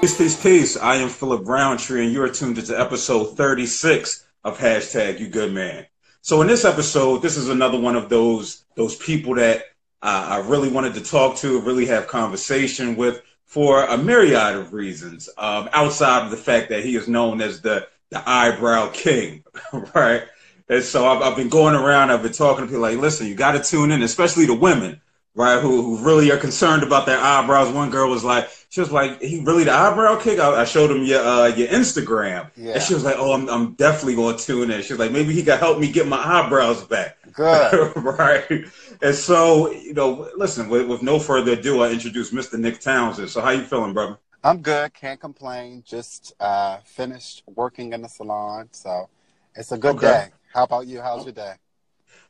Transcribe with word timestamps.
Peace, 0.00 0.16
peace, 0.16 0.40
peace. 0.40 0.76
I 0.76 0.94
am 0.94 1.08
Philip 1.08 1.48
Roundtree, 1.48 2.04
and 2.04 2.12
you're 2.12 2.28
tuned 2.28 2.56
into 2.56 2.78
episode 2.78 3.36
36 3.36 4.24
of 4.44 4.56
hashtag 4.56 5.18
You 5.18 5.26
Good 5.26 5.52
Man. 5.52 5.86
So 6.20 6.40
in 6.40 6.46
this 6.46 6.64
episode, 6.64 7.20
this 7.20 7.36
is 7.36 7.48
another 7.48 7.80
one 7.80 7.96
of 7.96 8.08
those 8.08 8.64
those 8.76 8.94
people 8.94 9.34
that 9.34 9.64
uh, 10.00 10.26
I 10.30 10.36
really 10.48 10.68
wanted 10.68 10.94
to 10.94 11.00
talk 11.02 11.38
to, 11.38 11.60
really 11.62 11.84
have 11.86 12.06
conversation 12.06 12.94
with 12.94 13.22
for 13.44 13.86
a 13.86 13.98
myriad 13.98 14.54
of 14.54 14.72
reasons. 14.72 15.28
Um, 15.36 15.68
outside 15.72 16.22
of 16.24 16.30
the 16.30 16.36
fact 16.36 16.68
that 16.68 16.84
he 16.84 16.94
is 16.94 17.08
known 17.08 17.40
as 17.40 17.60
the 17.60 17.88
the 18.10 18.22
eyebrow 18.24 18.90
king, 18.92 19.42
right? 19.96 20.22
And 20.68 20.84
so 20.84 21.08
I've, 21.08 21.22
I've 21.22 21.36
been 21.36 21.48
going 21.48 21.74
around. 21.74 22.12
I've 22.12 22.22
been 22.22 22.32
talking 22.32 22.64
to 22.64 22.68
people 22.68 22.82
like, 22.82 22.98
listen, 22.98 23.26
you 23.26 23.34
got 23.34 23.52
to 23.52 23.68
tune 23.68 23.90
in, 23.90 24.02
especially 24.02 24.46
the 24.46 24.54
women 24.54 25.00
right? 25.38 25.62
Who, 25.62 25.82
who 25.82 26.04
really 26.04 26.32
are 26.32 26.36
concerned 26.36 26.82
about 26.82 27.06
their 27.06 27.18
eyebrows. 27.18 27.72
One 27.72 27.90
girl 27.90 28.10
was 28.10 28.24
like, 28.24 28.50
she 28.70 28.80
was 28.80 28.90
like, 28.90 29.22
he 29.22 29.40
really 29.40 29.64
the 29.64 29.72
eyebrow 29.72 30.18
kick. 30.18 30.40
I, 30.40 30.62
I 30.62 30.64
showed 30.64 30.90
him 30.90 31.04
your 31.04 31.22
uh, 31.22 31.46
your 31.46 31.68
Instagram, 31.68 32.50
yeah. 32.56 32.74
and 32.74 32.82
she 32.82 32.92
was 32.92 33.04
like, 33.04 33.14
oh, 33.16 33.32
I'm 33.32 33.48
I'm 33.48 33.72
definitely 33.74 34.16
going 34.16 34.36
to 34.36 34.44
tune 34.44 34.70
in. 34.70 34.82
She 34.82 34.92
was 34.92 35.00
like, 35.00 35.12
maybe 35.12 35.32
he 35.32 35.42
can 35.42 35.58
help 35.58 35.78
me 35.78 35.90
get 35.90 36.06
my 36.06 36.18
eyebrows 36.18 36.84
back. 36.84 37.16
Good, 37.32 37.96
right? 37.96 38.64
And 39.00 39.14
so, 39.14 39.70
you 39.70 39.94
know, 39.94 40.28
listen. 40.36 40.68
With, 40.68 40.88
with 40.88 41.02
no 41.02 41.18
further 41.18 41.52
ado, 41.52 41.82
I 41.82 41.92
introduce 41.92 42.32
Mr. 42.32 42.58
Nick 42.58 42.80
Townsend. 42.80 43.30
So, 43.30 43.40
how 43.40 43.50
you 43.50 43.62
feeling, 43.62 43.94
brother? 43.94 44.18
I'm 44.44 44.60
good. 44.60 44.92
Can't 44.92 45.20
complain. 45.20 45.82
Just 45.86 46.34
uh, 46.40 46.78
finished 46.84 47.44
working 47.46 47.92
in 47.92 48.02
the 48.02 48.08
salon, 48.08 48.68
so 48.72 49.08
it's 49.54 49.72
a 49.72 49.78
good 49.78 49.96
okay. 49.96 50.06
day. 50.06 50.28
How 50.52 50.64
about 50.64 50.86
you? 50.86 51.00
How's 51.00 51.24
your 51.24 51.32
day? 51.32 51.54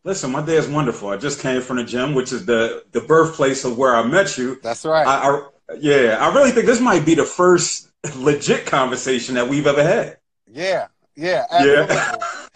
Listen, 0.04 0.30
my 0.30 0.42
day 0.42 0.56
is 0.56 0.68
wonderful. 0.68 1.08
I 1.08 1.16
just 1.16 1.40
came 1.40 1.60
from 1.60 1.76
the 1.76 1.84
gym, 1.84 2.14
which 2.14 2.32
is 2.32 2.46
the 2.46 2.84
the 2.92 3.00
birthplace 3.00 3.64
of 3.64 3.76
where 3.76 3.94
I 3.94 4.02
met 4.02 4.38
you. 4.38 4.58
That's 4.62 4.84
right. 4.84 5.06
I, 5.06 5.28
I, 5.28 5.76
yeah, 5.78 6.18
I 6.20 6.32
really 6.34 6.50
think 6.50 6.66
this 6.66 6.80
might 6.80 7.04
be 7.04 7.14
the 7.14 7.24
first 7.24 7.88
legit 8.16 8.66
conversation 8.66 9.34
that 9.34 9.48
we've 9.48 9.66
ever 9.66 9.82
had. 9.82 10.18
Yeah, 10.50 10.86
yeah, 11.16 11.44
yeah. 11.50 12.14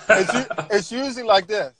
it's, 0.09 0.49
it's 0.71 0.93
usually 0.93 1.25
like 1.25 1.47
this. 1.47 1.75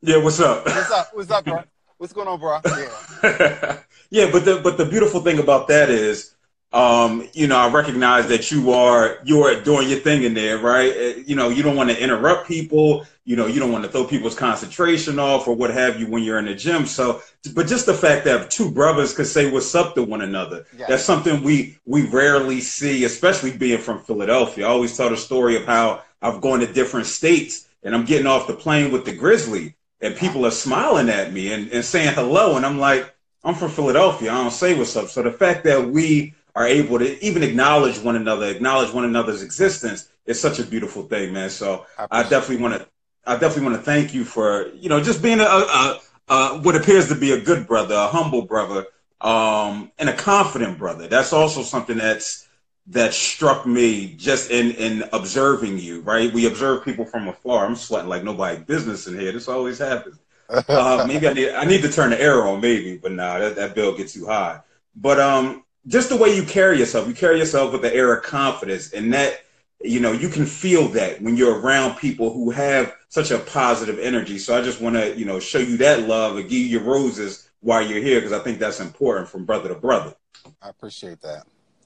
Yeah, 0.00 0.16
what's 0.16 0.40
up? 0.40 0.66
What's 0.66 0.90
up? 0.90 1.08
What's 1.12 1.30
up, 1.30 1.44
bro? 1.44 1.62
What's 1.98 2.12
going 2.12 2.26
on, 2.26 2.40
bro? 2.40 2.58
Yeah. 2.64 3.78
yeah, 4.10 4.30
but 4.32 4.44
the 4.44 4.60
but 4.62 4.76
the 4.76 4.84
beautiful 4.84 5.20
thing 5.20 5.38
about 5.38 5.68
that 5.68 5.88
is 5.88 6.34
um, 6.72 7.28
you 7.34 7.46
know, 7.46 7.56
I 7.56 7.68
recognize 7.68 8.28
that 8.28 8.50
you 8.50 8.72
are 8.72 9.18
you 9.24 9.42
are 9.42 9.60
doing 9.60 9.88
your 9.88 9.98
thing 9.98 10.22
in 10.22 10.34
there, 10.34 10.58
right? 10.58 10.90
Uh, 10.90 11.20
you 11.26 11.36
know, 11.36 11.48
you 11.50 11.62
don't 11.62 11.76
want 11.76 11.90
to 11.90 12.02
interrupt 12.02 12.48
people. 12.48 13.06
You 13.24 13.36
know, 13.36 13.46
you 13.46 13.60
don't 13.60 13.70
want 13.70 13.84
to 13.84 13.90
throw 13.90 14.04
people's 14.04 14.34
concentration 14.34 15.18
off 15.18 15.46
or 15.46 15.54
what 15.54 15.70
have 15.70 16.00
you 16.00 16.08
when 16.08 16.24
you're 16.24 16.38
in 16.38 16.46
the 16.46 16.54
gym. 16.54 16.86
So, 16.86 17.22
but 17.54 17.66
just 17.68 17.86
the 17.86 17.94
fact 17.94 18.24
that 18.24 18.50
two 18.50 18.70
brothers 18.70 19.14
could 19.14 19.28
say 19.28 19.50
what's 19.50 19.74
up 19.74 19.94
to 19.94 20.02
one 20.02 20.22
another, 20.22 20.66
yes. 20.76 20.88
that's 20.88 21.04
something 21.04 21.42
we 21.42 21.78
we 21.84 22.08
rarely 22.08 22.60
see, 22.60 23.04
especially 23.04 23.56
being 23.56 23.78
from 23.78 24.00
Philadelphia. 24.00 24.66
I 24.66 24.70
always 24.70 24.96
tell 24.96 25.10
the 25.10 25.16
story 25.16 25.56
of 25.56 25.66
how 25.66 26.02
I've 26.20 26.40
gone 26.40 26.60
to 26.60 26.72
different 26.72 27.06
states 27.06 27.68
and 27.82 27.94
I'm 27.94 28.04
getting 28.04 28.26
off 28.26 28.46
the 28.46 28.54
plane 28.54 28.92
with 28.92 29.04
the 29.04 29.14
Grizzly, 29.14 29.74
and 30.00 30.16
people 30.16 30.46
are 30.46 30.52
smiling 30.52 31.08
at 31.08 31.32
me 31.32 31.52
and, 31.52 31.70
and 31.72 31.84
saying 31.84 32.14
hello, 32.14 32.56
and 32.56 32.64
I'm 32.64 32.78
like, 32.78 33.14
I'm 33.44 33.54
from 33.54 33.70
Philadelphia. 33.70 34.32
I 34.32 34.42
don't 34.42 34.52
say 34.52 34.76
what's 34.76 34.96
up. 34.96 35.08
So 35.08 35.22
the 35.22 35.32
fact 35.32 35.64
that 35.64 35.88
we 35.88 36.34
are 36.54 36.66
able 36.66 36.98
to 36.98 37.24
even 37.24 37.42
acknowledge 37.42 37.98
one 37.98 38.16
another, 38.16 38.46
acknowledge 38.46 38.92
one 38.92 39.04
another's 39.04 39.42
existence 39.42 40.08
is 40.26 40.40
such 40.40 40.58
a 40.58 40.64
beautiful 40.64 41.02
thing, 41.04 41.32
man. 41.32 41.50
So 41.50 41.86
I, 41.98 42.06
I 42.10 42.22
definitely 42.22 42.58
want 42.58 42.74
to, 42.74 42.88
I 43.26 43.34
definitely 43.34 43.64
want 43.64 43.76
to 43.76 43.82
thank 43.82 44.12
you 44.14 44.24
for, 44.24 44.68
you 44.74 44.88
know, 44.88 45.00
just 45.00 45.22
being 45.22 45.40
a, 45.40 45.44
a, 45.44 46.00
a, 46.28 46.58
what 46.60 46.76
appears 46.76 47.08
to 47.08 47.14
be 47.14 47.32
a 47.32 47.40
good 47.40 47.66
brother, 47.66 47.94
a 47.94 48.08
humble 48.08 48.42
brother, 48.42 48.86
um, 49.20 49.92
and 49.98 50.08
a 50.08 50.12
confident 50.12 50.78
brother. 50.78 51.06
That's 51.08 51.32
also 51.32 51.62
something 51.62 51.98
that's, 51.98 52.48
that 52.88 53.14
struck 53.14 53.64
me 53.64 54.14
just 54.14 54.50
in, 54.50 54.72
in 54.72 55.04
observing 55.12 55.78
you, 55.78 56.00
right? 56.00 56.32
We 56.32 56.46
observe 56.46 56.84
people 56.84 57.04
from 57.04 57.28
afar. 57.28 57.64
I'm 57.64 57.76
sweating 57.76 58.08
like 58.08 58.24
nobody 58.24 58.60
business 58.62 59.06
in 59.06 59.18
here. 59.18 59.30
This 59.30 59.46
always 59.48 59.78
happens. 59.78 60.18
uh, 60.48 61.04
maybe 61.06 61.28
I 61.28 61.32
need, 61.32 61.50
I 61.50 61.64
need 61.64 61.82
to 61.82 61.92
turn 61.92 62.10
the 62.10 62.20
air 62.20 62.44
on 62.44 62.60
maybe, 62.60 62.96
but 62.96 63.12
nah, 63.12 63.38
that, 63.38 63.54
that 63.56 63.74
bill 63.76 63.96
gets 63.96 64.14
too 64.14 64.26
high. 64.26 64.60
But, 64.96 65.20
um, 65.20 65.64
just 65.86 66.08
the 66.08 66.16
way 66.16 66.34
you 66.34 66.44
carry 66.44 66.78
yourself, 66.78 67.08
you 67.08 67.14
carry 67.14 67.38
yourself 67.38 67.72
with 67.72 67.84
an 67.84 67.92
air 67.92 68.14
of 68.14 68.22
confidence, 68.22 68.92
and 68.92 69.12
that 69.12 69.44
you 69.82 70.00
know 70.00 70.12
you 70.12 70.28
can 70.28 70.46
feel 70.46 70.88
that 70.88 71.20
when 71.20 71.36
you're 71.36 71.60
around 71.60 71.96
people 71.96 72.32
who 72.32 72.50
have 72.50 72.94
such 73.08 73.30
a 73.30 73.38
positive 73.38 73.98
energy. 73.98 74.38
So 74.38 74.56
I 74.56 74.62
just 74.62 74.80
want 74.80 74.96
to 74.96 75.16
you 75.16 75.24
know 75.24 75.40
show 75.40 75.58
you 75.58 75.76
that 75.78 76.06
love 76.08 76.36
and 76.36 76.48
give 76.48 76.58
you 76.58 76.66
your 76.66 76.82
roses 76.82 77.48
while 77.60 77.82
you're 77.82 78.02
here 78.02 78.20
because 78.20 78.32
I 78.32 78.42
think 78.42 78.58
that's 78.58 78.80
important 78.80 79.28
from 79.28 79.44
brother 79.44 79.68
to 79.68 79.74
brother. 79.74 80.14
I 80.60 80.68
appreciate 80.68 81.20
that. 81.22 81.44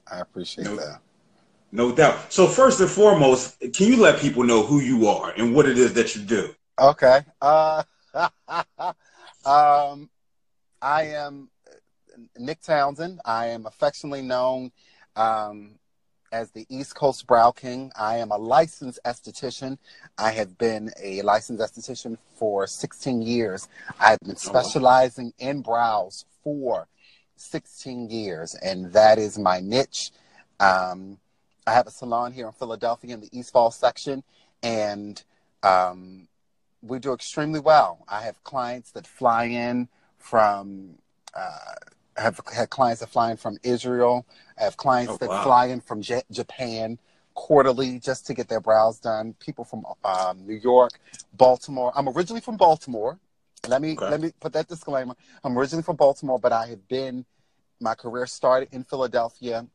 I 0.09 0.19
appreciate 0.19 0.65
no, 0.65 0.75
that. 0.75 0.99
No 1.71 1.91
doubt. 1.91 2.31
So 2.31 2.47
first 2.47 2.79
and 2.79 2.89
foremost, 2.89 3.59
can 3.73 3.87
you 3.87 3.97
let 3.97 4.19
people 4.19 4.43
know 4.43 4.63
who 4.63 4.79
you 4.79 5.07
are 5.07 5.31
and 5.31 5.53
what 5.53 5.67
it 5.67 5.77
is 5.77 5.93
that 5.93 6.15
you 6.15 6.23
do? 6.23 6.53
Okay. 6.79 7.21
Uh, 7.41 7.83
um, 9.45 10.09
I 10.81 11.03
am 11.03 11.49
Nick 12.37 12.61
Townsend. 12.61 13.21
I 13.25 13.47
am 13.47 13.65
affectionately 13.65 14.21
known 14.21 14.71
um, 15.15 15.75
as 16.31 16.51
the 16.51 16.65
East 16.69 16.95
Coast 16.95 17.27
Brow 17.27 17.51
King. 17.51 17.91
I 17.95 18.17
am 18.17 18.31
a 18.31 18.37
licensed 18.37 18.99
esthetician. 19.05 19.77
I 20.17 20.31
have 20.31 20.57
been 20.57 20.91
a 21.01 21.21
licensed 21.21 21.61
esthetician 21.61 22.17
for 22.35 22.67
16 22.67 23.21
years. 23.21 23.67
I've 23.99 24.19
been 24.19 24.35
specializing 24.35 25.33
in 25.39 25.61
brows 25.61 26.25
for 26.43 26.87
16 27.35 28.09
years, 28.09 28.55
and 28.55 28.91
that 28.93 29.19
is 29.19 29.37
my 29.37 29.59
niche. 29.59 30.11
Um, 30.59 31.19
I 31.65 31.73
have 31.73 31.87
a 31.87 31.91
salon 31.91 32.31
here 32.33 32.47
in 32.47 32.53
Philadelphia 32.53 33.13
in 33.13 33.21
the 33.21 33.29
East 33.37 33.51
Falls 33.51 33.75
section, 33.75 34.23
and 34.63 35.21
um, 35.63 36.27
we 36.81 36.99
do 36.99 37.13
extremely 37.13 37.59
well. 37.59 38.05
I 38.07 38.21
have 38.21 38.43
clients 38.43 38.91
that 38.91 39.05
fly 39.05 39.45
in 39.45 39.89
from 40.17 40.95
uh, 41.35 41.75
have 42.17 42.39
had 42.53 42.69
clients 42.69 43.01
that 43.01 43.09
fly 43.09 43.31
in 43.31 43.37
from 43.37 43.57
Israel. 43.63 44.25
I 44.59 44.63
have 44.63 44.77
clients 44.77 45.13
oh, 45.13 45.17
that 45.17 45.29
wow. 45.29 45.43
fly 45.43 45.67
in 45.67 45.81
from 45.81 46.01
J- 46.01 46.23
Japan 46.31 46.99
quarterly 47.33 47.99
just 47.99 48.25
to 48.27 48.33
get 48.33 48.47
their 48.49 48.59
brows 48.59 48.99
done. 48.99 49.35
People 49.39 49.63
from 49.63 49.85
um, 50.03 50.45
New 50.45 50.55
York, 50.55 50.99
Baltimore. 51.33 51.91
I'm 51.95 52.09
originally 52.09 52.41
from 52.41 52.57
Baltimore. 52.57 53.19
Let 53.67 53.81
me 53.81 53.93
okay. 53.93 54.09
let 54.09 54.21
me 54.21 54.31
put 54.39 54.53
that 54.53 54.67
disclaimer. 54.67 55.15
I'm 55.43 55.57
originally 55.57 55.83
from 55.83 55.95
Baltimore, 55.95 56.39
but 56.39 56.51
I 56.51 56.67
have 56.67 56.87
been. 56.87 57.25
My 57.79 57.93
career 57.93 58.25
started 58.25 58.69
in 58.71 58.83
Philadelphia, 58.83 59.67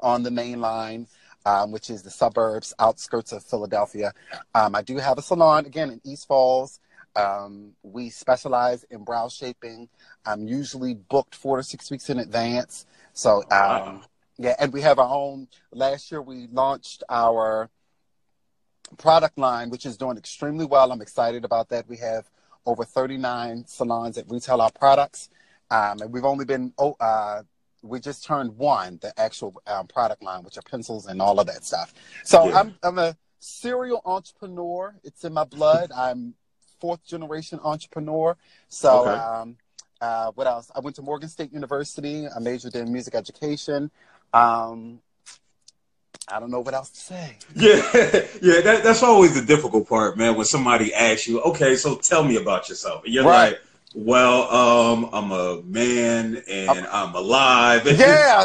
on 0.00 0.22
the 0.22 0.30
main 0.30 0.60
line, 0.60 1.06
um, 1.46 1.72
which 1.72 1.90
is 1.90 2.02
the 2.02 2.10
suburbs, 2.10 2.74
outskirts 2.78 3.32
of 3.32 3.42
Philadelphia. 3.42 4.12
Um, 4.54 4.74
I 4.74 4.82
do 4.82 4.98
have 4.98 5.18
a 5.18 5.22
salon 5.22 5.66
again 5.66 5.90
in 5.90 6.00
East 6.04 6.26
Falls. 6.26 6.80
Um, 7.16 7.72
we 7.82 8.10
specialize 8.10 8.84
in 8.90 9.04
brow 9.04 9.28
shaping. 9.28 9.88
I'm 10.26 10.46
usually 10.46 10.94
booked 10.94 11.34
four 11.34 11.56
to 11.56 11.62
six 11.62 11.90
weeks 11.90 12.10
in 12.10 12.18
advance. 12.18 12.86
So, 13.12 13.42
um, 13.42 13.48
wow. 13.50 14.00
yeah, 14.38 14.56
and 14.58 14.72
we 14.72 14.80
have 14.80 14.98
our 14.98 15.12
own. 15.14 15.48
Last 15.72 16.10
year, 16.10 16.20
we 16.20 16.48
launched 16.52 17.04
our 17.08 17.70
product 18.98 19.38
line, 19.38 19.70
which 19.70 19.86
is 19.86 19.96
doing 19.96 20.16
extremely 20.16 20.64
well. 20.64 20.92
I'm 20.92 21.00
excited 21.00 21.44
about 21.44 21.68
that. 21.70 21.88
We 21.88 21.96
have 21.98 22.28
over 22.66 22.84
39 22.84 23.64
salons 23.66 24.16
that 24.16 24.30
retail 24.30 24.60
our 24.60 24.72
products. 24.72 25.28
Um, 25.70 26.00
and 26.00 26.12
we've 26.12 26.24
only 26.24 26.44
been, 26.44 26.72
oh, 26.78 26.96
uh, 27.00 27.42
we 27.82 28.00
just 28.00 28.24
turned 28.24 28.56
one, 28.56 28.98
the 29.02 29.18
actual 29.20 29.54
um, 29.66 29.86
product 29.86 30.22
line, 30.22 30.42
which 30.42 30.56
are 30.56 30.62
pencils 30.62 31.06
and 31.06 31.20
all 31.20 31.38
of 31.38 31.46
that 31.46 31.64
stuff. 31.64 31.92
So 32.24 32.48
yeah. 32.48 32.60
I'm, 32.60 32.74
I'm 32.82 32.98
a 32.98 33.16
serial 33.38 34.00
entrepreneur. 34.04 34.96
It's 35.04 35.24
in 35.24 35.34
my 35.34 35.44
blood. 35.44 35.92
I'm 35.94 36.34
fourth 36.84 37.06
generation 37.06 37.58
entrepreneur. 37.64 38.36
So, 38.68 39.08
okay. 39.08 39.18
um, 39.18 39.56
uh, 40.02 40.32
what 40.34 40.46
else? 40.46 40.70
I 40.76 40.80
went 40.80 40.96
to 40.96 41.02
Morgan 41.02 41.30
State 41.30 41.50
University. 41.50 42.26
I 42.28 42.38
majored 42.40 42.74
in 42.74 42.92
music 42.92 43.14
education. 43.14 43.90
Um, 44.34 45.00
I 46.28 46.40
don't 46.40 46.50
know 46.50 46.60
what 46.60 46.74
else 46.74 46.90
to 46.90 47.00
say. 47.00 47.38
Yeah, 47.56 47.76
yeah, 48.42 48.60
that, 48.60 48.80
that's 48.84 49.02
always 49.02 49.34
the 49.34 49.46
difficult 49.46 49.88
part, 49.88 50.18
man. 50.18 50.36
When 50.36 50.44
somebody 50.44 50.92
asks 50.92 51.26
you, 51.26 51.40
"Okay, 51.40 51.74
so 51.76 51.96
tell 51.96 52.22
me 52.22 52.36
about 52.36 52.68
yourself," 52.68 53.04
and 53.04 53.14
you're 53.14 53.24
right. 53.24 53.52
like, 53.52 53.62
"Well, 53.94 54.42
um, 54.54 55.08
I'm 55.10 55.32
a 55.32 55.62
man 55.62 56.42
and 56.46 56.86
I'm 56.86 57.14
alive." 57.14 57.86
Yeah, 57.98 58.44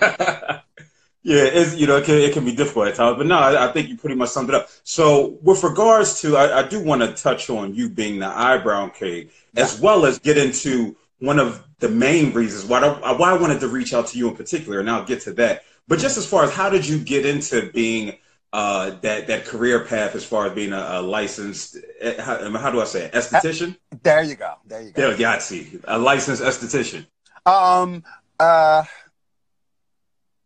yeah. 0.00 0.60
Yeah, 1.22 1.42
it's, 1.44 1.76
you 1.76 1.86
know, 1.86 1.98
it 1.98 2.06
can, 2.06 2.14
it 2.14 2.32
can 2.32 2.46
be 2.46 2.54
difficult 2.54 2.88
at 2.88 2.94
times, 2.94 3.18
but 3.18 3.26
no, 3.26 3.38
I, 3.38 3.68
I, 3.68 3.72
think 3.72 3.90
you 3.90 3.98
pretty 3.98 4.14
much 4.14 4.30
summed 4.30 4.48
it 4.48 4.54
up. 4.54 4.68
So, 4.84 5.38
with 5.42 5.62
regards 5.62 6.22
to, 6.22 6.38
I, 6.38 6.60
I 6.60 6.62
do 6.66 6.82
want 6.82 7.02
to 7.02 7.12
touch 7.12 7.50
on 7.50 7.74
you 7.74 7.90
being 7.90 8.20
the 8.20 8.26
eyebrow 8.26 8.88
king, 8.88 9.28
as 9.54 9.78
well 9.78 10.06
as 10.06 10.18
get 10.18 10.38
into 10.38 10.96
one 11.18 11.38
of 11.38 11.62
the 11.78 11.90
main 11.90 12.32
reasons 12.32 12.64
why 12.64 12.80
I, 12.80 13.12
why 13.12 13.32
I 13.32 13.36
wanted 13.36 13.60
to 13.60 13.68
reach 13.68 13.92
out 13.92 14.06
to 14.08 14.18
you 14.18 14.28
in 14.28 14.36
particular, 14.36 14.80
and 14.80 14.90
I'll 14.90 15.04
get 15.04 15.20
to 15.22 15.32
that. 15.34 15.64
But 15.88 15.98
just 15.98 16.16
as 16.16 16.26
far 16.26 16.44
as 16.44 16.52
how 16.52 16.70
did 16.70 16.86
you 16.86 16.98
get 16.98 17.26
into 17.26 17.70
being 17.72 18.16
uh, 18.54 18.90
that 19.02 19.26
that 19.26 19.44
career 19.44 19.84
path 19.84 20.14
as 20.14 20.24
far 20.24 20.46
as 20.46 20.54
being 20.54 20.72
a, 20.72 20.78
a 20.92 21.02
licensed, 21.02 21.76
eh, 22.00 22.20
how, 22.20 22.50
how, 22.56 22.70
do 22.70 22.80
I 22.80 22.84
say 22.84 23.04
it, 23.04 23.12
esthetician? 23.12 23.76
There 24.02 24.22
you 24.22 24.36
go. 24.36 24.54
There 24.64 24.80
you 24.80 24.92
go. 24.92 25.14
There, 25.14 25.40
see, 25.40 25.78
a 25.84 25.98
licensed 25.98 26.42
esthetician. 26.42 27.06
Um. 27.44 28.04
Uh 28.38 28.84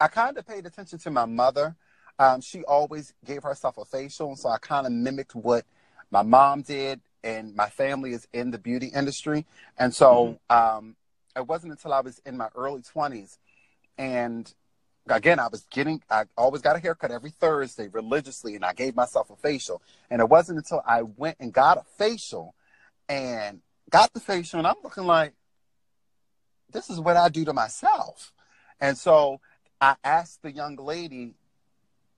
I 0.04 0.08
kind 0.08 0.36
of 0.36 0.46
paid 0.46 0.66
attention 0.66 0.98
to 0.98 1.10
my 1.10 1.24
mother. 1.24 1.76
Um, 2.18 2.42
she 2.42 2.62
always 2.64 3.14
gave 3.24 3.42
herself 3.42 3.78
a 3.78 3.86
facial, 3.86 4.28
and 4.28 4.38
so 4.38 4.50
I 4.50 4.58
kind 4.58 4.86
of 4.86 4.92
mimicked 4.92 5.34
what 5.34 5.64
my 6.10 6.20
mom 6.20 6.60
did, 6.60 7.00
and 7.22 7.56
my 7.56 7.70
family 7.70 8.12
is 8.12 8.28
in 8.34 8.50
the 8.50 8.58
beauty 8.58 8.88
industry, 8.94 9.46
and 9.78 9.94
so 9.94 10.38
mm-hmm. 10.50 10.76
um, 10.76 10.96
it 11.34 11.46
wasn't 11.46 11.72
until 11.72 11.94
I 11.94 12.00
was 12.00 12.20
in 12.26 12.36
my 12.36 12.48
early 12.54 12.82
twenties, 12.82 13.38
and 13.96 14.52
again, 15.08 15.40
I 15.40 15.48
was 15.48 15.66
getting, 15.70 16.02
I 16.10 16.24
always 16.36 16.60
got 16.60 16.76
a 16.76 16.80
haircut 16.80 17.10
every 17.10 17.30
Thursday 17.30 17.88
religiously, 17.88 18.56
and 18.56 18.64
I 18.64 18.74
gave 18.74 18.94
myself 18.94 19.30
a 19.30 19.36
facial, 19.36 19.80
and 20.10 20.20
it 20.20 20.28
wasn't 20.28 20.58
until 20.58 20.82
I 20.86 21.00
went 21.00 21.38
and 21.40 21.50
got 21.50 21.78
a 21.78 21.82
facial, 21.96 22.54
and 23.08 23.62
got 23.88 24.12
the 24.12 24.20
facial, 24.20 24.58
and 24.58 24.68
I'm 24.68 24.76
looking 24.84 25.04
like, 25.04 25.32
this 26.70 26.90
is 26.90 27.00
what 27.00 27.16
I 27.16 27.30
do 27.30 27.46
to 27.46 27.54
myself, 27.54 28.34
and 28.82 28.98
so 28.98 29.40
I 29.80 29.96
asked 30.04 30.42
the 30.42 30.52
young 30.52 30.76
lady 30.76 31.34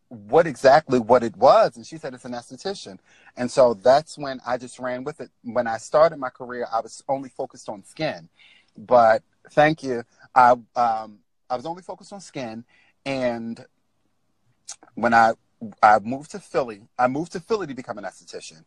what 0.09 0.47
exactly 0.47 0.99
what 0.99 1.25
it 1.25 1.37
was 1.37 1.77
and 1.77 1.85
she 1.85 1.97
said 1.97 2.15
it's 2.15 2.25
an 2.25 2.33
esthetician. 2.33 2.99
And 3.37 3.51
so 3.51 3.75
that's 3.75 4.17
when 4.17 4.41
i 4.47 4.57
just 4.57 4.79
ran 4.79 5.05
with 5.05 5.21
it. 5.21 5.31
When 5.43 5.67
i 5.67 5.79
started 5.79 6.19
my 6.19 6.31
career 6.31 6.67
i 6.73 6.81
was 6.81 7.03
only 7.09 7.29
focused 7.29 7.69
on 7.69 7.85
skin. 7.85 8.29
But 8.77 9.23
thank 9.51 9.83
you. 9.83 10.05
I 10.35 10.53
um, 10.77 11.19
i 11.51 11.57
was 11.57 11.67
only 11.67 11.83
focused 11.83 12.13
on 12.13 12.21
skin. 12.21 12.65
And 13.05 13.65
when 14.95 15.13
i 15.13 15.33
i 15.83 15.99
moved 15.99 16.31
to 16.33 16.39
philly 16.39 16.83
i 16.99 17.09
moved 17.09 17.33
to 17.33 17.41
philly 17.41 17.67
to 17.67 17.75
become 17.75 17.99
an 17.99 18.05
esthetician. 18.05 18.63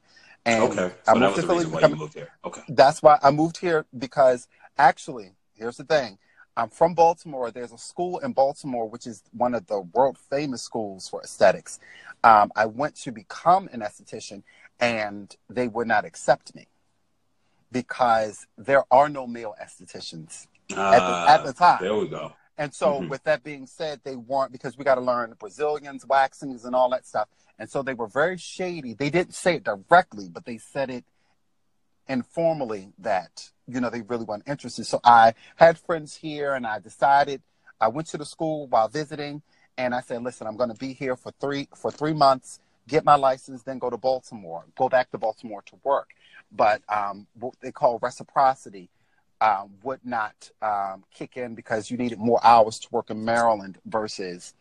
And 0.46 0.64
okay. 0.64 0.94
So 1.06 1.14
i 1.14 1.18
moved 1.18 1.36
to 1.38 1.44
philly 1.44 1.64
to 1.64 1.70
become, 1.72 1.94
moved 1.94 2.16
here. 2.16 2.30
Okay. 2.44 2.62
That's 2.68 3.02
why 3.02 3.18
i 3.24 3.32
moved 3.32 3.58
here 3.58 3.86
because 3.98 4.50
actually 4.78 5.36
here's 5.54 5.78
the 5.78 5.86
thing 5.86 6.18
I'm 6.60 6.70
from 6.70 6.94
Baltimore. 6.94 7.52
There's 7.52 7.72
a 7.72 7.78
school 7.78 8.20
in 8.20 8.34
Baltimore, 8.34 8.88
which 8.90 9.08
is 9.08 9.24
one 9.32 9.56
of 9.56 9.66
the 9.68 9.80
world 9.80 10.18
famous 10.18 10.62
schools 10.62 11.08
for 11.08 11.22
aesthetics. 11.22 11.80
Um, 12.24 12.52
I 12.54 12.66
went 12.66 12.96
to 12.98 13.14
become 13.14 13.70
an 13.72 13.80
esthetician, 13.80 14.44
and 14.80 15.34
they 15.50 15.70
would 15.70 15.88
not 15.88 16.04
accept 16.04 16.54
me 16.54 16.68
because 17.72 18.46
there 18.58 18.84
are 18.92 19.08
no 19.08 19.26
male 19.26 19.56
estheticians 19.62 20.48
uh, 20.76 20.92
at, 20.92 21.00
the, 21.00 21.32
at, 21.32 21.46
the, 21.46 21.54
time. 21.54 21.80
There 21.82 21.96
we 21.96 22.10
go. 22.10 22.34
And 22.58 22.74
so, 22.74 22.96
mm-hmm. 22.96 23.08
with 23.08 23.24
that 23.24 23.42
being 23.42 23.66
said, 23.66 24.02
they 24.04 24.18
weren't 24.18 24.52
because 24.52 24.78
we 24.78 24.84
got 24.84 24.96
to 24.96 25.02
learn 25.02 25.34
Brazilians, 25.40 26.06
waxings, 26.06 26.66
and 26.66 26.76
all 26.76 26.90
that 26.90 27.08
stuff. 27.08 27.30
And 27.58 27.70
so 27.70 27.84
they 27.84 27.94
were 27.94 28.08
very 28.08 28.38
shady. 28.38 28.94
They 28.94 29.10
didn't 29.10 29.34
say 29.34 29.56
it 29.56 29.64
directly, 29.64 30.28
but 30.28 30.44
they 30.44 30.58
said 30.58 30.90
it 30.90 31.06
informally 32.10 32.92
that 32.98 33.52
you 33.68 33.80
know 33.80 33.90
they 33.90 34.02
really 34.02 34.26
weren't 34.26 34.48
interested. 34.48 34.86
So 34.86 35.00
I 35.04 35.36
had 35.56 35.78
friends 35.78 36.16
here, 36.16 36.56
and 36.56 36.68
I 36.68 36.80
decided 36.80 37.42
I 37.80 37.88
went 37.88 38.08
to 38.08 38.18
the 38.18 38.26
school 38.26 38.68
while 38.68 38.90
visiting, 38.90 39.42
and 39.78 39.96
I 39.96 40.02
said, 40.02 40.24
"Listen, 40.24 40.48
I'm 40.48 40.58
going 40.58 40.72
to 40.72 40.76
be 40.76 40.94
here 40.94 41.16
for 41.16 41.32
three 41.40 41.70
for 41.76 41.92
three 41.92 42.14
months, 42.14 42.60
get 42.88 43.06
my 43.06 43.16
license, 43.16 43.64
then 43.64 43.80
go 43.80 43.90
to 43.90 43.98
Baltimore, 43.98 44.66
go 44.78 44.90
back 44.90 45.12
to 45.12 45.18
Baltimore 45.18 45.62
to 45.68 45.80
work." 45.84 46.10
But 46.52 46.82
um, 46.90 47.28
what 47.40 47.54
they 47.62 47.72
call 47.72 48.00
reciprocity 48.02 48.90
um, 49.40 49.72
would 49.84 50.00
not 50.04 50.50
um, 50.62 51.06
kick 51.14 51.38
in 51.38 51.56
because 51.56 51.90
you 51.90 51.98
needed 51.98 52.18
more 52.18 52.40
hours 52.44 52.80
to 52.80 52.88
work 52.92 53.10
in 53.10 53.24
Maryland 53.24 53.78
versus 53.86 54.54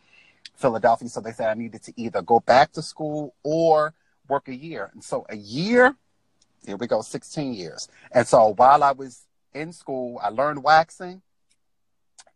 Philadelphia. 0.55 1.09
So 1.09 1.21
they 1.21 1.33
said 1.33 1.49
I 1.49 1.55
needed 1.55 1.83
to 1.85 1.93
either 1.97 2.21
go 2.21 2.41
back 2.41 2.73
to 2.73 2.83
school 2.83 3.35
or 3.43 3.95
work 4.29 4.49
a 4.49 4.55
year. 4.55 4.91
And 4.93 5.03
so 5.03 5.25
a 5.29 5.37
year 5.37 5.97
here 6.67 6.77
we 6.77 6.87
go, 6.87 7.03
16 7.03 7.55
years. 7.55 7.89
And 8.13 8.27
so 8.27 8.55
while 8.57 8.83
I 8.83 8.93
was 8.93 9.27
in 9.55 9.73
school, 9.73 10.21
I 10.23 10.29
learned 10.29 10.63
waxing 10.63 11.23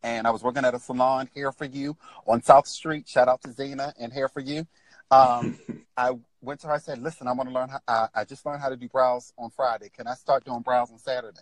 and 0.02 0.26
I 0.26 0.30
was 0.30 0.42
working 0.42 0.64
at 0.64 0.74
a 0.74 0.78
salon, 0.78 1.28
Hair 1.34 1.52
for 1.52 1.64
You, 1.64 1.96
on 2.26 2.42
South 2.42 2.66
Street. 2.66 3.08
Shout 3.08 3.28
out 3.28 3.42
to 3.42 3.52
Zena 3.52 3.92
and 3.98 4.12
Hair 4.12 4.28
for 4.28 4.40
You. 4.40 4.66
Um, 5.10 5.58
I 5.96 6.12
went 6.40 6.60
to 6.60 6.68
her. 6.68 6.72
I 6.74 6.78
said, 6.78 6.98
"Listen, 6.98 7.28
I 7.28 7.32
want 7.32 7.48
to 7.48 7.54
learn. 7.54 7.68
How, 7.68 7.80
I, 7.86 8.08
I 8.14 8.24
just 8.24 8.44
learned 8.44 8.62
how 8.62 8.68
to 8.68 8.76
do 8.76 8.88
brows 8.88 9.32
on 9.38 9.50
Friday. 9.50 9.90
Can 9.94 10.06
I 10.06 10.14
start 10.14 10.44
doing 10.44 10.60
brows 10.60 10.90
on 10.90 10.98
Saturday?" 10.98 11.38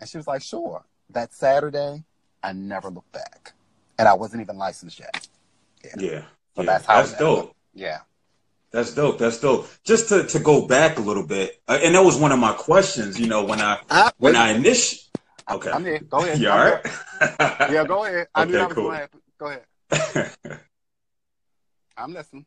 And 0.00 0.08
she 0.08 0.16
was 0.16 0.26
like, 0.26 0.42
"Sure." 0.42 0.84
That 1.10 1.34
Saturday, 1.34 2.04
I 2.42 2.52
never 2.52 2.88
looked 2.88 3.12
back, 3.12 3.52
and 3.98 4.08
I 4.08 4.14
wasn't 4.14 4.42
even 4.42 4.56
licensed 4.56 4.98
yet. 4.98 5.28
Yeah, 5.84 5.90
yeah. 5.98 6.22
So 6.56 6.62
yeah. 6.62 6.64
that's 6.64 6.86
how. 6.86 6.96
That's 7.02 7.16
dope. 7.18 7.54
Yeah. 7.74 7.98
That's 8.72 8.94
dope. 8.94 9.18
That's 9.18 9.38
dope. 9.38 9.68
Just 9.84 10.08
to, 10.08 10.24
to 10.24 10.38
go 10.38 10.66
back 10.66 10.98
a 10.98 11.02
little 11.02 11.26
bit, 11.26 11.60
uh, 11.68 11.78
and 11.82 11.94
that 11.94 12.04
was 12.04 12.16
one 12.16 12.32
of 12.32 12.38
my 12.38 12.52
questions. 12.52 13.20
You 13.20 13.26
know, 13.26 13.44
when 13.44 13.60
I 13.60 13.78
uh, 13.90 14.10
when 14.18 14.34
I 14.34 14.52
initially. 14.52 15.00
Okay. 15.50 15.70
I'm 15.70 15.84
here. 15.84 15.98
Go 15.98 16.18
ahead. 16.18 16.38
You 16.38 16.50
all 16.50 16.58
right? 16.58 16.80
yeah, 17.40 17.84
go 17.84 18.04
ahead. 18.04 18.28
I 18.34 18.42
okay, 18.42 18.50
knew 18.50 18.58
that 18.58 18.68
was 18.68 18.74
cool. 18.74 18.84
going 18.84 18.94
to 18.94 19.00
happen. 19.00 19.20
Go 19.38 19.46
ahead. 19.90 20.60
I'm 21.96 22.14
listening. 22.14 22.46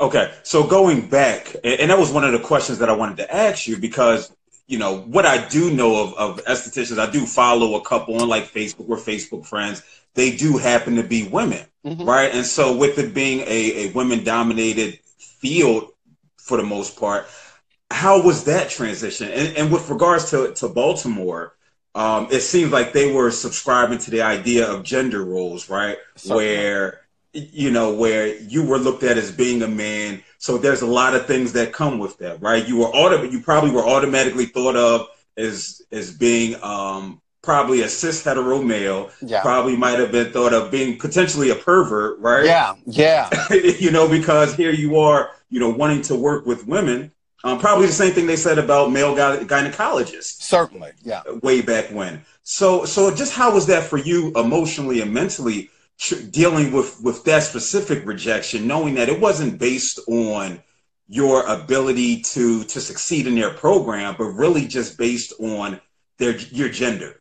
Okay, 0.00 0.32
so 0.42 0.66
going 0.66 1.08
back, 1.08 1.54
and 1.62 1.90
that 1.90 1.98
was 1.98 2.10
one 2.10 2.24
of 2.24 2.32
the 2.32 2.38
questions 2.38 2.78
that 2.78 2.88
I 2.88 2.92
wanted 2.92 3.18
to 3.18 3.34
ask 3.34 3.68
you 3.68 3.76
because 3.76 4.34
you 4.66 4.78
know 4.78 4.98
what 5.00 5.26
I 5.26 5.46
do 5.48 5.72
know 5.72 6.02
of, 6.02 6.14
of 6.14 6.44
estheticians. 6.44 6.98
I 6.98 7.10
do 7.10 7.26
follow 7.26 7.74
a 7.76 7.84
couple 7.84 8.20
on 8.20 8.28
like 8.28 8.44
Facebook. 8.44 8.86
We're 8.86 8.96
Facebook 8.96 9.46
friends. 9.46 9.82
They 10.14 10.36
do 10.36 10.56
happen 10.58 10.96
to 10.96 11.02
be 11.02 11.28
women, 11.28 11.64
mm-hmm. 11.84 12.04
right? 12.04 12.34
And 12.34 12.44
so 12.44 12.76
with 12.76 12.98
it 12.98 13.14
being 13.14 13.40
a, 13.40 13.86
a 13.86 13.92
women 13.92 14.24
dominated 14.24 14.98
field 15.42 15.90
for 16.38 16.56
the 16.56 16.62
most 16.62 16.98
part. 16.98 17.26
How 17.90 18.22
was 18.22 18.44
that 18.44 18.70
transition? 18.70 19.28
And, 19.28 19.56
and 19.56 19.72
with 19.72 19.90
regards 19.90 20.30
to, 20.30 20.54
to 20.54 20.68
Baltimore, 20.68 21.54
um, 21.94 22.28
it 22.30 22.40
seems 22.40 22.72
like 22.72 22.92
they 22.92 23.12
were 23.12 23.30
subscribing 23.30 23.98
to 23.98 24.10
the 24.10 24.22
idea 24.22 24.70
of 24.70 24.82
gender 24.82 25.22
roles, 25.22 25.68
right? 25.68 25.98
Where 26.36 27.00
you 27.34 27.70
know 27.70 27.94
where 27.94 28.26
you 28.26 28.62
were 28.62 28.78
looked 28.78 29.02
at 29.02 29.16
as 29.16 29.32
being 29.32 29.62
a 29.62 29.68
man. 29.68 30.22
So 30.38 30.58
there's 30.58 30.82
a 30.82 30.86
lot 30.86 31.14
of 31.14 31.26
things 31.26 31.52
that 31.54 31.72
come 31.72 31.98
with 31.98 32.18
that, 32.18 32.42
right? 32.42 32.66
You 32.66 32.78
were 32.78 32.86
auto- 32.88 33.22
you 33.22 33.40
probably 33.40 33.70
were 33.70 33.86
automatically 33.86 34.46
thought 34.46 34.76
of 34.76 35.08
as 35.36 35.80
as 35.90 36.14
being 36.16 36.62
um, 36.62 37.21
probably 37.42 37.82
a 37.82 37.88
cis 37.88 38.22
hetero 38.24 38.62
male. 38.62 39.10
Yeah. 39.20 39.42
Probably 39.42 39.76
might 39.76 39.98
have 39.98 40.12
been 40.12 40.32
thought 40.32 40.54
of 40.54 40.70
being 40.70 40.98
potentially 40.98 41.50
a 41.50 41.54
pervert, 41.54 42.18
right? 42.20 42.44
Yeah, 42.44 42.74
yeah. 42.86 43.28
you 43.50 43.90
know, 43.90 44.08
because 44.08 44.54
here 44.54 44.72
you 44.72 44.98
are, 44.98 45.30
you 45.50 45.60
know, 45.60 45.70
wanting 45.70 46.02
to 46.02 46.14
work 46.14 46.46
with 46.46 46.66
women. 46.66 47.12
Um, 47.44 47.58
probably 47.58 47.86
the 47.86 47.92
same 47.92 48.12
thing 48.12 48.26
they 48.26 48.36
said 48.36 48.58
about 48.58 48.92
male 48.92 49.14
gy- 49.14 49.44
gynecologists. 49.46 50.42
Certainly, 50.42 50.92
yeah. 51.02 51.22
Way 51.42 51.60
back 51.60 51.86
when. 51.86 52.24
So, 52.44 52.84
so 52.84 53.12
just 53.12 53.32
how 53.34 53.52
was 53.52 53.66
that 53.66 53.82
for 53.82 53.98
you 53.98 54.32
emotionally 54.36 55.00
and 55.00 55.12
mentally 55.12 55.68
tr- 55.98 56.22
dealing 56.30 56.72
with 56.72 57.00
with 57.02 57.24
that 57.24 57.42
specific 57.42 58.06
rejection, 58.06 58.68
knowing 58.68 58.94
that 58.94 59.08
it 59.08 59.20
wasn't 59.20 59.58
based 59.58 59.98
on 60.06 60.62
your 61.08 61.44
ability 61.46 62.22
to 62.22 62.62
to 62.64 62.80
succeed 62.80 63.26
in 63.26 63.34
their 63.34 63.50
program, 63.50 64.14
but 64.16 64.26
really 64.26 64.66
just 64.68 64.96
based 64.96 65.32
on 65.40 65.80
their 66.18 66.36
your 66.36 66.68
gender. 66.68 67.20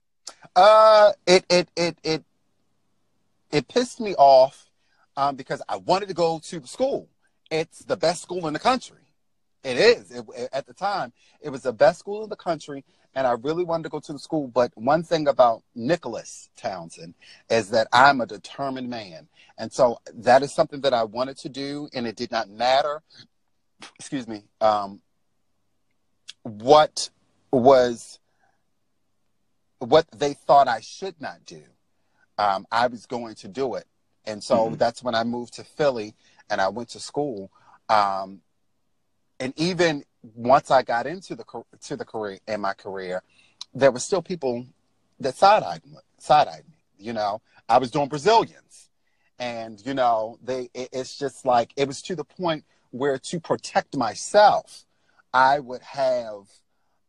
Uh, 0.55 1.11
it 1.25 1.45
it 1.49 1.69
it 1.75 1.97
it 2.03 2.23
it 3.51 3.67
pissed 3.67 3.99
me 3.99 4.15
off 4.15 4.69
um, 5.15 5.35
because 5.35 5.61
I 5.67 5.77
wanted 5.77 6.07
to 6.09 6.13
go 6.13 6.39
to 6.39 6.59
the 6.59 6.67
school. 6.67 7.09
It's 7.49 7.79
the 7.79 7.97
best 7.97 8.21
school 8.21 8.47
in 8.47 8.53
the 8.53 8.59
country. 8.59 8.97
It 9.63 9.77
is. 9.77 10.11
It, 10.11 10.25
it, 10.35 10.49
at 10.51 10.65
the 10.65 10.73
time, 10.73 11.13
it 11.41 11.49
was 11.49 11.61
the 11.61 11.73
best 11.73 11.99
school 11.99 12.23
in 12.23 12.29
the 12.29 12.35
country, 12.35 12.83
and 13.13 13.27
I 13.27 13.33
really 13.33 13.63
wanted 13.63 13.83
to 13.83 13.89
go 13.89 13.99
to 13.99 14.13
the 14.13 14.19
school. 14.19 14.47
But 14.47 14.71
one 14.75 15.03
thing 15.03 15.27
about 15.27 15.63
Nicholas 15.75 16.49
Townsend 16.57 17.13
is 17.49 17.69
that 17.69 17.87
I'm 17.93 18.21
a 18.21 18.25
determined 18.25 18.89
man, 18.89 19.27
and 19.57 19.71
so 19.71 19.99
that 20.13 20.43
is 20.43 20.53
something 20.53 20.81
that 20.81 20.93
I 20.93 21.03
wanted 21.03 21.37
to 21.39 21.49
do, 21.49 21.89
and 21.93 22.07
it 22.07 22.15
did 22.15 22.31
not 22.31 22.49
matter. 22.49 23.03
Excuse 23.99 24.27
me. 24.27 24.43
Um, 24.59 25.01
what 26.43 27.09
was 27.51 28.19
what 29.81 30.07
they 30.11 30.33
thought 30.33 30.67
I 30.67 30.79
should 30.79 31.19
not 31.19 31.45
do, 31.45 31.63
um, 32.37 32.65
I 32.71 32.87
was 32.87 33.05
going 33.05 33.35
to 33.35 33.47
do 33.47 33.75
it. 33.75 33.85
And 34.25 34.43
so 34.43 34.67
mm-hmm. 34.67 34.75
that's 34.75 35.03
when 35.03 35.15
I 35.15 35.23
moved 35.23 35.53
to 35.55 35.63
Philly 35.63 36.15
and 36.49 36.61
I 36.61 36.69
went 36.69 36.89
to 36.89 36.99
school. 36.99 37.51
Um, 37.89 38.41
and 39.39 39.53
even 39.57 40.03
once 40.35 40.69
I 40.69 40.83
got 40.83 41.07
into 41.07 41.35
the 41.35 41.43
to 41.81 41.95
the 41.95 42.05
career 42.05 42.37
in 42.47 42.61
my 42.61 42.73
career, 42.73 43.23
there 43.73 43.91
were 43.91 43.99
still 43.99 44.21
people 44.21 44.67
that 45.19 45.35
side 45.35 45.63
eyed 45.63 45.81
side 46.19 46.47
eyed 46.47 46.63
me. 46.69 46.77
You 46.99 47.13
know, 47.13 47.41
I 47.67 47.79
was 47.79 47.89
doing 47.89 48.07
Brazilians, 48.07 48.89
and 49.39 49.83
you 49.83 49.95
know, 49.95 50.37
they 50.43 50.69
it, 50.75 50.89
it's 50.93 51.17
just 51.17 51.43
like 51.43 51.73
it 51.75 51.87
was 51.87 52.03
to 52.03 52.15
the 52.15 52.23
point 52.23 52.65
where 52.91 53.17
to 53.17 53.39
protect 53.39 53.97
myself, 53.97 54.85
I 55.33 55.59
would 55.59 55.81
have 55.81 56.43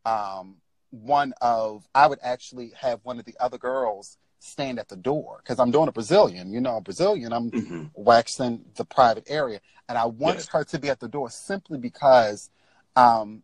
um, 0.07 0.57
one 0.93 1.35
of 1.41 1.89
I 1.95 2.07
would 2.07 2.21
actually 2.23 2.73
have 2.81 3.01
one 3.03 3.19
of 3.19 3.25
the 3.25 3.35
other 3.41 3.59
girls 3.59 4.19
stand 4.39 4.79
at 4.79 4.89
the 4.89 4.97
door 4.97 5.41
because 5.43 5.59
I'm 5.59 5.71
doing 5.71 5.89
a 5.89 5.93
Brazilian, 5.93 6.53
you 6.53 6.61
know, 6.61 6.77
a 6.77 6.81
Brazilian. 6.81 7.33
I'm 7.33 7.51
mm-hmm. 7.51 7.85
waxing 7.95 8.65
the 8.77 8.85
private 8.85 9.25
area, 9.29 9.61
and 9.89 9.99
I 9.99 10.07
wanted 10.07 10.39
yes. 10.39 10.49
her 10.49 10.65
to 10.65 10.79
be 10.79 10.89
at 10.89 11.01
the 11.01 11.09
door 11.09 11.31
simply 11.31 11.79
because 11.79 12.51
um, 12.95 13.43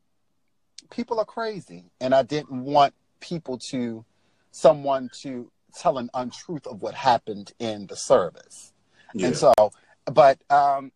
people 0.90 1.19
are 1.19 1.25
crazy, 1.25 1.90
and 2.00 2.14
I 2.14 2.23
didn't 2.23 2.64
want 2.64 2.95
people 3.21 3.59
to 3.59 4.05
someone 4.50 5.11
to 5.23 5.50
tell 5.75 5.99
an 5.99 6.11
untruth 6.14 6.67
of 6.67 6.83
what 6.83 6.95
happened 6.95 7.52
in 7.59 7.87
the 7.87 7.97
service. 7.97 8.73
Yeah. 9.14 9.28
And 9.28 9.37
so, 9.37 9.52
but 10.07 10.38
um, 10.50 10.93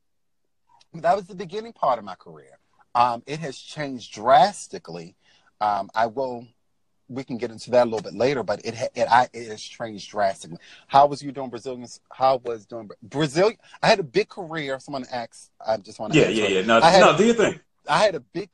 that 0.95 1.17
was 1.17 1.27
the 1.27 1.35
beginning 1.35 1.73
part 1.73 1.99
of 1.99 2.05
my 2.05 2.15
career. 2.15 2.59
Um, 2.95 3.23
it 3.27 3.39
has 3.41 3.57
changed 3.57 4.13
drastically. 4.13 5.17
Um, 5.63 5.91
I 5.95 6.07
will. 6.07 6.47
We 7.09 7.25
can 7.25 7.37
get 7.37 7.51
into 7.51 7.71
that 7.73 7.85
a 7.85 7.91
little 7.91 8.03
bit 8.03 8.15
later, 8.15 8.43
but 8.43 8.65
it 8.65 8.75
it, 8.95 9.07
I, 9.09 9.29
it 9.33 9.49
has 9.49 9.63
changed 9.63 10.11
drastically. 10.11 10.59
How 10.89 11.07
was 11.07 11.23
you 11.23 11.31
doing 11.31 11.51
Brazilians? 11.51 12.01
How 12.11 12.41
was 12.43 12.65
doing 12.67 12.89
Brazilian? 13.03 13.59
I 13.83 13.89
had 13.89 14.01
a 14.01 14.03
big 14.03 14.29
career. 14.29 14.81
Someone 14.81 15.05
asked. 15.13 15.51
I 15.65 15.77
just 15.77 16.01
want 16.01 16.15
to. 16.15 16.19
Yeah, 16.19 16.29
yeah, 16.29 16.49
yeah. 16.49 16.63
No, 16.63 16.81
no. 16.81 17.17
do 17.17 17.25
you 17.25 17.35
think? 17.35 17.63
I 17.89 17.99
had 17.99 18.15
a 18.15 18.21
big. 18.21 18.49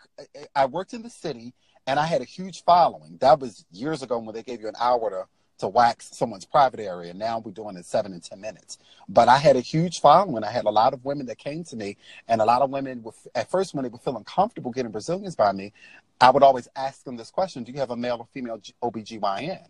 I 0.55 0.67
worked 0.67 0.93
in 0.93 1.03
the 1.03 1.11
city, 1.11 1.55
and 1.87 1.99
I 1.99 2.07
had 2.07 2.21
a 2.21 2.25
huge 2.25 2.65
following. 2.65 3.17
That 3.21 3.38
was 3.41 3.65
years 3.71 4.03
ago 4.03 4.19
when 4.19 4.35
they 4.35 4.43
gave 4.43 4.61
you 4.61 4.69
an 4.69 4.77
hour 4.79 5.11
to 5.11 5.25
to 5.59 5.69
wax 5.69 6.17
someone's 6.17 6.45
private 6.45 6.81
area. 6.81 7.12
Now 7.12 7.41
we're 7.41 7.53
doing 7.53 7.77
it 7.77 7.85
seven 7.85 8.12
and 8.12 8.23
ten 8.23 8.41
minutes. 8.41 8.79
But 9.09 9.29
I 9.29 9.38
had 9.38 9.57
a 9.57 9.61
huge 9.61 10.00
following. 10.00 10.45
I 10.45 10.50
had 10.50 10.67
a 10.67 10.71
lot 10.71 10.95
of 10.95 11.05
women 11.05 11.27
that 11.27 11.38
came 11.38 11.65
to 11.65 11.77
me, 11.77 11.97
and 12.29 12.41
a 12.41 12.45
lot 12.45 12.62
of 12.62 12.71
women, 12.71 13.03
were, 13.03 13.15
at 13.35 13.50
first, 13.50 13.75
when 13.75 13.83
they 13.83 13.88
were 13.88 13.99
feeling 13.99 14.25
comfortable 14.25 14.71
getting 14.71 14.93
Brazilians 14.93 15.35
by 15.35 15.53
me, 15.53 15.73
I 16.21 16.31
would 16.31 16.43
always 16.43 16.69
ask 16.75 17.05
them 17.05 17.17
this 17.17 17.31
question: 17.31 17.65
Do 17.65 17.73
you 17.73 17.79
have 17.79 17.91
a 17.91 17.97
male 17.97 18.17
or 18.21 18.27
female 18.33 18.61
OBGYN? 18.83 19.67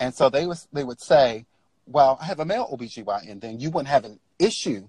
And 0.00 0.14
so 0.14 0.28
they 0.28 0.46
was 0.46 0.68
they 0.72 0.84
would 0.84 1.00
say, 1.00 1.46
Well, 1.86 2.18
I 2.20 2.24
have 2.24 2.40
a 2.40 2.44
male 2.44 2.68
OBGYN. 2.72 3.40
Then 3.40 3.60
you 3.60 3.70
wouldn't 3.70 3.88
have 3.88 4.04
an 4.04 4.18
issue 4.38 4.88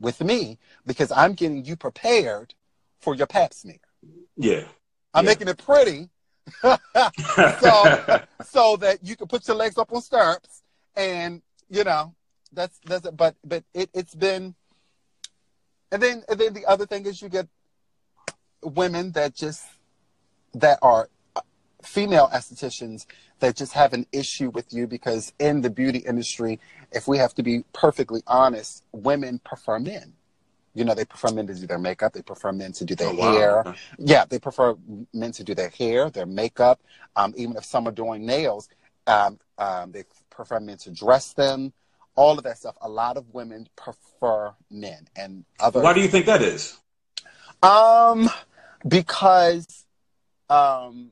with 0.00 0.20
me 0.20 0.58
because 0.86 1.10
I'm 1.12 1.34
getting 1.34 1.64
you 1.64 1.76
prepared 1.76 2.54
for 3.00 3.14
your 3.14 3.26
pap 3.26 3.52
smear. 3.52 3.78
Yeah. 4.36 4.64
I'm 5.14 5.24
yeah. 5.24 5.30
making 5.30 5.48
it 5.48 5.58
pretty 5.58 6.10
so 6.62 6.76
so 8.44 8.76
that 8.76 8.98
you 9.02 9.16
can 9.16 9.26
put 9.26 9.46
your 9.48 9.56
legs 9.56 9.78
up 9.78 9.92
on 9.92 10.00
stirrups 10.00 10.62
and 10.94 11.42
you 11.68 11.82
know 11.84 12.14
that's 12.52 12.78
that's 12.86 13.06
it. 13.06 13.16
but 13.16 13.34
but 13.44 13.64
it, 13.74 13.90
it's 13.92 14.14
been 14.14 14.54
and 15.90 16.02
then 16.02 16.22
and 16.28 16.38
then 16.38 16.54
the 16.54 16.64
other 16.66 16.86
thing 16.86 17.04
is 17.06 17.20
you 17.20 17.28
get 17.28 17.48
women 18.62 19.12
that 19.12 19.34
just 19.34 19.64
that 20.60 20.78
are 20.82 21.08
female 21.82 22.28
estheticians 22.32 23.06
that 23.38 23.54
just 23.54 23.72
have 23.72 23.92
an 23.92 24.06
issue 24.12 24.50
with 24.50 24.72
you 24.72 24.86
because 24.86 25.32
in 25.38 25.60
the 25.60 25.70
beauty 25.70 25.98
industry 25.98 26.58
if 26.90 27.06
we 27.06 27.18
have 27.18 27.34
to 27.34 27.42
be 27.42 27.64
perfectly 27.72 28.22
honest 28.26 28.84
women 28.92 29.38
prefer 29.44 29.78
men 29.78 30.12
you 30.76 30.84
know, 30.84 30.94
they 30.94 31.06
prefer 31.06 31.32
men 31.32 31.46
to 31.46 31.54
do 31.54 31.66
their 31.66 31.78
makeup. 31.78 32.12
They 32.12 32.20
prefer 32.20 32.52
men 32.52 32.70
to 32.72 32.84
do 32.84 32.94
their 32.94 33.08
oh, 33.08 33.32
hair. 33.32 33.62
Wow. 33.64 33.74
Yeah, 33.98 34.26
they 34.26 34.38
prefer 34.38 34.76
men 35.14 35.32
to 35.32 35.42
do 35.42 35.54
their 35.54 35.70
hair, 35.70 36.10
their 36.10 36.26
makeup. 36.26 36.80
Um, 37.16 37.32
even 37.34 37.56
if 37.56 37.64
some 37.64 37.88
are 37.88 37.92
doing 37.92 38.26
nails, 38.26 38.68
um, 39.06 39.38
um, 39.56 39.92
they 39.92 40.04
prefer 40.28 40.60
men 40.60 40.76
to 40.78 40.90
dress 40.90 41.32
them. 41.32 41.72
All 42.14 42.36
of 42.36 42.44
that 42.44 42.58
stuff. 42.58 42.76
A 42.82 42.90
lot 42.90 43.16
of 43.16 43.32
women 43.32 43.68
prefer 43.74 44.52
men, 44.70 45.08
and 45.16 45.46
other. 45.60 45.80
Why 45.80 45.94
do 45.94 46.00
you 46.02 46.08
think 46.08 46.26
that 46.26 46.42
is? 46.42 46.76
Um, 47.62 48.28
because, 48.86 49.85
um, 50.48 51.10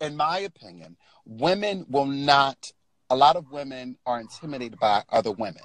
in 0.00 0.16
my 0.16 0.38
opinion, 0.40 0.96
women 1.24 1.86
will 1.88 2.06
not. 2.06 2.72
A 3.08 3.16
lot 3.16 3.36
of 3.36 3.52
women 3.52 3.96
are 4.04 4.20
intimidated 4.20 4.80
by 4.80 5.04
other 5.10 5.30
women. 5.30 5.62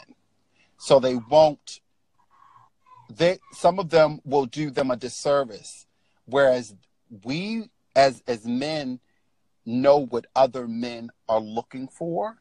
So 0.78 1.00
they 1.00 1.16
won't 1.16 1.82
they 3.18 3.40
some 3.52 3.80
of 3.80 3.90
them 3.90 4.22
will 4.24 4.46
do 4.46 4.70
them 4.70 4.92
a 4.92 4.96
disservice. 4.96 5.86
Whereas 6.26 6.76
we 7.24 7.70
as 7.96 8.24
as 8.28 8.46
men 8.46 9.00
know 9.66 9.98
what 9.98 10.26
other 10.36 10.68
men 10.68 11.12
are 11.28 11.40
looking 11.40 11.88
for. 11.88 12.38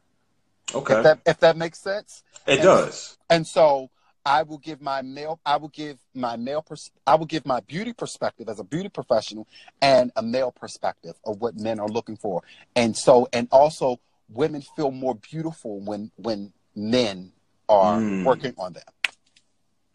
Okay. 0.73 0.95
if 0.97 1.03
that 1.03 1.19
if 1.25 1.39
that 1.39 1.57
makes 1.57 1.79
sense. 1.79 2.23
It 2.47 2.59
and, 2.59 2.63
does. 2.63 3.17
and 3.29 3.45
so 3.45 3.89
i 4.25 4.43
will 4.43 4.57
give 4.57 4.81
my 4.81 5.01
male 5.01 5.39
i 5.45 5.55
will 5.57 5.69
give 5.69 5.97
my 6.13 6.35
male 6.35 6.61
pers- 6.61 6.91
i 7.07 7.15
will 7.15 7.25
give 7.25 7.45
my 7.45 7.59
beauty 7.61 7.93
perspective 7.93 8.47
as 8.49 8.59
a 8.59 8.63
beauty 8.63 8.89
professional 8.89 9.47
and 9.81 10.11
a 10.15 10.21
male 10.21 10.51
perspective 10.51 11.15
of 11.25 11.41
what 11.41 11.55
men 11.55 11.79
are 11.79 11.89
looking 11.89 12.15
for 12.15 12.41
and 12.75 12.95
so 12.95 13.27
and 13.33 13.47
also 13.51 13.99
women 14.33 14.61
feel 14.75 14.91
more 14.91 15.15
beautiful 15.15 15.79
when 15.79 16.11
when 16.17 16.51
men 16.75 17.31
are 17.69 17.99
mm. 17.99 18.23
working 18.23 18.53
on 18.57 18.73
them. 18.73 18.83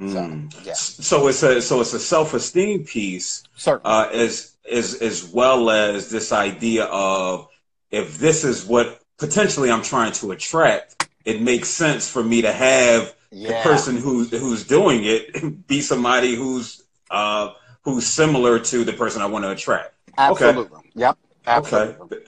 Mm. 0.00 0.52
So, 0.52 0.60
yeah. 0.62 0.74
So 0.74 1.28
it's 1.28 1.42
a 1.42 1.62
so 1.62 1.80
it's 1.80 1.92
a 1.92 2.00
self 2.00 2.34
esteem 2.34 2.84
piece, 2.84 3.44
uh, 3.66 4.08
as 4.12 4.56
as 4.70 4.94
as 4.94 5.24
well 5.32 5.70
as 5.70 6.10
this 6.10 6.32
idea 6.32 6.84
of 6.84 7.48
if 7.90 8.18
this 8.18 8.44
is 8.44 8.66
what 8.66 9.00
potentially 9.18 9.70
I'm 9.70 9.82
trying 9.82 10.12
to 10.12 10.32
attract, 10.32 11.08
it 11.24 11.40
makes 11.40 11.68
sense 11.68 12.10
for 12.10 12.22
me 12.22 12.42
to 12.42 12.52
have 12.52 13.14
yeah. 13.30 13.48
the 13.62 13.68
person 13.68 13.96
who's 13.96 14.30
who's 14.30 14.66
doing 14.66 15.04
it 15.04 15.66
be 15.66 15.80
somebody 15.80 16.34
who's 16.34 16.82
uh, 17.10 17.52
who's 17.82 18.06
similar 18.06 18.58
to 18.58 18.84
the 18.84 18.92
person 18.92 19.22
I 19.22 19.26
want 19.26 19.44
to 19.44 19.50
attract. 19.50 19.94
Absolutely. 20.18 20.78
Okay. 20.78 20.90
Yep. 20.94 21.18
Absolutely. 21.46 22.16
Okay. 22.16 22.24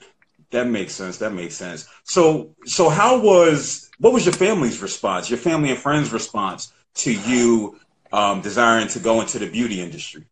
That 0.51 0.67
makes 0.67 0.93
sense. 0.93 1.17
That 1.17 1.33
makes 1.33 1.55
sense. 1.55 1.87
So 2.03 2.55
so 2.65 2.89
how 2.89 3.21
was 3.21 3.89
what 3.99 4.13
was 4.13 4.25
your 4.25 4.33
family's 4.33 4.81
response, 4.81 5.29
your 5.29 5.39
family 5.39 5.69
and 5.69 5.77
friends' 5.77 6.11
response 6.11 6.73
to 6.95 7.13
you 7.13 7.79
um, 8.11 8.41
desiring 8.41 8.87
to 8.89 8.99
go 8.99 9.21
into 9.21 9.39
the 9.39 9.49
beauty 9.49 9.81
industry? 9.81 10.25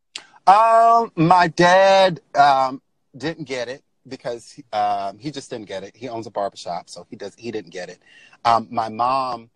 Um, 0.48 1.12
my 1.16 1.50
dad 1.50 2.22
um, 2.34 2.82
didn't 3.16 3.44
get 3.44 3.68
it 3.68 3.84
because 4.08 4.60
um, 4.72 5.20
he 5.20 5.30
just 5.32 5.50
didn't 5.50 5.68
get 5.68 5.84
it. 5.84 5.96
He 5.96 6.08
owns 6.08 6.26
a 6.26 6.32
barbershop, 6.32 6.90
so 6.90 7.06
he 7.10 7.16
does. 7.16 7.36
He 7.38 7.52
didn't 7.52 7.72
get 7.72 7.90
it. 7.90 8.00
Um, 8.46 8.68
my 8.72 8.90
mom, 8.90 9.50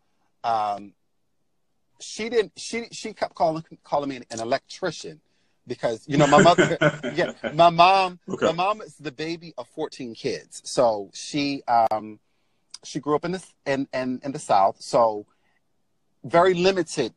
um, 0.43 0.93
she 2.01 2.29
didn't. 2.29 2.53
She 2.57 2.87
she 2.91 3.13
kept 3.13 3.35
calling 3.35 3.63
calling 3.83 4.09
me 4.09 4.17
an 4.29 4.39
electrician 4.39 5.21
because 5.67 6.03
you 6.07 6.17
know 6.17 6.27
my 6.27 6.41
mother. 6.41 6.77
yeah, 7.15 7.33
my 7.53 7.69
mom. 7.69 8.19
Okay. 8.27 8.47
My 8.47 8.51
mom 8.51 8.81
is 8.81 8.95
the 8.95 9.11
baby 9.11 9.53
of 9.57 9.67
fourteen 9.67 10.13
kids, 10.13 10.61
so 10.65 11.09
she. 11.13 11.63
Um, 11.67 12.19
she 12.83 12.99
grew 12.99 13.15
up 13.15 13.25
in 13.25 13.33
the 13.33 13.45
in, 13.65 13.87
in, 13.93 14.19
in 14.23 14.31
the 14.31 14.39
South, 14.39 14.77
so 14.79 15.25
very 16.23 16.53
limited 16.53 17.13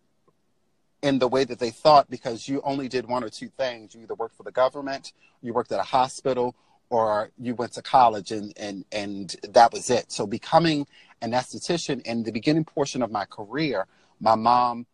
in 1.03 1.19
the 1.19 1.29
way 1.29 1.45
that 1.45 1.59
they 1.59 1.71
thought 1.71 2.09
because 2.11 2.49
you 2.49 2.61
only 2.65 2.89
did 2.89 3.07
one 3.07 3.23
or 3.23 3.29
two 3.29 3.49
things. 3.49 3.95
You 3.95 4.03
either 4.03 4.15
worked 4.15 4.37
for 4.37 4.43
the 4.43 4.53
government, 4.53 5.13
you 5.43 5.53
worked 5.53 5.71
at 5.73 5.79
a 5.79 5.85
hospital, 5.85 6.55
or 6.91 7.31
you 7.39 7.55
went 7.55 7.73
to 7.73 7.83
college 7.83 8.31
and 8.31 8.53
and 8.57 8.85
and 8.93 9.37
that 9.51 9.73
was 9.73 9.91
it. 9.91 10.11
So 10.11 10.27
becoming 10.27 10.87
an 11.21 11.33
esthetician 11.33 12.03
in 12.03 12.23
the 12.23 12.33
beginning 12.33 12.65
portion 12.65 13.03
of 13.03 13.11
my 13.11 13.25
career, 13.25 13.87
my 14.21 14.35
mom 14.35 14.87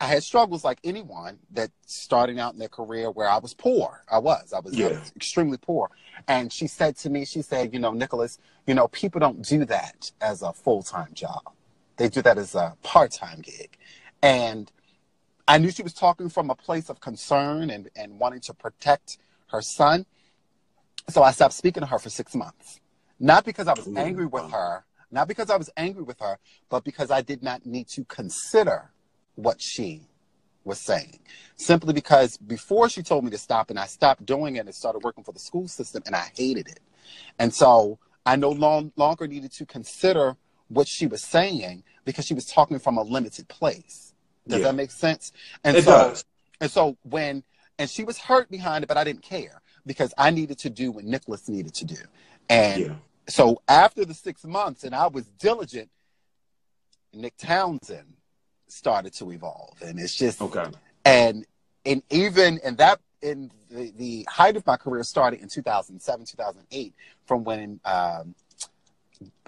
I 0.00 0.06
had 0.06 0.22
struggles 0.22 0.64
like 0.64 0.78
anyone 0.84 1.38
that 1.52 1.70
starting 1.86 2.40
out 2.40 2.52
in 2.52 2.58
their 2.58 2.68
career 2.68 3.10
where 3.10 3.28
I 3.28 3.38
was 3.38 3.54
poor. 3.54 4.02
I 4.10 4.18
was. 4.18 4.52
I 4.52 4.60
was, 4.60 4.76
yeah. 4.76 4.86
I 4.86 4.90
was 4.90 5.12
extremely 5.14 5.58
poor. 5.58 5.90
And 6.26 6.52
she 6.52 6.66
said 6.66 6.96
to 6.98 7.10
me, 7.10 7.24
she 7.24 7.42
said, 7.42 7.72
you 7.72 7.78
know, 7.78 7.92
Nicholas, 7.92 8.38
you 8.66 8.74
know, 8.74 8.88
people 8.88 9.20
don't 9.20 9.42
do 9.42 9.64
that 9.66 10.10
as 10.20 10.42
a 10.42 10.52
full 10.52 10.82
time 10.82 11.12
job. 11.14 11.42
They 11.96 12.08
do 12.08 12.22
that 12.22 12.38
as 12.38 12.54
a 12.54 12.76
part 12.82 13.12
time 13.12 13.40
gig. 13.40 13.76
And 14.22 14.70
I 15.46 15.58
knew 15.58 15.70
she 15.70 15.82
was 15.82 15.94
talking 15.94 16.28
from 16.28 16.50
a 16.50 16.54
place 16.54 16.90
of 16.90 17.00
concern 17.00 17.70
and, 17.70 17.88
and 17.96 18.18
wanting 18.18 18.40
to 18.40 18.54
protect 18.54 19.18
her 19.48 19.62
son. 19.62 20.06
So 21.08 21.22
I 21.22 21.30
stopped 21.30 21.54
speaking 21.54 21.80
to 21.80 21.86
her 21.86 21.98
for 21.98 22.10
six 22.10 22.34
months. 22.34 22.80
Not 23.20 23.44
because 23.44 23.66
I 23.66 23.72
was 23.72 23.88
angry 23.96 24.26
with 24.26 24.50
her, 24.52 24.84
not 25.10 25.28
because 25.28 25.50
I 25.50 25.56
was 25.56 25.70
angry 25.76 26.02
with 26.02 26.20
her, 26.20 26.38
but 26.68 26.84
because 26.84 27.10
I 27.10 27.22
did 27.22 27.42
not 27.42 27.64
need 27.64 27.88
to 27.88 28.04
consider 28.04 28.90
what 29.34 29.60
she 29.60 30.02
was 30.64 30.78
saying. 30.78 31.18
Simply 31.56 31.92
because 31.92 32.36
before 32.36 32.88
she 32.88 33.02
told 33.02 33.24
me 33.24 33.30
to 33.30 33.38
stop 33.38 33.70
and 33.70 33.78
I 33.78 33.86
stopped 33.86 34.26
doing 34.26 34.56
it 34.56 34.66
and 34.66 34.74
started 34.74 35.02
working 35.02 35.24
for 35.24 35.32
the 35.32 35.38
school 35.38 35.66
system 35.68 36.02
and 36.06 36.14
I 36.14 36.30
hated 36.36 36.68
it. 36.68 36.80
And 37.38 37.52
so 37.52 37.98
I 38.26 38.36
no 38.36 38.50
long, 38.50 38.92
longer 38.96 39.26
needed 39.26 39.52
to 39.52 39.66
consider 39.66 40.36
what 40.68 40.86
she 40.86 41.06
was 41.06 41.22
saying 41.22 41.82
because 42.04 42.26
she 42.26 42.34
was 42.34 42.44
talking 42.44 42.78
from 42.78 42.98
a 42.98 43.02
limited 43.02 43.48
place. 43.48 44.12
Does 44.46 44.60
yeah. 44.60 44.66
that 44.66 44.74
make 44.74 44.90
sense? 44.90 45.32
And 45.64 45.76
it 45.76 45.84
so 45.84 45.90
does. 45.90 46.24
and 46.60 46.70
so 46.70 46.96
when 47.02 47.42
and 47.78 47.88
she 47.88 48.04
was 48.04 48.18
hurt 48.18 48.50
behind 48.50 48.84
it, 48.84 48.88
but 48.88 48.96
I 48.96 49.04
didn't 49.04 49.22
care 49.22 49.62
because 49.86 50.12
I 50.18 50.30
needed 50.30 50.58
to 50.60 50.70
do 50.70 50.90
what 50.90 51.04
Nicholas 51.04 51.48
needed 51.48 51.74
to 51.74 51.84
do. 51.84 51.96
And 52.50 52.82
yeah. 52.82 52.94
So 53.28 53.62
after 53.68 54.04
the 54.04 54.14
six 54.14 54.44
months 54.44 54.84
and 54.84 54.94
I 54.94 55.06
was 55.06 55.26
diligent, 55.38 55.90
Nick 57.12 57.36
Townsend 57.36 58.14
started 58.66 59.12
to 59.14 59.30
evolve, 59.32 59.80
and 59.82 59.98
it's 59.98 60.14
just 60.14 60.40
okay. 60.42 60.66
And 61.04 61.46
and 61.84 62.02
even 62.10 62.58
in 62.64 62.76
that 62.76 63.00
in 63.22 63.50
the, 63.70 63.92
the 63.96 64.26
height 64.28 64.56
of 64.56 64.66
my 64.66 64.76
career 64.76 65.02
started 65.02 65.40
in 65.40 65.48
2007, 65.48 66.26
2008, 66.26 66.94
from 67.26 67.44
when 67.44 67.80
um, 67.84 68.34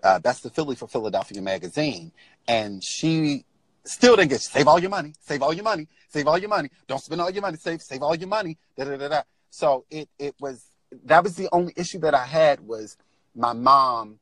uh, 0.02 0.18
that's 0.18 0.40
the 0.40 0.50
Philly 0.50 0.74
for 0.74 0.88
Philadelphia 0.88 1.40
magazine, 1.40 2.12
and 2.48 2.82
she 2.82 3.44
still 3.84 4.16
didn't 4.16 4.30
get 4.30 4.40
save 4.40 4.68
all 4.68 4.78
your 4.78 4.90
money, 4.90 5.14
save 5.20 5.42
all 5.42 5.52
your 5.52 5.64
money, 5.64 5.86
save 6.08 6.26
all 6.26 6.38
your 6.38 6.48
money, 6.48 6.70
don't 6.86 7.00
spend 7.00 7.20
all 7.20 7.30
your 7.30 7.42
money, 7.42 7.56
save 7.56 7.82
save 7.82 8.02
all 8.02 8.14
your 8.14 8.28
money, 8.28 8.58
da 8.76 8.84
da 8.84 8.96
da 8.96 9.08
da. 9.08 9.22
So 9.50 9.84
it 9.90 10.08
it 10.18 10.34
was 10.40 10.64
that 11.04 11.22
was 11.22 11.36
the 11.36 11.48
only 11.52 11.72
issue 11.76 11.98
that 12.00 12.14
I 12.14 12.24
had 12.24 12.60
was 12.60 12.96
my 13.34 13.52
mom 13.52 14.18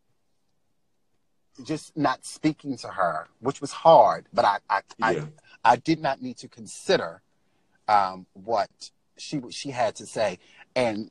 just 1.65 1.97
not 1.97 2.25
speaking 2.25 2.77
to 2.79 2.89
her, 2.89 3.29
which 3.41 3.61
was 3.61 3.73
hard, 3.73 4.27
but 4.33 4.45
I 4.45 4.59
I, 4.71 4.81
Yeah. 4.99 5.25
I, 5.65 5.73
I 5.73 5.77
did 5.77 6.01
not 6.01 6.23
need 6.23 6.39
to 6.39 6.49
consider 6.49 7.23
um, 7.89 8.27
what 8.35 8.71
she 9.17 9.41
she 9.51 9.71
had 9.71 9.97
to 9.97 10.07
say. 10.07 10.39
And 10.77 11.11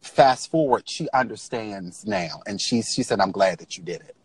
fast 0.00 0.50
forward, 0.50 0.88
she 0.88 1.08
understands 1.12 2.06
now, 2.06 2.40
and 2.46 2.60
she 2.60 2.82
she 2.82 3.02
said, 3.02 3.20
"I'm 3.20 3.32
glad 3.32 3.58
that 3.58 3.76
you 3.76 3.84
did 3.84 4.00
it." 4.02 4.16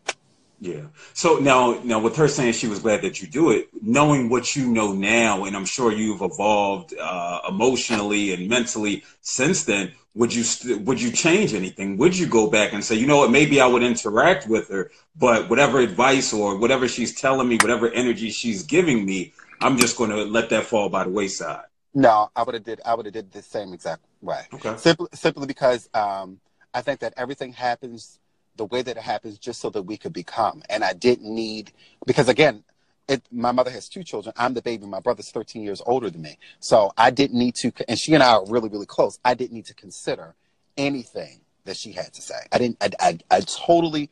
Yeah. 0.59 0.87
So 1.13 1.37
now, 1.37 1.79
now 1.83 1.99
with 1.99 2.15
her 2.15 2.27
saying 2.27 2.53
she 2.53 2.67
was 2.67 2.79
glad 2.79 3.01
that 3.03 3.21
you 3.21 3.27
do 3.27 3.51
it, 3.51 3.69
knowing 3.81 4.29
what 4.29 4.55
you 4.55 4.67
know 4.67 4.91
now, 4.91 5.45
and 5.45 5.55
I'm 5.55 5.65
sure 5.65 5.91
you've 5.91 6.21
evolved 6.21 6.95
uh, 6.99 7.41
emotionally 7.47 8.33
and 8.33 8.49
mentally 8.49 9.03
since 9.21 9.63
then. 9.63 9.91
Would 10.15 10.33
you 10.33 10.41
st- 10.41 10.81
would 10.81 10.99
you 10.99 11.11
change 11.11 11.53
anything? 11.53 11.95
Would 11.97 12.17
you 12.17 12.25
go 12.25 12.49
back 12.49 12.73
and 12.73 12.83
say, 12.83 12.95
you 12.95 13.05
know 13.05 13.17
what, 13.17 13.29
maybe 13.29 13.61
I 13.61 13.67
would 13.67 13.83
interact 13.83 14.47
with 14.47 14.67
her, 14.69 14.89
but 15.15 15.47
whatever 15.47 15.79
advice 15.79 16.33
or 16.33 16.57
whatever 16.57 16.87
she's 16.87 17.13
telling 17.13 17.47
me, 17.47 17.57
whatever 17.61 17.91
energy 17.91 18.31
she's 18.31 18.63
giving 18.63 19.05
me, 19.05 19.33
I'm 19.61 19.77
just 19.77 19.95
going 19.95 20.09
to 20.09 20.23
let 20.23 20.49
that 20.49 20.63
fall 20.63 20.89
by 20.89 21.03
the 21.03 21.11
wayside. 21.11 21.65
No, 21.93 22.31
I 22.35 22.41
would 22.41 22.55
have 22.55 22.63
did 22.63 22.81
I 22.83 22.95
would 22.95 23.05
have 23.05 23.13
did 23.13 23.31
the 23.31 23.43
same 23.43 23.73
exact 23.73 24.01
way. 24.21 24.41
Okay. 24.55 24.75
Simply 24.77 25.07
simply 25.13 25.45
because 25.45 25.87
um, 25.93 26.39
I 26.73 26.81
think 26.81 26.99
that 27.01 27.13
everything 27.15 27.53
happens 27.53 28.19
the 28.57 28.65
way 28.65 28.81
that 28.81 28.97
it 28.97 29.03
happens 29.03 29.37
just 29.37 29.61
so 29.61 29.69
that 29.69 29.83
we 29.83 29.97
could 29.97 30.13
become. 30.13 30.63
And 30.69 30.83
I 30.83 30.93
didn't 30.93 31.33
need 31.33 31.71
because 32.05 32.27
again, 32.27 32.63
it, 33.07 33.21
my 33.31 33.51
mother 33.51 33.71
has 33.71 33.87
two 33.87 34.03
children. 34.03 34.33
I'm 34.37 34.53
the 34.53 34.61
baby. 34.61 34.85
My 34.85 34.99
brother's 34.99 35.31
13 35.31 35.63
years 35.63 35.81
older 35.85 36.09
than 36.09 36.21
me. 36.21 36.37
So 36.59 36.91
I 36.97 37.09
didn't 37.11 37.39
need 37.39 37.55
to, 37.55 37.71
and 37.87 37.97
she 37.97 38.13
and 38.13 38.23
I 38.23 38.33
are 38.33 38.45
really, 38.45 38.69
really 38.69 38.85
close. 38.85 39.19
I 39.23 39.33
didn't 39.33 39.53
need 39.53 39.65
to 39.67 39.73
consider 39.73 40.35
anything 40.75 41.39
that 41.63 41.77
she 41.77 41.91
had 41.93 42.13
to 42.13 42.21
say. 42.21 42.35
I 42.51 42.57
didn't, 42.57 42.77
I, 42.81 42.89
I, 42.99 43.17
I 43.31 43.39
totally 43.41 44.09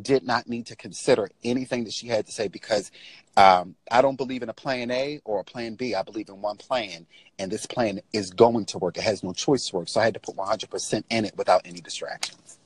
did 0.00 0.22
not 0.22 0.48
need 0.48 0.66
to 0.66 0.76
consider 0.76 1.28
anything 1.44 1.84
that 1.84 1.92
she 1.92 2.06
had 2.06 2.26
to 2.26 2.32
say 2.32 2.48
because 2.48 2.90
um, 3.36 3.74
I 3.90 4.00
don't 4.00 4.16
believe 4.16 4.42
in 4.42 4.48
a 4.48 4.54
plan 4.54 4.90
A 4.90 5.20
or 5.24 5.40
a 5.40 5.44
plan 5.44 5.74
B. 5.74 5.94
I 5.94 6.02
believe 6.02 6.28
in 6.28 6.40
one 6.40 6.56
plan, 6.56 7.06
and 7.38 7.50
this 7.50 7.66
plan 7.66 8.00
is 8.12 8.30
going 8.30 8.64
to 8.66 8.78
work. 8.78 8.96
It 8.96 9.04
has 9.04 9.22
no 9.22 9.32
choice 9.32 9.68
to 9.68 9.76
work. 9.76 9.88
So 9.88 10.00
I 10.00 10.04
had 10.04 10.14
to 10.14 10.20
put 10.20 10.36
100% 10.36 11.04
in 11.10 11.24
it 11.24 11.36
without 11.36 11.62
any 11.64 11.80
distractions. 11.80 12.57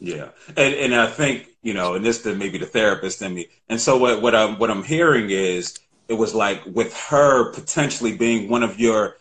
Yeah, 0.00 0.28
and 0.56 0.74
and 0.74 0.94
I 0.94 1.06
think 1.06 1.48
you 1.62 1.74
know, 1.74 1.94
and 1.94 2.04
this 2.04 2.18
then 2.18 2.38
maybe 2.38 2.58
the 2.58 2.66
therapist 2.66 3.22
in 3.22 3.34
me. 3.34 3.48
And 3.68 3.80
so 3.80 3.96
what 3.96 4.22
what 4.22 4.34
I'm 4.34 4.58
what 4.58 4.70
I'm 4.70 4.84
hearing 4.84 5.30
is 5.30 5.78
it 6.08 6.14
was 6.14 6.34
like 6.34 6.62
with 6.66 6.96
her 7.08 7.52
potentially 7.52 8.16
being 8.16 8.48
one 8.48 8.62
of 8.62 8.78
your 8.78 9.16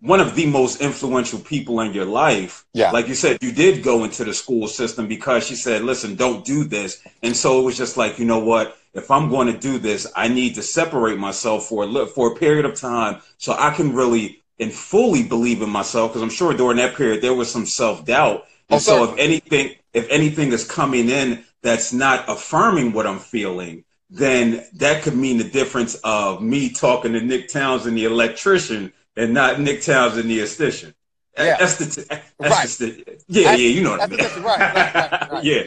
one 0.00 0.18
of 0.18 0.34
the 0.34 0.46
most 0.46 0.80
influential 0.80 1.38
people 1.38 1.80
in 1.80 1.94
your 1.94 2.04
life. 2.04 2.64
Yeah. 2.74 2.90
Like 2.90 3.06
you 3.06 3.14
said, 3.14 3.38
you 3.40 3.52
did 3.52 3.84
go 3.84 4.02
into 4.02 4.24
the 4.24 4.34
school 4.34 4.66
system 4.66 5.06
because 5.06 5.46
she 5.46 5.54
said, 5.54 5.82
"Listen, 5.82 6.16
don't 6.16 6.44
do 6.44 6.64
this." 6.64 7.00
And 7.22 7.36
so 7.36 7.60
it 7.60 7.64
was 7.64 7.76
just 7.76 7.96
like, 7.96 8.18
you 8.18 8.24
know 8.24 8.40
what? 8.40 8.76
If 8.94 9.10
I'm 9.10 9.30
going 9.30 9.46
to 9.52 9.58
do 9.58 9.78
this, 9.78 10.06
I 10.14 10.28
need 10.28 10.56
to 10.56 10.62
separate 10.62 11.18
myself 11.18 11.66
for 11.66 11.84
a 11.84 12.06
for 12.06 12.32
a 12.32 12.36
period 12.36 12.64
of 12.64 12.74
time 12.74 13.22
so 13.38 13.54
I 13.56 13.70
can 13.70 13.94
really 13.94 14.42
and 14.58 14.72
fully 14.72 15.22
believe 15.22 15.62
in 15.62 15.70
myself. 15.70 16.10
Because 16.10 16.22
I'm 16.22 16.30
sure 16.30 16.52
during 16.52 16.78
that 16.78 16.96
period 16.96 17.22
there 17.22 17.34
was 17.34 17.50
some 17.50 17.66
self 17.66 18.04
doubt. 18.04 18.46
And 18.70 18.80
so 18.80 19.04
if 19.04 19.18
anything, 19.18 19.76
if 19.92 20.08
anything 20.10 20.52
is 20.52 20.64
coming 20.64 21.08
in 21.08 21.44
that's 21.62 21.92
not 21.92 22.28
affirming 22.28 22.92
what 22.92 23.06
I'm 23.06 23.18
feeling, 23.18 23.84
then 24.10 24.64
that 24.74 25.02
could 25.02 25.16
mean 25.16 25.38
the 25.38 25.44
difference 25.44 25.94
of 26.04 26.42
me 26.42 26.70
talking 26.70 27.12
to 27.14 27.20
Nick 27.20 27.48
Townsend, 27.48 27.96
the 27.96 28.04
electrician, 28.04 28.92
and 29.16 29.32
not 29.34 29.60
Nick 29.60 29.82
Townsend, 29.82 30.30
the 30.30 30.40
esthetician. 30.40 30.94
Yeah. 31.38 31.56
That's 31.58 31.76
the, 31.76 32.22
that's 32.38 32.80
Right. 32.80 32.94
the, 32.96 33.18
yeah, 33.28 33.42
That's- 33.44 33.60
yeah, 33.60 33.68
you 33.68 33.82
know 33.82 33.90
what 33.90 34.02
I 34.02 34.06
mean. 34.06 34.18
right, 34.42 34.74
right, 34.74 35.30
right. 35.32 35.44
yeah. 35.44 35.62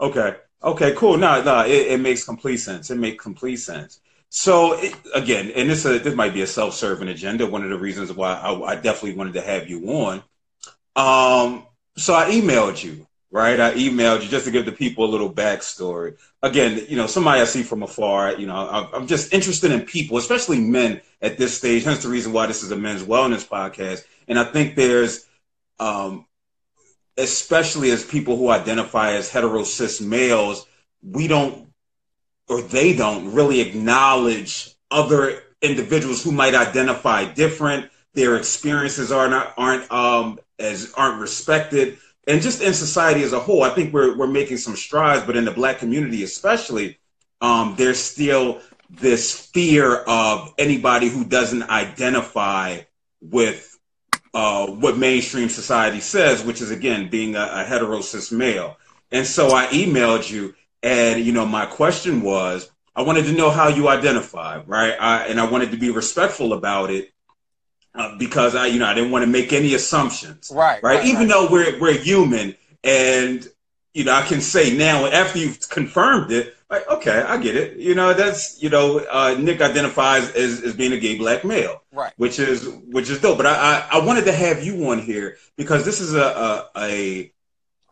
Okay. 0.00 0.36
Okay, 0.64 0.94
cool. 0.96 1.16
No, 1.18 1.42
no, 1.42 1.64
it, 1.66 1.88
it 1.88 2.00
makes 2.00 2.24
complete 2.24 2.58
sense. 2.58 2.90
It 2.90 2.96
makes 2.96 3.22
complete 3.22 3.56
sense. 3.56 4.00
So 4.30 4.74
it, 4.74 4.94
again, 5.14 5.50
and 5.54 5.68
this 5.68 5.84
uh, 5.84 5.98
this 5.98 6.14
might 6.14 6.32
be 6.32 6.40
a 6.42 6.46
self-serving 6.46 7.08
agenda. 7.08 7.46
One 7.46 7.62
of 7.64 7.70
the 7.70 7.78
reasons 7.78 8.12
why 8.12 8.32
I, 8.34 8.52
I 8.72 8.74
definitely 8.76 9.14
wanted 9.14 9.34
to 9.34 9.42
have 9.42 9.68
you 9.68 9.84
on. 9.90 10.22
Um, 10.96 11.66
so 11.96 12.14
I 12.14 12.30
emailed 12.30 12.82
you, 12.82 13.06
right? 13.30 13.58
I 13.58 13.74
emailed 13.74 14.22
you 14.22 14.28
just 14.28 14.46
to 14.46 14.50
give 14.50 14.66
the 14.66 14.72
people 14.72 15.04
a 15.04 15.10
little 15.10 15.32
backstory. 15.32 16.16
Again, 16.42 16.86
you 16.88 16.96
know, 16.96 17.06
somebody 17.06 17.40
I 17.40 17.44
see 17.44 17.62
from 17.62 17.82
afar. 17.82 18.34
You 18.34 18.46
know, 18.46 18.88
I'm, 18.92 19.06
just 19.06 19.32
interested 19.32 19.72
in 19.72 19.82
people, 19.82 20.18
especially 20.18 20.60
men 20.60 21.00
at 21.20 21.38
this 21.38 21.56
stage. 21.56 21.84
Hence 21.84 22.02
the 22.02 22.08
reason 22.08 22.32
why 22.32 22.46
this 22.46 22.62
is 22.62 22.70
a 22.70 22.76
men's 22.76 23.02
wellness 23.02 23.46
podcast. 23.46 24.04
And 24.28 24.38
I 24.38 24.44
think 24.44 24.76
there's, 24.76 25.26
um, 25.78 26.26
especially 27.16 27.90
as 27.90 28.04
people 28.04 28.36
who 28.36 28.48
identify 28.48 29.12
as 29.12 29.30
hetero 29.30 29.64
cis 29.64 30.00
males, 30.00 30.66
we 31.02 31.26
don't 31.28 31.68
or 32.48 32.62
they 32.62 32.94
don't 32.94 33.32
really 33.32 33.60
acknowledge 33.60 34.74
other 34.90 35.42
individuals 35.62 36.22
who 36.22 36.32
might 36.32 36.54
identify 36.54 37.24
different. 37.24 37.90
Their 38.14 38.36
experiences 38.36 39.10
are 39.10 39.28
not 39.28 39.54
aren't 39.56 39.90
um, 39.90 40.38
as 40.62 40.92
aren't 40.94 41.20
respected, 41.20 41.98
and 42.26 42.40
just 42.40 42.62
in 42.62 42.72
society 42.72 43.22
as 43.22 43.32
a 43.32 43.40
whole, 43.40 43.62
I 43.62 43.70
think 43.70 43.92
we're 43.92 44.16
we're 44.16 44.26
making 44.26 44.58
some 44.58 44.76
strides. 44.76 45.24
But 45.24 45.36
in 45.36 45.44
the 45.44 45.50
black 45.50 45.78
community, 45.78 46.22
especially, 46.22 46.98
um, 47.40 47.74
there's 47.76 47.98
still 47.98 48.60
this 48.88 49.46
fear 49.48 49.96
of 49.96 50.54
anybody 50.58 51.08
who 51.08 51.24
doesn't 51.24 51.64
identify 51.64 52.80
with 53.20 53.78
uh, 54.34 54.66
what 54.66 54.98
mainstream 54.98 55.48
society 55.48 56.00
says, 56.00 56.44
which 56.44 56.60
is 56.60 56.70
again 56.70 57.08
being 57.08 57.36
a, 57.36 57.48
a 57.52 57.64
hetero 57.64 58.00
cis 58.00 58.32
male. 58.32 58.76
And 59.10 59.26
so 59.26 59.48
I 59.48 59.66
emailed 59.66 60.30
you, 60.30 60.54
and 60.82 61.24
you 61.24 61.32
know 61.32 61.46
my 61.46 61.66
question 61.66 62.22
was, 62.22 62.70
I 62.94 63.02
wanted 63.02 63.24
to 63.26 63.32
know 63.32 63.50
how 63.50 63.68
you 63.68 63.88
identify, 63.88 64.62
right? 64.66 64.94
I, 64.98 65.26
and 65.26 65.40
I 65.40 65.50
wanted 65.50 65.70
to 65.72 65.76
be 65.76 65.90
respectful 65.90 66.52
about 66.52 66.90
it 66.90 67.11
uh, 67.94 68.16
because 68.18 68.54
I, 68.54 68.66
you 68.66 68.78
know, 68.78 68.86
I 68.86 68.94
didn't 68.94 69.10
want 69.10 69.22
to 69.24 69.30
make 69.30 69.52
any 69.52 69.74
assumptions, 69.74 70.50
Right. 70.54 70.82
right? 70.82 71.04
Even 71.04 71.28
though 71.28 71.48
we're 71.50 71.78
we're 71.80 71.98
human, 71.98 72.54
and 72.82 73.46
you 73.94 74.04
know, 74.04 74.12
I 74.14 74.22
can 74.22 74.40
say 74.40 74.74
now 74.76 75.06
after 75.06 75.38
you've 75.38 75.68
confirmed 75.68 76.32
it, 76.32 76.56
like, 76.70 76.88
okay, 76.88 77.20
I 77.20 77.36
get 77.36 77.54
it. 77.54 77.76
You 77.76 77.94
know, 77.94 78.14
that's 78.14 78.62
you 78.62 78.70
know, 78.70 78.98
uh, 79.00 79.36
Nick 79.38 79.60
identifies 79.60 80.30
as, 80.30 80.62
as 80.62 80.74
being 80.74 80.92
a 80.92 80.98
gay 80.98 81.18
black 81.18 81.44
male 81.44 81.82
Right. 81.92 82.12
which 82.16 82.38
is 82.38 82.66
which 82.90 83.10
is 83.10 83.20
dope. 83.20 83.36
But 83.36 83.46
I, 83.46 83.54
I, 83.90 83.98
I 83.98 84.04
wanted 84.04 84.24
to 84.24 84.32
have 84.32 84.64
you 84.64 84.90
on 84.90 84.98
here 84.98 85.36
because 85.56 85.84
this 85.84 86.00
is 86.00 86.14
a 86.14 86.22
a 86.22 86.70
a 86.78 87.32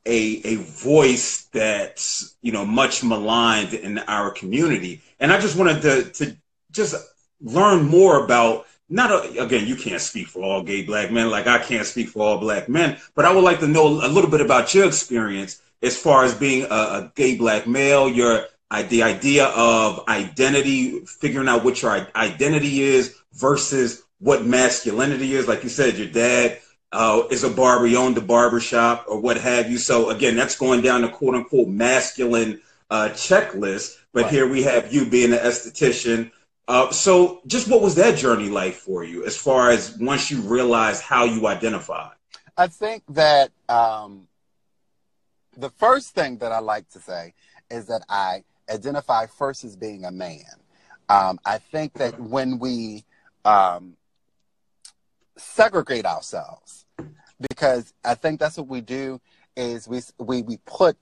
a, 0.06 0.40
a 0.46 0.54
voice 0.56 1.44
that's 1.52 2.36
you 2.40 2.52
know 2.52 2.64
much 2.64 3.04
maligned 3.04 3.74
in 3.74 3.98
our 3.98 4.30
community, 4.30 5.02
and 5.20 5.30
I 5.30 5.38
just 5.38 5.56
wanted 5.56 5.82
to 5.82 6.04
to 6.24 6.36
just 6.70 6.94
learn 7.42 7.84
more 7.86 8.24
about. 8.24 8.66
Not 8.90 9.10
a, 9.12 9.42
again, 9.42 9.66
you 9.68 9.76
can't 9.76 10.00
speak 10.00 10.26
for 10.26 10.42
all 10.42 10.62
gay 10.62 10.82
black 10.82 11.12
men, 11.12 11.30
like 11.30 11.46
I 11.46 11.58
can't 11.58 11.86
speak 11.86 12.08
for 12.08 12.22
all 12.22 12.38
black 12.38 12.68
men. 12.68 12.98
But 13.14 13.24
I 13.24 13.32
would 13.32 13.44
like 13.44 13.60
to 13.60 13.68
know 13.68 13.86
a 13.86 14.08
little 14.08 14.30
bit 14.30 14.40
about 14.40 14.74
your 14.74 14.86
experience 14.86 15.62
as 15.80 15.96
far 15.96 16.24
as 16.24 16.34
being 16.34 16.64
a, 16.64 16.74
a 16.74 17.12
gay 17.14 17.36
black 17.36 17.66
male, 17.66 18.08
your 18.08 18.46
the 18.88 19.02
idea 19.02 19.46
of 19.46 20.06
identity, 20.08 21.00
figuring 21.00 21.48
out 21.48 21.64
what 21.64 21.82
your 21.82 22.06
identity 22.14 22.82
is 22.82 23.16
versus 23.32 24.02
what 24.18 24.44
masculinity 24.44 25.34
is. 25.34 25.48
Like 25.48 25.62
you 25.64 25.68
said, 25.68 25.96
your 25.96 26.06
dad 26.08 26.58
uh, 26.92 27.22
is 27.30 27.44
a 27.44 27.50
barber, 27.50 27.86
he 27.86 27.96
owned 27.96 28.18
a 28.18 28.22
barber 28.22 28.60
shop 28.60 29.06
or 29.08 29.20
what 29.20 29.38
have 29.38 29.70
you. 29.70 29.78
So 29.78 30.10
again, 30.10 30.36
that's 30.36 30.56
going 30.56 30.82
down 30.82 31.02
the 31.02 31.08
quote 31.08 31.34
unquote 31.34 31.68
masculine 31.68 32.60
uh, 32.90 33.10
checklist. 33.12 33.96
But 34.12 34.24
Right. 34.24 34.32
here 34.32 34.48
we 34.48 34.62
have 34.64 34.92
you 34.92 35.06
being 35.06 35.32
an 35.32 35.38
esthetician. 35.38 36.32
Uh, 36.70 36.88
so 36.92 37.40
just 37.48 37.66
what 37.68 37.82
was 37.82 37.96
that 37.96 38.16
journey 38.16 38.48
like 38.48 38.74
for 38.74 39.02
you 39.02 39.26
as 39.26 39.36
far 39.36 39.70
as 39.70 39.98
once 39.98 40.30
you 40.30 40.40
realized 40.42 41.02
how 41.02 41.24
you 41.24 41.48
identify? 41.48 42.08
I 42.56 42.68
think 42.68 43.02
that 43.08 43.50
um, 43.68 44.28
the 45.56 45.68
first 45.68 46.14
thing 46.14 46.38
that 46.38 46.52
I 46.52 46.60
like 46.60 46.88
to 46.90 47.00
say 47.00 47.34
is 47.72 47.86
that 47.86 48.04
I 48.08 48.44
identify 48.70 49.26
first 49.26 49.64
as 49.64 49.74
being 49.74 50.04
a 50.04 50.12
man. 50.12 50.44
Um, 51.08 51.40
I 51.44 51.58
think 51.58 51.94
that 51.94 52.20
when 52.20 52.60
we 52.60 53.04
um, 53.44 53.96
segregate 55.36 56.06
ourselves, 56.06 56.86
because 57.50 57.92
I 58.04 58.14
think 58.14 58.38
that's 58.38 58.58
what 58.58 58.68
we 58.68 58.80
do 58.80 59.20
is 59.56 59.88
we 59.88 60.02
we 60.20 60.42
we 60.42 60.58
put 60.66 60.96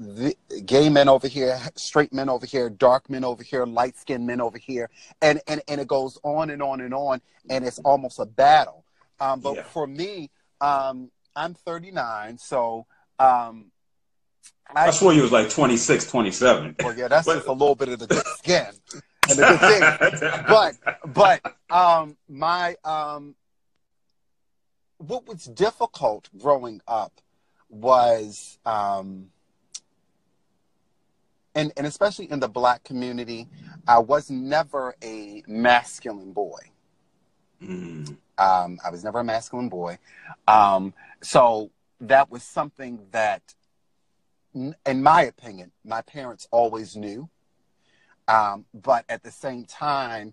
the 0.00 0.34
gay 0.64 0.88
men 0.88 1.08
over 1.10 1.28
here, 1.28 1.60
straight 1.76 2.10
men 2.12 2.30
over 2.30 2.46
here, 2.46 2.70
dark 2.70 3.10
men 3.10 3.22
over 3.22 3.42
here, 3.42 3.66
light 3.66 3.98
skinned 3.98 4.26
men 4.26 4.40
over 4.40 4.56
here, 4.56 4.88
and, 5.20 5.42
and 5.46 5.60
and 5.68 5.78
it 5.80 5.86
goes 5.88 6.18
on 6.22 6.48
and 6.48 6.62
on 6.62 6.80
and 6.80 6.94
on, 6.94 7.20
and 7.50 7.66
it's 7.66 7.78
almost 7.80 8.18
a 8.18 8.24
battle. 8.24 8.84
Um, 9.20 9.40
but 9.40 9.56
Yeah. 9.56 9.62
for 9.64 9.86
me, 9.86 10.30
um, 10.62 11.10
I'm 11.36 11.52
39, 11.52 12.38
so 12.38 12.86
um, 13.18 13.70
I 14.74 14.90
swore 14.90 15.12
you 15.12 15.20
was 15.22 15.32
like 15.32 15.50
26, 15.50 16.06
27. 16.10 16.76
well, 16.82 16.96
yeah, 16.96 17.08
that's 17.08 17.26
But- 17.26 17.34
just 17.36 17.48
a 17.48 17.52
little 17.52 17.74
bit 17.74 17.90
of 17.90 17.98
the 17.98 18.06
good 18.06 18.26
skin 18.38 18.68
and 19.28 19.38
the 19.38 19.46
good 19.46 19.60
thing. 19.60 20.44
But 20.48 21.12
but 21.12 21.54
um, 21.70 22.16
my 22.26 22.74
um, 22.84 23.34
what 24.96 25.26
was 25.28 25.44
difficult 25.44 26.30
growing 26.38 26.80
up 26.88 27.20
was 27.68 28.58
um, 28.64 29.26
and, 31.60 31.72
and 31.76 31.86
especially 31.86 32.30
in 32.30 32.40
the 32.40 32.48
black 32.48 32.84
community, 32.84 33.46
I 33.86 33.98
was 33.98 34.30
never 34.30 34.94
a 35.02 35.42
masculine 35.46 36.32
boy. 36.32 36.58
Mm. 37.62 38.16
Um, 38.38 38.78
I 38.82 38.90
was 38.90 39.04
never 39.04 39.20
a 39.20 39.24
masculine 39.24 39.68
boy. 39.68 39.98
Um, 40.48 40.94
so 41.20 41.70
that 42.00 42.30
was 42.30 42.42
something 42.42 43.00
that, 43.12 43.42
in 44.54 45.02
my 45.02 45.22
opinion, 45.22 45.70
my 45.84 46.00
parents 46.00 46.48
always 46.50 46.96
knew. 46.96 47.28
Um, 48.26 48.64
but 48.72 49.04
at 49.10 49.22
the 49.22 49.30
same 49.30 49.66
time, 49.66 50.32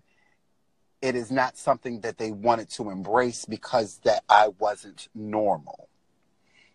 it 1.02 1.14
is 1.14 1.30
not 1.30 1.58
something 1.58 2.00
that 2.00 2.16
they 2.16 2.32
wanted 2.32 2.70
to 2.70 2.88
embrace 2.88 3.44
because 3.44 3.98
that 4.04 4.24
I 4.30 4.48
wasn't 4.58 5.08
normal. 5.14 5.90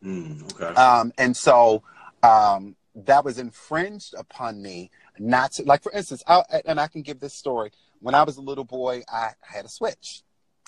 Mm, 0.03 0.43
okay. 0.53 0.79
Um, 0.79 1.11
and 1.17 1.35
so 1.35 1.81
um, 2.21 2.75
that 2.95 3.25
was 3.25 3.39
infringed 3.39 4.13
upon 4.17 4.61
me 4.61 4.91
not 5.19 5.53
to, 5.53 5.63
like, 5.63 5.83
for 5.83 5.91
instance, 5.91 6.23
I, 6.27 6.43
and 6.65 6.79
I 6.79 6.87
can 6.87 7.01
give 7.01 7.19
this 7.19 7.33
story. 7.33 7.71
When 7.99 8.15
I 8.15 8.23
was 8.23 8.37
a 8.37 8.41
little 8.41 8.65
boy, 8.65 9.03
I 9.11 9.31
had 9.41 9.65
a 9.65 9.69
switch. 9.69 10.21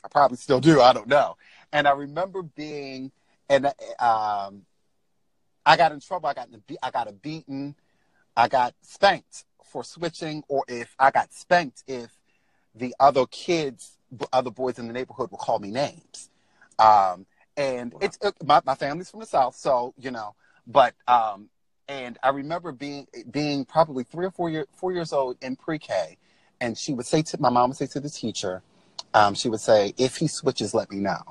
I 0.03 0.07
probably 0.07 0.38
still 0.38 0.59
do. 0.59 0.81
I 0.81 0.93
don't 0.93 1.07
know. 1.07 1.38
And 1.71 1.88
I 1.88 1.91
remember 1.91 2.43
being, 2.43 3.11
and 3.49 3.65
um, 3.99 4.65
I 5.65 5.77
got 5.77 5.91
in 5.91 5.99
trouble. 5.99 6.29
I 6.29 6.33
got 6.33 6.49
I 6.81 6.91
got 6.91 7.07
a 7.07 7.11
beaten. 7.11 7.75
I 8.38 8.47
got 8.47 8.73
spanked 8.81 9.45
for 9.63 9.83
switching, 9.83 10.43
or 10.47 10.63
if 10.67 10.95
I 10.99 11.11
got 11.11 11.33
spanked 11.33 11.83
if 11.88 12.11
the 12.75 12.93
other 12.99 13.25
kids, 13.25 13.97
other 14.31 14.51
boys 14.51 14.77
in 14.77 14.88
the 14.88 14.93
neighborhood 14.93 15.31
would 15.31 15.39
call 15.39 15.59
me 15.59 15.71
names. 15.71 16.29
Um, 16.77 17.25
and 17.57 17.93
wow. 17.93 17.99
it's 18.01 18.17
it, 18.21 18.35
my 18.43 18.61
my 18.65 18.75
family's 18.75 19.09
from 19.09 19.21
the 19.21 19.25
south, 19.25 19.55
so 19.55 19.93
you 19.97 20.11
know. 20.11 20.35
But 20.67 20.93
um, 21.07 21.49
and 21.88 22.17
I 22.24 22.30
remember 22.30 22.71
being 22.71 23.08
being 23.32 23.65
probably 23.65 24.04
three 24.04 24.26
or 24.26 24.32
four 24.32 24.50
year 24.50 24.65
four 24.74 24.91
years 24.91 25.13
old 25.13 25.38
in 25.41 25.56
pre-K, 25.56 26.17
and 26.62 26.78
she 26.78 26.93
would 26.93 27.06
say 27.06 27.21
to 27.24 27.41
my 27.41 27.50
mom 27.50 27.69
would 27.69 27.78
say 27.78 27.88
to 27.88 28.00
the 28.00 28.10
teacher, 28.10 28.62
um, 29.13 29.34
she 29.36 29.50
would 29.50 29.60
say, 29.60 29.93
"If 29.98 30.17
he 30.17 30.28
switches, 30.28 30.74
let 30.74 30.91
me 30.91 30.98
know." 30.98 31.21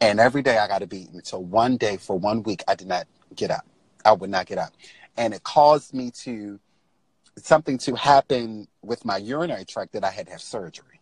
And 0.00 0.20
every 0.20 0.42
day 0.42 0.58
I 0.58 0.68
got 0.68 0.82
a 0.82 0.86
beating. 0.86 1.20
So 1.24 1.38
one 1.38 1.76
day 1.76 1.96
for 1.96 2.18
one 2.18 2.42
week, 2.42 2.62
I 2.68 2.74
did 2.74 2.86
not 2.86 3.06
get 3.34 3.50
up. 3.50 3.66
I 4.04 4.12
would 4.12 4.30
not 4.30 4.46
get 4.46 4.58
up, 4.58 4.72
and 5.16 5.34
it 5.34 5.42
caused 5.42 5.92
me 5.92 6.10
to 6.22 6.60
something 7.38 7.76
to 7.78 7.94
happen 7.94 8.68
with 8.82 9.04
my 9.04 9.16
urinary 9.18 9.64
tract 9.64 9.92
that 9.92 10.04
I 10.04 10.10
had 10.10 10.26
to 10.26 10.32
have 10.32 10.40
surgery. 10.40 11.00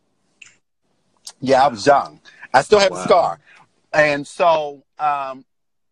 Yeah, 1.41 1.65
I 1.65 1.69
was 1.69 1.87
young. 1.87 2.21
I 2.53 2.63
still 2.63 2.79
have 2.79 2.91
wow. 2.91 3.01
a 3.01 3.05
scar, 3.05 3.39
and 3.93 4.27
so 4.27 4.85
um, 4.99 5.45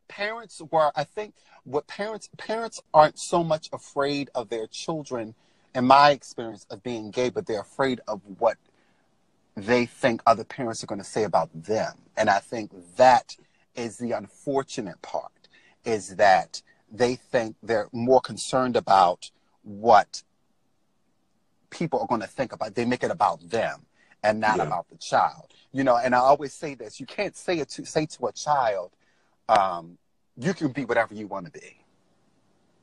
parents 0.09 0.63
were. 0.71 0.91
I 0.97 1.05
think 1.05 1.35
what 1.65 1.87
parents 1.87 2.29
parents 2.39 2.81
aren't 2.93 3.19
so 3.19 3.45
much 3.45 3.69
afraid 3.73 4.31
of 4.35 4.49
their 4.49 4.67
children, 4.67 5.35
in 5.75 5.87
my 5.87 6.11
experience, 6.11 6.67
of 6.71 6.83
being 6.83 7.11
gay, 7.11 7.31
but 7.31 7.47
they're 7.47 7.61
afraid 7.61 8.01
of 8.09 8.21
what 8.39 8.57
they 9.57 9.87
think 9.87 10.23
other 10.27 10.45
parents 10.45 10.83
are 10.83 10.87
going 10.87 11.01
to 11.01 11.05
say 11.05 11.25
about 11.25 11.51
them. 11.55 11.93
And 12.17 12.31
I 12.31 12.39
think 12.39 12.71
that 12.97 13.37
is 13.75 13.99
the 13.99 14.13
unfortunate 14.13 15.01
part 15.03 15.33
is 15.85 16.17
that 16.17 16.63
they 16.91 17.17
think 17.17 17.57
they're 17.63 17.89
more 17.93 18.21
concerned 18.21 18.77
about 18.77 19.31
what 19.63 20.23
people 21.71 22.01
are 22.01 22.07
going 22.07 22.21
to 22.21 22.27
think 22.27 22.53
about. 22.53 22.75
They 22.75 22.85
make 22.85 23.03
it 23.03 23.11
about 23.11 23.49
them 23.49 23.87
and 24.23 24.41
not 24.41 24.59
yeah. 24.59 24.65
about 24.65 24.89
the 24.91 24.97
child. 24.97 25.49
You 25.73 25.85
know, 25.85 25.97
and 25.97 26.15
I 26.15 26.19
always 26.19 26.53
say 26.53 26.75
this: 26.75 27.01
you 27.01 27.07
can't 27.07 27.37
say 27.37 27.59
it 27.59 27.71
to 27.71 27.87
say 27.87 28.07
to 28.07 28.27
a 28.27 28.33
child, 28.33 28.93
um, 29.49 29.97
"You 30.43 30.55
can 30.55 30.73
be 30.73 30.85
whatever 30.85 31.15
you 31.15 31.27
want 31.27 31.47
to 31.47 31.53
be," 31.53 31.85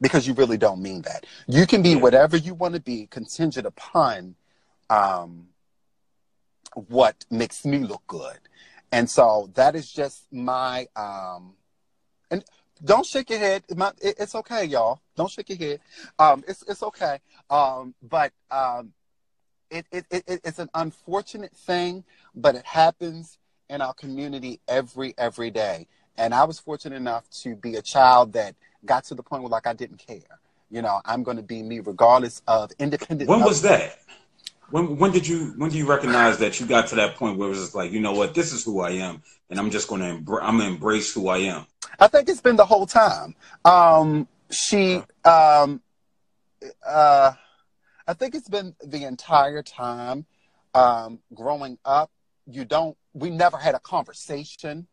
because 0.01 0.27
you 0.27 0.33
really 0.33 0.57
don't 0.57 0.81
mean 0.81 1.01
that. 1.03 1.25
You 1.47 1.65
can 1.67 1.81
be 1.81 1.91
yeah. 1.91 1.97
whatever 1.97 2.37
you 2.37 2.53
want 2.53 2.75
to 2.75 2.81
be, 2.81 3.07
contingent 3.07 3.65
upon 3.67 4.35
um, 4.89 5.49
what 6.73 7.25
makes 7.29 7.65
me 7.65 7.79
look 7.79 8.03
good. 8.07 8.39
And 8.91 9.09
so 9.09 9.51
that 9.53 9.75
is 9.75 9.91
just 9.91 10.31
my 10.31 10.87
um 10.95 11.53
and 12.31 12.43
don't 12.83 13.05
shake 13.05 13.29
your 13.29 13.39
head. 13.39 13.63
It's 14.01 14.35
okay, 14.35 14.65
y'all. 14.65 15.01
Don't 15.15 15.29
shake 15.29 15.49
your 15.49 15.57
head. 15.57 15.79
Um, 16.17 16.43
it's 16.47 16.63
it's 16.67 16.81
okay. 16.83 17.19
Um, 17.49 17.93
but 18.01 18.31
um, 18.49 18.93
it, 19.69 19.85
it, 19.91 20.05
it 20.09 20.23
it's 20.43 20.59
an 20.59 20.69
unfortunate 20.73 21.53
thing, 21.53 22.03
but 22.33 22.55
it 22.55 22.65
happens 22.65 23.37
in 23.69 23.81
our 23.81 23.93
community 23.93 24.61
every 24.67 25.13
every 25.17 25.51
day. 25.51 25.87
And 26.19 26.33
I 26.33 26.43
was 26.43 26.59
fortunate 26.59 26.97
enough 26.97 27.29
to 27.41 27.55
be 27.55 27.75
a 27.75 27.81
child 27.81 28.33
that 28.33 28.55
got 28.85 29.05
to 29.05 29.15
the 29.15 29.23
point 29.23 29.41
where 29.43 29.49
like 29.49 29.67
I 29.67 29.73
didn't 29.73 29.97
care. 30.05 30.39
You 30.69 30.81
know, 30.81 31.01
I'm 31.05 31.23
going 31.23 31.37
to 31.37 31.43
be 31.43 31.63
me 31.63 31.79
regardless 31.79 32.41
of 32.47 32.71
independent. 32.77 33.29
When 33.29 33.43
was 33.43 33.61
that? 33.63 33.99
when 34.71 34.97
when 34.97 35.11
did 35.11 35.27
you 35.27 35.53
when 35.57 35.69
do 35.71 35.77
you 35.77 35.87
recognize 35.87 36.37
that 36.37 36.59
you 36.59 36.65
got 36.65 36.87
to 36.87 36.95
that 36.95 37.15
point 37.15 37.37
where 37.37 37.47
it 37.47 37.49
was 37.49 37.59
just 37.59 37.75
like 37.75 37.91
you 37.91 37.99
know 37.99 38.11
what 38.11 38.33
this 38.33 38.53
is 38.53 38.63
who 38.63 38.81
I 38.81 38.91
am 38.91 39.21
and 39.49 39.59
I'm 39.59 39.71
just 39.71 39.87
going 39.87 40.01
to 40.01 40.07
embr- 40.07 40.43
I'm 40.43 40.59
to 40.59 40.65
embrace 40.65 41.13
who 41.13 41.27
I 41.27 41.39
am. 41.39 41.65
I 41.99 42.07
think 42.07 42.29
it's 42.29 42.41
been 42.41 42.55
the 42.55 42.65
whole 42.65 42.85
time. 42.85 43.35
Um, 43.65 44.27
she, 44.51 45.01
um, 45.25 45.81
uh, 46.85 47.33
I 48.07 48.13
think 48.13 48.35
it's 48.35 48.47
been 48.47 48.75
the 48.85 49.05
entire 49.05 49.63
time 49.63 50.25
um, 50.73 51.19
growing 51.33 51.77
up. 51.83 52.11
You 52.45 52.65
don't. 52.65 52.95
We 53.13 53.31
never 53.31 53.57
had 53.57 53.75
a 53.75 53.79
conversation 53.79 54.87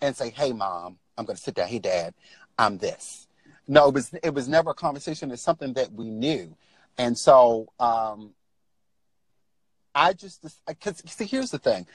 and 0.00 0.16
say, 0.16 0.30
"Hey, 0.30 0.52
mom, 0.52 0.98
I'm 1.16 1.24
going 1.24 1.36
to 1.36 1.42
sit 1.42 1.54
down. 1.54 1.68
Hey, 1.68 1.78
dad, 1.78 2.14
I'm 2.58 2.78
this." 2.78 3.26
No, 3.68 3.88
it 3.88 3.94
was 3.94 4.14
it 4.22 4.34
was 4.34 4.48
never 4.48 4.70
a 4.70 4.74
conversation. 4.74 5.30
It's 5.30 5.42
something 5.42 5.72
that 5.74 5.92
we 5.92 6.08
knew, 6.08 6.56
and 6.98 7.18
so 7.18 7.72
um, 7.80 8.32
I 9.94 10.12
just 10.12 10.44
because 10.66 11.02
see, 11.06 11.24
here's 11.24 11.50
the 11.50 11.58
thing. 11.58 11.86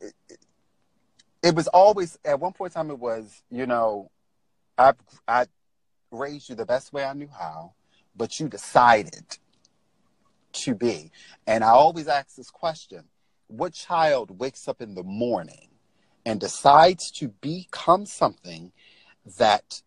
It, 0.00 0.14
it, 1.42 1.54
was 1.54 1.66
always 1.68 2.18
at 2.24 2.38
one 2.38 2.52
point 2.52 2.72
in 2.72 2.74
time. 2.74 2.90
It 2.90 2.98
was 2.98 3.42
you 3.50 3.66
know, 3.66 4.10
I 4.78 4.92
I 5.26 5.46
raised 6.12 6.50
you 6.50 6.54
the 6.54 6.66
best 6.66 6.92
way 6.92 7.04
I 7.04 7.14
knew 7.14 7.28
how, 7.28 7.72
but 8.14 8.38
you 8.38 8.48
decided 8.48 9.38
to 10.52 10.74
be. 10.74 11.10
And 11.48 11.64
I 11.64 11.70
always 11.70 12.06
ask 12.06 12.36
this 12.36 12.50
question: 12.50 13.04
What 13.48 13.72
child 13.72 14.38
wakes 14.38 14.68
up 14.68 14.80
in 14.80 14.94
the 14.94 15.02
morning 15.02 15.71
and 16.24 16.40
decides 16.40 17.10
to 17.10 17.28
become 17.28 18.06
something 18.06 18.72
that 19.38 19.82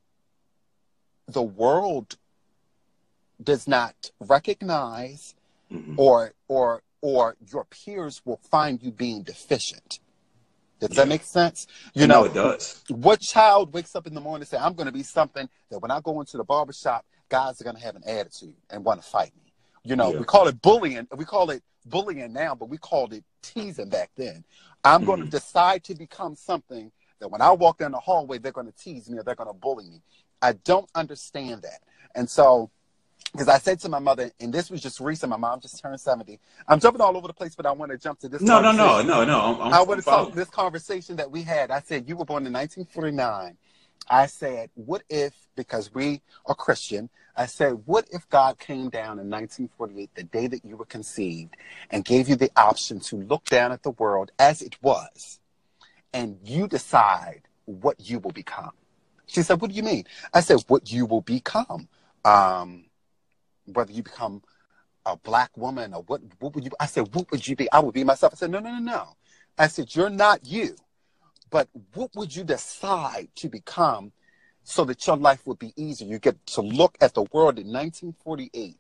the 1.28 1.42
world 1.42 2.18
does 3.44 3.68
not 3.68 4.12
recognize 4.20 5.36
mm-hmm. 5.72 5.96
or 5.98 6.34
or 6.48 6.82
or 7.02 7.36
your 7.52 7.66
peers 7.66 8.22
will 8.26 8.40
find 8.50 8.82
you 8.82 8.92
being 8.92 9.24
deficient. 9.24 10.00
Does 10.80 10.90
yeah. 10.92 11.04
that 11.04 11.08
make 11.08 11.24
sense? 11.24 11.68
You 11.94 12.08
know, 12.08 12.22
know, 12.22 12.26
it 12.26 12.34
does. 12.34 12.84
What 12.90 13.22
child 13.22 13.74
wakes 13.74 13.96
up 13.96 14.08
in 14.08 14.14
the 14.14 14.22
morning 14.22 14.42
and 14.42 14.48
say, 14.48 14.58
I'm 14.58 14.74
going 14.74 14.88
to 14.88 14.92
be 14.92 15.04
something 15.04 15.48
that 15.70 15.80
when 15.80 15.92
I 15.92 16.02
go 16.02 16.20
into 16.20 16.38
the 16.38 16.44
barbershop, 16.44 17.06
guys 17.30 17.62
are 17.62 17.64
going 17.64 17.78
to 17.78 17.82
have 17.82 17.96
an 17.96 18.04
attitude 18.06 18.56
and 18.70 18.84
want 18.84 19.02
to 19.02 19.08
fight 19.08 19.32
me. 19.38 19.54
You 19.84 19.96
know, 19.96 20.12
yeah. 20.12 20.20
we 20.20 20.26
call 20.26 20.48
it 20.48 20.62
bullying. 20.62 21.08
We 21.16 21.26
call 21.26 21.52
it 21.52 21.64
bullying 21.86 22.34
now, 22.34 22.56
but 22.56 22.70
we 22.70 22.78
called 22.78 23.14
it 23.14 23.24
teasing 23.42 23.90
back 23.90 24.10
then. 24.16 24.44
I'm 24.86 25.02
mm-hmm. 25.02 25.08
going 25.08 25.24
to 25.24 25.28
decide 25.28 25.84
to 25.86 25.96
become 25.96 26.36
something 26.36 26.92
that 27.20 27.30
when 27.30 27.42
I 27.42 27.52
walk 27.52 27.80
down 27.80 27.92
the 27.92 28.00
hallway, 28.00 28.38
they're 28.38 28.52
going 28.52 28.68
to 28.72 28.78
tease 28.78 29.10
me 29.10 29.18
or 29.18 29.24
they're 29.24 29.36
going 29.36 29.50
to 29.50 29.54
bully 29.54 29.90
me. 29.90 30.02
I 30.42 30.54
don't 30.54 30.90
understand 30.96 31.64
that. 31.64 31.82
And 32.14 32.30
so 32.30 32.70
because 33.32 33.50
I 33.50 33.58
said 33.58 33.80
to 33.82 33.90
my 33.90 34.00
mother, 34.00 34.32
and 34.40 34.54
this 34.54 34.70
was 34.70 34.82
just 34.82 35.02
recent. 35.02 35.30
My 35.30 35.38
mom 35.38 35.60
just 35.60 35.82
turned 35.82 36.00
seventy. 36.00 36.40
I'm 36.68 36.80
jumping 36.80 37.02
all 37.02 37.18
over 37.18 37.28
the 37.28 37.34
place, 37.34 37.54
but 37.54 37.66
I 37.66 37.72
want 37.72 37.92
to 37.92 37.98
jump 37.98 38.20
to 38.20 38.30
this. 38.30 38.42
No, 38.42 38.62
no, 38.62 38.72
no, 38.72 39.02
no, 39.02 39.26
no. 39.26 39.40
I'm, 39.40 39.62
I'm, 39.62 39.74
i 39.74 39.82
want 39.82 40.00
to 40.00 40.06
talk 40.06 40.34
this 40.34 40.50
conversation 40.50 41.18
that 41.18 41.30
we 41.30 41.42
had. 41.42 41.70
I 41.70 41.82
said 41.82 42.08
you 42.08 42.16
were 42.16 42.26
born 42.26 42.46
in 42.46 42.54
1949. 42.54 43.58
I 44.10 44.26
said, 44.28 44.70
what 44.76 45.04
if 45.10 45.34
because 45.56 45.94
we 45.94 46.22
are 46.46 46.56
Christian? 46.56 47.10
I 47.38 47.48
said, 47.48 47.82
what 47.86 48.08
if 48.12 48.28
God 48.30 48.60
came 48.60 48.90
down 48.90 49.20
in 49.20 49.30
1948, 49.30 50.10
the 50.16 50.24
day 50.24 50.48
that 50.48 50.64
you 50.64 50.78
were 50.78 50.86
conceived, 50.86 51.56
and 51.90 52.06
gave 52.06 52.30
you 52.30 52.36
the 52.36 52.52
option 52.56 53.00
to 53.02 53.18
look 53.18 53.46
down 53.46 53.72
at 53.72 53.84
the 53.84 53.92
world 53.92 54.32
as 54.40 54.62
it 54.62 54.82
was, 54.82 55.40
and 56.14 56.38
you 56.44 56.68
decide 56.68 57.42
what 57.66 58.00
you 58.00 58.20
will 58.20 58.32
become? 58.32 58.72
She 59.28 59.42
said, 59.42 59.60
what 59.60 59.72
do 59.72 59.76
you 59.76 59.84
mean? 59.84 60.06
I 60.34 60.40
said, 60.40 60.60
what 60.68 60.92
you 60.92 61.06
will 61.06 61.22
become. 61.22 61.90
Um, 62.24 62.86
whether 63.66 63.92
you 63.92 64.04
become 64.04 64.42
a 65.06 65.18
black 65.18 65.56
woman 65.58 65.94
or 65.94 66.04
what, 66.04 66.22
what 66.40 66.56
would 66.56 66.64
you, 66.64 66.72
I 66.80 66.86
said, 66.86 67.14
what 67.14 67.30
would 67.32 67.48
you 67.48 67.56
be? 67.56 67.72
I 67.72 67.80
would 67.80 67.94
be 67.94 68.04
myself. 68.04 68.34
I 68.34 68.38
said, 68.38 68.52
no, 68.52 68.60
no, 68.60 68.72
no, 68.72 68.80
no. 68.80 69.08
I 69.58 69.68
said, 69.68 69.96
you're 69.96 70.10
not 70.10 70.46
you, 70.46 70.76
but 71.50 71.70
what 71.94 72.12
would 72.16 72.36
you 72.36 72.44
decide 72.44 73.30
to 73.36 73.50
become 73.50 74.12
so 74.66 74.84
that 74.84 75.06
your 75.08 75.16
life 75.16 75.46
would 75.46 75.60
be 75.60 75.72
easier? 75.78 76.10
You 76.10 76.20
get 76.20 76.46
to 76.48 76.62
look 76.62 76.98
at 77.00 77.14
the 77.14 77.24
world 77.32 77.58
in 77.60 77.68
1948 77.68 78.76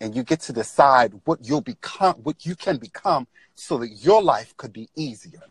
and 0.00 0.14
you 0.14 0.22
get 0.22 0.40
to 0.40 0.52
decide 0.52 1.14
what 1.24 1.40
you'll 1.42 1.62
become, 1.62 2.16
what 2.16 2.44
you 2.46 2.54
can 2.54 2.76
become 2.76 3.26
so 3.54 3.78
that 3.78 3.88
your 3.88 4.22
life 4.22 4.56
could 4.56 4.72
be 4.72 4.88
easier. 4.94 5.42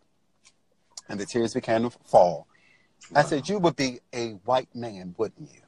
And 1.09 1.19
the 1.19 1.25
tears 1.25 1.55
began 1.55 1.81
to 1.81 1.89
fall. 1.89 2.47
Wow. 3.11 3.19
I 3.19 3.23
said, 3.23 3.49
you 3.49 3.57
would 3.57 3.75
be 3.75 3.99
a 4.13 4.31
white 4.45 4.73
man, 4.75 5.15
wouldn't 5.17 5.51
you? 5.51 5.61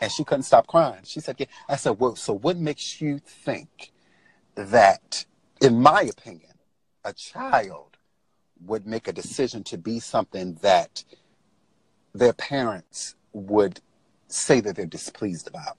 And 0.00 0.10
she 0.10 0.24
couldn't 0.24 0.42
stop 0.42 0.66
crying. 0.66 1.02
She 1.04 1.20
said, 1.20 1.36
yeah. 1.38 1.46
I 1.68 1.76
said, 1.76 2.00
well, 2.00 2.16
so 2.16 2.32
what 2.32 2.56
makes 2.56 3.00
you 3.00 3.20
think 3.24 3.92
that, 4.56 5.24
in 5.60 5.80
my 5.80 6.02
opinion, 6.02 6.50
a 7.04 7.12
child 7.12 7.96
would 8.64 8.86
make 8.86 9.06
a 9.06 9.12
decision 9.12 9.62
to 9.64 9.78
be 9.78 10.00
something 10.00 10.54
that 10.62 11.04
their 12.14 12.32
parents 12.32 13.14
would 13.32 13.80
say 14.28 14.60
that 14.60 14.76
they're 14.76 14.86
displeased 14.86 15.48
about? 15.48 15.78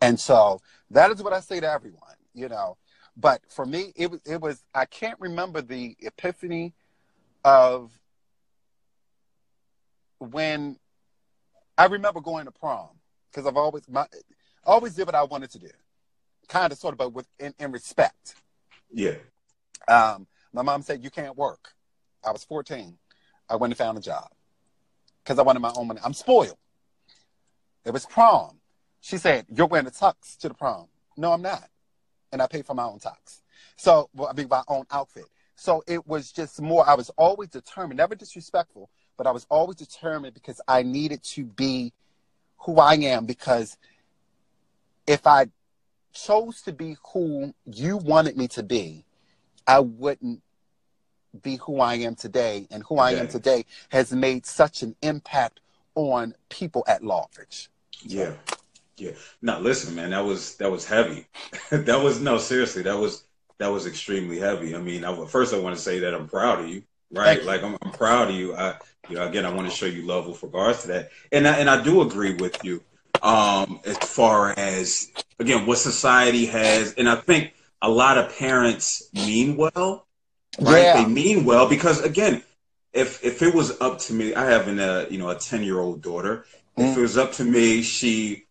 And 0.00 0.18
so 0.18 0.60
that 0.90 1.10
is 1.10 1.22
what 1.22 1.32
I 1.32 1.40
say 1.40 1.60
to 1.60 1.70
everyone, 1.70 2.14
you 2.34 2.48
know. 2.48 2.76
But 3.16 3.40
for 3.48 3.66
me, 3.66 3.92
it 3.96 4.10
was, 4.10 4.20
it 4.24 4.40
was, 4.40 4.62
I 4.74 4.84
can't 4.84 5.18
remember 5.18 5.60
the 5.60 5.96
epiphany 6.00 6.72
of 7.44 7.90
when 10.18 10.78
I 11.76 11.86
remember 11.86 12.20
going 12.20 12.44
to 12.44 12.50
prom 12.50 12.88
because 13.30 13.46
I've 13.46 13.56
always 13.56 13.88
my 13.88 14.06
always 14.64 14.94
did 14.94 15.06
what 15.06 15.14
I 15.14 15.22
wanted 15.24 15.50
to 15.50 15.58
do, 15.58 15.70
kind 16.48 16.72
of 16.72 16.78
sort 16.78 16.92
of, 16.92 16.98
but 16.98 17.12
with 17.12 17.26
in, 17.38 17.54
in 17.58 17.72
respect. 17.72 18.34
Yeah. 18.92 19.16
Um, 19.88 20.26
my 20.52 20.62
mom 20.62 20.82
said 20.82 21.02
you 21.02 21.10
can't 21.10 21.36
work. 21.36 21.72
I 22.24 22.32
was 22.32 22.44
14. 22.44 22.98
I 23.48 23.56
went 23.56 23.72
and 23.72 23.78
found 23.78 23.96
a 23.96 24.00
job 24.00 24.28
because 25.28 25.38
I 25.38 25.42
wanted 25.42 25.60
my 25.60 25.72
own 25.76 25.88
money. 25.88 26.00
I'm 26.02 26.14
spoiled. 26.14 26.56
It 27.84 27.90
was 27.90 28.06
prom. 28.06 28.60
She 29.02 29.18
said 29.18 29.44
you're 29.54 29.66
wearing 29.66 29.86
a 29.86 29.90
tux 29.90 30.38
to 30.38 30.48
the 30.48 30.54
prom. 30.54 30.86
No, 31.18 31.32
I'm 31.32 31.42
not, 31.42 31.68
and 32.32 32.40
I 32.40 32.46
paid 32.46 32.64
for 32.64 32.72
my 32.72 32.84
own 32.84 32.98
tux. 32.98 33.42
So 33.76 34.08
well, 34.14 34.30
I 34.30 34.32
mean 34.32 34.48
my 34.48 34.62
own 34.68 34.86
outfit. 34.90 35.26
So 35.54 35.82
it 35.86 36.06
was 36.06 36.32
just 36.32 36.62
more. 36.62 36.88
I 36.88 36.94
was 36.94 37.10
always 37.10 37.50
determined, 37.50 37.98
never 37.98 38.14
disrespectful, 38.14 38.88
but 39.18 39.26
I 39.26 39.30
was 39.30 39.46
always 39.50 39.76
determined 39.76 40.32
because 40.32 40.62
I 40.66 40.82
needed 40.82 41.22
to 41.24 41.44
be 41.44 41.92
who 42.60 42.78
I 42.78 42.94
am. 42.94 43.26
Because 43.26 43.76
if 45.06 45.26
I 45.26 45.48
chose 46.14 46.62
to 46.62 46.72
be 46.72 46.96
who 47.12 47.52
you 47.66 47.98
wanted 47.98 48.38
me 48.38 48.48
to 48.48 48.62
be, 48.62 49.04
I 49.66 49.80
wouldn't 49.80 50.40
be 51.42 51.56
who 51.56 51.80
I 51.80 51.94
am 51.94 52.14
today. 52.14 52.66
And 52.70 52.82
who 52.84 52.98
I 52.98 53.12
am 53.12 53.28
today 53.28 53.64
has 53.90 54.12
made 54.12 54.46
such 54.46 54.82
an 54.82 54.94
impact 55.02 55.60
on 55.94 56.34
people 56.48 56.84
at 56.86 57.02
large. 57.02 57.68
Yeah. 58.02 58.32
Yeah. 58.96 59.12
Now 59.42 59.60
listen, 59.60 59.94
man, 59.94 60.10
that 60.10 60.24
was 60.24 60.56
that 60.56 60.70
was 60.70 60.84
heavy. 60.84 61.26
that 61.70 62.02
was 62.02 62.20
no, 62.20 62.38
seriously, 62.38 62.82
that 62.82 62.98
was 62.98 63.24
that 63.58 63.68
was 63.68 63.86
extremely 63.86 64.38
heavy. 64.38 64.74
I 64.74 64.78
mean, 64.78 65.04
I, 65.04 65.26
first 65.26 65.54
I 65.54 65.58
want 65.58 65.76
to 65.76 65.82
say 65.82 66.00
that 66.00 66.14
I'm 66.14 66.28
proud 66.28 66.60
of 66.60 66.68
you 66.68 66.82
right? 67.10 67.42
Like 67.44 67.62
I'm, 67.62 67.76
I'm 67.82 67.92
proud 67.92 68.30
of 68.30 68.34
you. 68.34 68.54
I, 68.54 68.76
you 69.08 69.16
know, 69.16 69.26
again, 69.26 69.46
I 69.46 69.52
want 69.52 69.68
to 69.68 69.74
show 69.74 69.86
you 69.86 70.02
love 70.02 70.26
with 70.26 70.42
regards 70.42 70.82
to 70.82 70.88
that, 70.88 71.10
and 71.32 71.46
I, 71.46 71.58
and 71.58 71.70
I 71.70 71.82
do 71.82 72.02
agree 72.02 72.34
with 72.34 72.62
you 72.64 72.82
um, 73.22 73.80
as 73.84 73.96
far 73.98 74.54
as 74.58 75.10
again 75.38 75.66
what 75.66 75.78
society 75.78 76.46
has, 76.46 76.94
and 76.94 77.08
I 77.08 77.16
think 77.16 77.54
a 77.80 77.88
lot 77.88 78.18
of 78.18 78.36
parents 78.36 79.08
mean 79.12 79.56
well, 79.56 80.06
right? 80.60 80.82
Yeah. 80.82 81.02
They 81.02 81.08
mean 81.08 81.44
well 81.44 81.68
because 81.68 82.00
again, 82.02 82.42
if 82.92 83.22
if 83.24 83.42
it 83.42 83.54
was 83.54 83.80
up 83.80 83.98
to 84.00 84.12
me, 84.12 84.34
I 84.34 84.46
have 84.46 84.68
an 84.68 84.78
uh, 84.80 85.06
you 85.10 85.18
know 85.18 85.30
a 85.30 85.34
ten 85.34 85.62
year 85.62 85.78
old 85.78 86.02
daughter. 86.02 86.44
Mm. 86.78 86.92
If 86.92 86.98
it 86.98 87.00
was 87.00 87.18
up 87.18 87.32
to 87.32 87.44
me, 87.44 87.82
she 87.82 88.44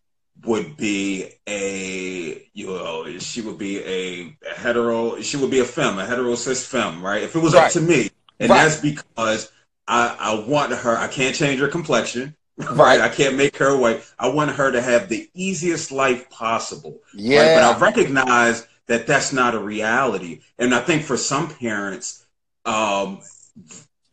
would 0.44 0.76
be 0.76 1.32
a 1.48 2.48
you 2.52 2.66
know 2.66 3.18
she 3.18 3.40
would 3.40 3.58
be 3.58 3.78
a, 3.80 4.36
a 4.48 4.54
hetero 4.54 5.20
she 5.20 5.36
would 5.36 5.50
be 5.50 5.58
a 5.58 5.64
femme 5.64 5.98
a 5.98 6.06
hetero 6.06 6.36
cis 6.36 6.64
femme 6.64 7.02
right 7.02 7.24
if 7.24 7.34
it 7.34 7.40
was 7.40 7.54
right. 7.54 7.64
up 7.64 7.72
to 7.72 7.80
me 7.80 8.08
and 8.38 8.48
right. 8.48 8.62
that's 8.62 8.80
because 8.80 9.50
I, 9.88 10.16
I 10.20 10.34
want 10.46 10.72
her. 10.72 10.96
I 10.96 11.08
can't 11.08 11.34
change 11.34 11.60
her 11.60 11.68
complexion. 11.68 12.34
Right. 12.58 12.76
right. 12.76 13.00
I 13.00 13.08
can't 13.08 13.36
make 13.36 13.56
her 13.58 13.76
white. 13.76 14.04
I 14.18 14.26
want 14.26 14.50
her 14.50 14.72
to 14.72 14.82
have 14.82 15.08
the 15.08 15.30
easiest 15.32 15.92
life 15.92 16.28
possible. 16.28 16.98
Yeah. 17.14 17.54
Right? 17.54 17.62
But 17.62 17.76
I 17.76 17.78
recognize 17.78 18.66
that 18.88 19.06
that's 19.06 19.32
not 19.32 19.54
a 19.54 19.58
reality. 19.58 20.40
And 20.58 20.74
I 20.74 20.80
think 20.80 21.04
for 21.04 21.16
some 21.16 21.54
parents, 21.54 22.26
um, 22.64 23.20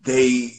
they 0.01 0.51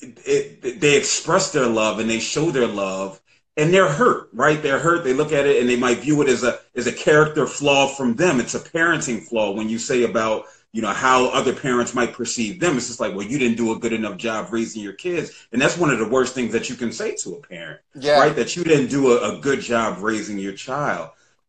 it, 0.00 0.80
they 0.80 0.96
express 0.96 1.52
their 1.52 1.66
love 1.66 1.98
and 1.98 2.08
they 2.08 2.20
show 2.20 2.50
their 2.50 2.66
love 2.66 3.20
and 3.56 3.72
they're 3.72 3.88
hurt, 3.88 4.28
right? 4.32 4.62
They're 4.62 4.78
hurt. 4.78 5.02
They 5.02 5.14
look 5.14 5.32
at 5.32 5.46
it 5.46 5.60
and 5.60 5.68
they 5.68 5.76
might 5.76 5.98
view 5.98 6.22
it 6.22 6.28
as 6.28 6.44
a 6.44 6.60
as 6.74 6.86
a 6.86 6.92
character 6.92 7.46
flaw 7.46 7.88
from 7.88 8.14
them. 8.14 8.38
It's 8.38 8.54
a 8.54 8.60
parenting 8.60 9.22
flaw 9.22 9.52
when 9.52 9.68
you 9.68 9.78
say 9.78 10.04
about 10.04 10.44
you 10.72 10.82
know 10.82 10.92
how 10.92 11.28
other 11.30 11.54
parents 11.54 11.94
might 11.94 12.12
perceive 12.12 12.60
them 12.60 12.76
it's 12.76 12.88
just 12.88 13.00
like 13.00 13.14
well 13.14 13.26
you 13.26 13.38
didn't 13.38 13.56
do 13.56 13.72
a 13.72 13.78
good 13.78 13.94
enough 13.94 14.18
job 14.18 14.48
raising 14.50 14.82
your 14.82 14.92
kids 14.92 15.46
and 15.50 15.62
that's 15.62 15.78
one 15.78 15.88
of 15.88 15.98
the 15.98 16.06
worst 16.06 16.34
things 16.34 16.52
that 16.52 16.68
you 16.68 16.76
can 16.76 16.92
say 16.92 17.14
to 17.14 17.36
a 17.36 17.40
parent 17.40 17.80
yeah. 17.94 18.18
right 18.18 18.36
that 18.36 18.56
you 18.56 18.62
didn't 18.62 18.88
do 18.88 19.16
a, 19.16 19.38
a 19.38 19.40
good 19.40 19.60
job 19.60 20.02
raising 20.02 20.38
your 20.38 20.52
child 20.52 21.08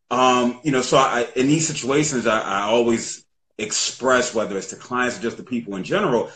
um, 0.10 0.60
you 0.64 0.72
know 0.72 0.82
so 0.82 0.98
I, 0.98 1.28
in 1.36 1.48
these 1.48 1.68
situations 1.68 2.28
I, 2.28 2.40
I 2.40 2.62
always 2.62 3.26
express 3.58 4.34
whether 4.34 4.58
it's 4.58 4.70
to 4.70 4.76
clients 4.76 5.18
or 5.18 5.22
just 5.22 5.38
to 5.38 5.44
people 5.44 5.76
in 5.76 5.84
general 5.84 6.32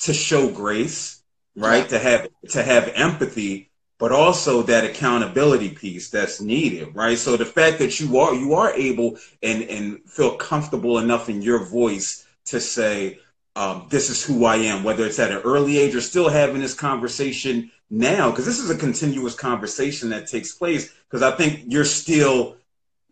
to 0.00 0.14
show 0.14 0.48
grace 0.50 1.22
right 1.56 1.82
yeah. 1.82 1.88
to 1.88 1.98
have 1.98 2.28
to 2.50 2.62
have 2.62 2.92
empathy 2.94 3.70
but 4.00 4.12
also 4.12 4.62
that 4.62 4.82
accountability 4.82 5.68
piece 5.68 6.08
that's 6.08 6.40
needed, 6.40 6.96
right? 6.96 7.18
So 7.18 7.36
the 7.36 7.44
fact 7.44 7.78
that 7.80 8.00
you 8.00 8.18
are 8.18 8.34
you 8.34 8.54
are 8.54 8.72
able 8.72 9.18
and 9.42 9.62
and 9.64 10.00
feel 10.06 10.36
comfortable 10.36 10.98
enough 10.98 11.28
in 11.28 11.42
your 11.42 11.62
voice 11.62 12.26
to 12.46 12.60
say, 12.60 13.18
um, 13.54 13.86
this 13.90 14.08
is 14.08 14.24
who 14.24 14.46
I 14.46 14.56
am, 14.56 14.84
whether 14.84 15.04
it's 15.04 15.18
at 15.18 15.30
an 15.30 15.42
early 15.42 15.78
age 15.78 15.94
or 15.94 16.00
still 16.00 16.30
having 16.30 16.62
this 16.62 16.72
conversation 16.72 17.70
now, 17.90 18.30
because 18.30 18.46
this 18.46 18.58
is 18.58 18.70
a 18.70 18.76
continuous 18.76 19.34
conversation 19.34 20.08
that 20.10 20.26
takes 20.26 20.52
place. 20.52 20.90
Because 21.06 21.22
I 21.22 21.36
think 21.36 21.64
you're 21.66 21.84
still, 21.84 22.56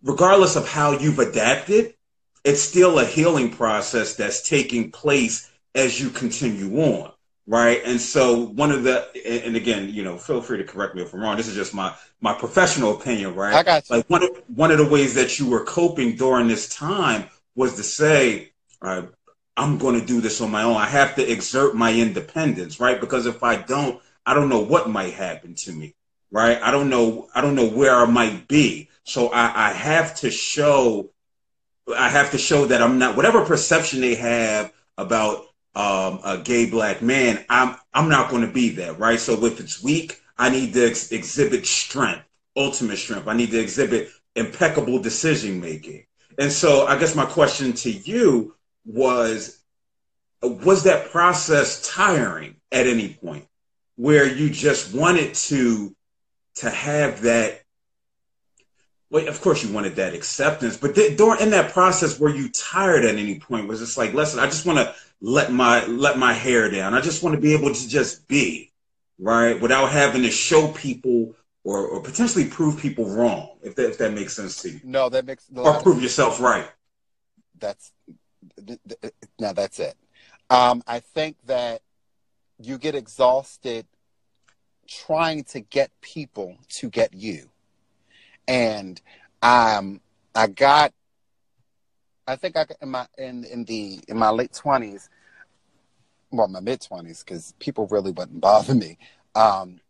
regardless 0.03 0.57
of 0.57 0.69
how 0.69 0.93
you've 0.93 1.19
adapted, 1.19 1.95
it's 2.45 2.63
still 2.63 2.99
a 2.99 3.05
healing 3.05 3.51
process 3.51 4.15
that's 4.15 4.49
taking 4.49 4.91
place 4.91 5.51
as 5.75 6.01
you 6.01 6.11
continue 6.11 6.81
on 6.81 7.13
right? 7.49 7.81
And 7.85 8.01
so 8.01 8.45
one 8.45 8.71
of 8.71 8.85
the, 8.85 9.09
and 9.27 9.57
again, 9.57 9.89
you 9.93 10.05
know, 10.05 10.19
feel 10.19 10.41
free 10.41 10.59
to 10.59 10.65
correct 10.65 10.95
me 10.95 11.03
if 11.03 11.13
I'm 11.13 11.21
wrong. 11.21 11.37
This 11.37 11.49
is 11.49 11.57
just 11.57 11.75
my 11.75 11.95
my 12.21 12.35
professional 12.35 12.95
opinion, 12.97 13.35
right? 13.35 13.55
I 13.55 13.63
got 13.63 13.89
you. 13.89 13.97
Like 13.97 14.11
one 14.11 14.23
of 14.23 14.31
one 14.55 14.71
of 14.71 14.79
the 14.79 14.87
ways 14.87 15.15
that 15.15 15.39
you 15.39 15.49
were 15.49 15.65
coping 15.65 16.15
during 16.15 16.47
this 16.47 16.69
time 16.69 17.25
was 17.57 17.75
to 17.77 17.83
say, 17.83 18.53
uh, 18.83 19.03
I'm 19.57 19.79
going 19.79 19.99
to 19.99 20.07
do 20.07 20.21
this 20.21 20.41
on 20.41 20.51
my 20.51 20.63
own. 20.63 20.77
I 20.77 20.87
have 20.87 21.17
to 21.17 21.29
exert 21.33 21.75
my 21.75 21.93
independence, 21.93 22.79
right? 22.79 23.01
Because 23.01 23.27
if 23.27 23.43
I 23.43 23.57
don't, 23.57 24.01
I 24.25 24.35
don't 24.35 24.51
know 24.51 24.61
what 24.61 24.91
might 24.91 25.15
happen 25.15 25.55
to 25.57 25.73
me, 25.73 25.95
right? 26.31 26.61
I 26.63 26.71
don't 26.71 26.91
know. 26.91 27.29
I 27.35 27.41
don't 27.41 27.55
know 27.55 27.69
where 27.69 27.97
I 27.97 28.05
might 28.05 28.47
be. 28.47 28.88
So 29.09 29.29
I, 29.29 29.71
I 29.71 29.73
have 29.73 30.15
to 30.17 30.31
show. 30.31 31.11
I 31.97 32.11
have 32.11 32.33
to 32.33 32.39
show 32.39 32.67
that 32.67 32.83
I'm 32.83 32.99
not 32.99 33.17
whatever 33.17 33.45
perception 33.45 34.03
they 34.03 34.15
have 34.17 34.73
about 34.99 35.47
um, 35.79 36.21
a 36.25 36.39
gay 36.39 36.69
black 36.69 37.03
man, 37.03 37.45
I'm 37.49 37.77
I'm 37.95 38.09
not 38.09 38.31
going 38.31 38.43
to 38.43 38.53
be 38.53 38.71
that, 38.71 38.99
right? 38.99 39.21
So 39.21 39.45
if 39.45 39.61
it's 39.61 39.83
weak, 39.83 40.21
I 40.37 40.51
need 40.51 40.75
to 40.75 40.89
ex- 40.89 41.13
exhibit 41.13 41.67
strength, 41.67 42.25
ultimate 42.57 42.97
strength. 42.97 43.29
I 43.29 43.35
need 43.35 43.53
to 43.53 43.61
exhibit 43.61 44.11
impeccable 44.35 44.99
decision 44.99 45.61
making. 45.61 46.05
And 46.37 46.51
so 46.51 46.87
I 46.87 46.99
guess 46.99 47.15
my 47.15 47.27
question 47.27 47.73
to 47.75 47.91
you 47.91 48.57
was 48.85 49.61
was 50.43 50.85
that 50.85 51.11
process 51.11 51.87
tiring 51.89 52.57
at 52.73 52.87
any 52.87 53.15
point 53.15 53.47
where 53.97 54.27
you 54.27 54.51
just 54.51 54.93
wanted 54.93 55.35
to 55.35 55.95
to 56.57 56.71
have 56.71 57.23
that 57.23 57.63
well, 59.11 59.27
of 59.27 59.41
course 59.41 59.65
you 59.65 59.73
wanted 59.73 59.97
that 59.97 60.15
acceptance, 60.15 60.77
but 60.77 60.95
th- 60.95 61.17
during 61.17 61.41
in 61.41 61.51
that 61.51 61.73
process, 61.73 62.19
were 62.19 62.35
you 62.35 62.51
tired 62.51 63.05
at 63.05 63.17
any 63.17 63.39
point? 63.39 63.69
Was 63.69 63.81
it's 63.81 63.97
like, 63.97 64.13
listen, 64.13 64.39
I 64.39 64.47
just 64.47 64.67
want 64.67 64.79
to 64.79 64.95
let 65.21 65.53
my 65.53 65.87
let 65.87 66.19
my 66.19 66.33
hair 66.33 66.71
down. 66.71 66.95
I 66.95 67.01
just 67.01 67.23
want 67.23 67.35
to 67.35 67.41
be 67.41 67.55
able 67.55 67.73
to 67.73 67.89
just 67.89 68.29
be 68.29 68.73
right 69.19 69.61
without 69.61 69.91
having 69.91 70.23
to 70.23 70.31
show 70.31 70.69
people 70.69 71.35
or, 71.65 71.87
or 71.87 72.03
potentially 72.03 72.47
prove 72.47 72.79
people 72.79 73.09
wrong. 73.09 73.57
If 73.63 73.75
that 73.77 73.91
if 73.91 73.99
that 73.99 74.13
makes 74.13 74.37
sense 74.37 74.63
to 74.63 74.71
you. 74.71 74.81
No, 74.85 75.09
that 75.09 75.25
makes 75.25 75.47
or 75.57 75.81
prove 75.81 76.03
yourself 76.03 76.41
right. 76.41 76.69
That's 77.59 77.93
now 79.39 79.53
that's 79.53 79.81
it. 79.81 79.97
Um, 80.51 80.83
I 80.87 81.01
think 81.01 81.37
that 81.47 81.83
you 82.59 82.79
get 82.79 82.95
exhausted 82.95 83.87
trying 84.87 85.45
to 85.45 85.61
get 85.61 85.91
people 86.01 86.57
to 86.69 86.89
get 86.89 87.13
you, 87.13 87.51
and 88.49 89.01
um, 89.43 90.01
I 90.35 90.49
got 90.49 90.93
I 92.27 92.37
think 92.37 92.57
I 92.57 92.67
in 92.83 92.91
my 92.91 93.07
in 93.17 93.45
in 93.45 93.65
the 93.65 94.01
in 94.09 94.19
my 94.19 94.31
late 94.31 94.53
twenties, 94.53 95.09
well, 96.31 96.49
my 96.49 96.61
mid 96.61 96.81
twenties, 96.81 97.23
because 97.23 97.55
people 97.59 97.87
really 97.87 98.11
wouldn't 98.11 98.41
bother 98.41 98.75
me. 98.75 98.99
Um, 99.35 99.81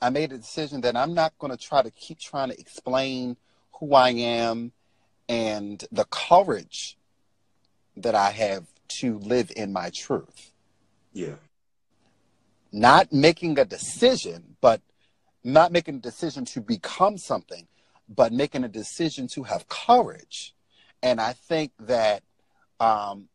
I 0.00 0.10
made 0.10 0.32
a 0.32 0.38
decision 0.38 0.82
that 0.82 0.96
I'm 0.96 1.12
not 1.12 1.36
going 1.38 1.50
to 1.50 1.56
try 1.56 1.82
to 1.82 1.90
keep 1.90 2.20
trying 2.20 2.50
to 2.50 2.58
explain 2.58 3.36
who 3.72 3.94
I 3.94 4.10
am 4.10 4.72
and 5.28 5.84
the 5.90 6.04
courage 6.04 6.96
that 7.96 8.14
I 8.14 8.30
have 8.30 8.64
to 9.00 9.18
live 9.18 9.50
in 9.56 9.72
my 9.72 9.90
truth. 9.90 10.52
Yeah. 11.12 11.34
Not 12.70 13.12
making 13.12 13.58
a 13.58 13.64
decision, 13.64 14.56
but 14.60 14.80
not 15.44 15.72
making 15.72 15.96
a 15.96 16.00
decision 16.00 16.44
to 16.46 16.60
become 16.60 17.18
something, 17.18 17.66
but 18.08 18.32
making 18.32 18.64
a 18.64 18.68
decision 18.68 19.28
to 19.28 19.42
have 19.44 19.68
courage. 19.68 20.54
And 21.02 21.20
I 21.20 21.32
think 21.32 21.72
that 21.80 22.22
um, 22.80 23.28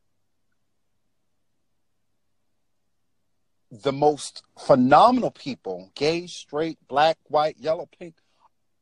the 3.72 3.92
most 3.92 4.44
phenomenal 4.60 5.32
people, 5.32 5.92
gay, 5.96 6.28
straight, 6.28 6.78
black, 6.88 7.18
white, 7.26 7.58
yellow, 7.58 7.88
pink, 8.00 8.16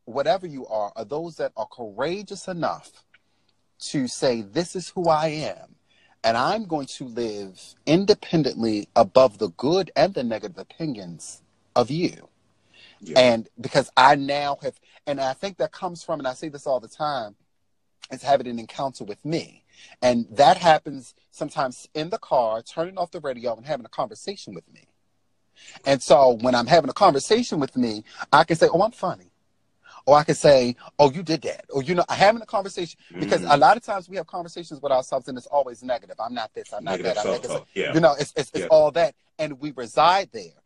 whatever 0.06 0.48
you 0.48 0.68
are, 0.68 0.92
are 0.96 1.06
those 1.06 1.38
that 1.38 1.52
are 1.56 1.68
courageous 1.68 2.48
enough 2.48 3.04
to 3.80 4.08
say, 4.08 4.42
This 4.42 4.76
is 4.76 4.90
who 4.90 5.08
I 5.08 5.28
am. 5.28 5.76
And 6.24 6.38
I'm 6.38 6.66
going 6.66 6.86
to 6.98 7.06
live 7.06 7.60
independently 7.88 8.88
above 8.96 9.40
the 9.40 9.50
good 9.50 9.92
and 9.96 10.14
the 10.14 10.24
negative 10.24 10.60
opinions 10.60 11.42
of 11.76 11.90
you. 11.90 12.31
Yeah. 13.02 13.20
And 13.20 13.50
because 13.60 13.90
I 13.98 14.16
now 14.16 14.58
have, 14.62 14.80
and 15.08 15.20
I 15.20 15.34
think 15.34 15.58
that 15.58 15.72
comes 15.72 16.04
from, 16.04 16.20
and 16.20 16.28
I 16.28 16.34
say 16.34 16.50
this 16.50 16.68
all 16.68 16.80
the 16.80 16.88
time, 16.88 17.36
is 18.12 18.22
having 18.22 18.48
an 18.48 18.60
encounter 18.60 19.04
with 19.04 19.24
me. 19.26 19.64
And 20.02 20.28
that 20.32 20.58
happens 20.58 21.16
sometimes 21.32 21.90
in 21.94 22.10
the 22.10 22.20
car, 22.20 22.62
turning 22.62 22.98
off 22.98 23.12
the 23.12 23.20
radio 23.20 23.56
and 23.56 23.66
having 23.66 23.86
a 23.86 23.90
conversation 23.90 24.54
with 24.54 24.72
me. 24.72 24.88
And 25.86 26.02
so 26.02 26.38
when 26.42 26.56
I'm 26.56 26.68
having 26.68 26.90
a 26.90 26.94
conversation 26.94 27.60
with 27.60 27.76
me, 27.76 28.04
I 28.32 28.44
can 28.44 28.56
say, 28.56 28.68
Oh, 28.72 28.82
I'm 28.82 28.92
funny. 28.92 29.32
Or 30.06 30.18
I 30.18 30.24
can 30.24 30.36
say, 30.36 30.76
Oh, 31.00 31.12
you 31.12 31.24
did 31.24 31.42
that. 31.44 31.66
Or, 31.70 31.84
you 31.84 31.96
know, 31.96 32.06
having 32.10 32.42
a 32.42 32.46
conversation 32.46 33.00
because 33.20 33.42
mm-hmm. 33.42 33.52
a 33.52 33.58
lot 33.58 33.78
of 33.78 33.84
times 33.84 34.10
we 34.10 34.18
have 34.18 34.28
conversations 34.28 34.82
with 34.82 34.92
ourselves 34.92 35.28
and 35.28 35.38
it's 35.38 35.48
always 35.48 35.84
negative. 35.84 36.16
I'm 36.20 36.34
not 36.34 36.54
this, 36.54 36.74
I'm 36.74 36.84
not 36.84 37.00
negative 37.00 37.16
that. 37.16 37.26
I'm 37.26 37.32
negative. 37.32 37.62
Yeah. 37.74 37.94
You 37.94 38.00
know, 38.00 38.14
it's, 38.20 38.34
it's, 38.36 38.52
it's 38.52 38.60
yeah. 38.62 38.68
all 38.68 38.92
that. 38.92 39.16
And 39.40 39.60
we 39.60 39.72
reside 39.72 40.30
there. 40.32 40.61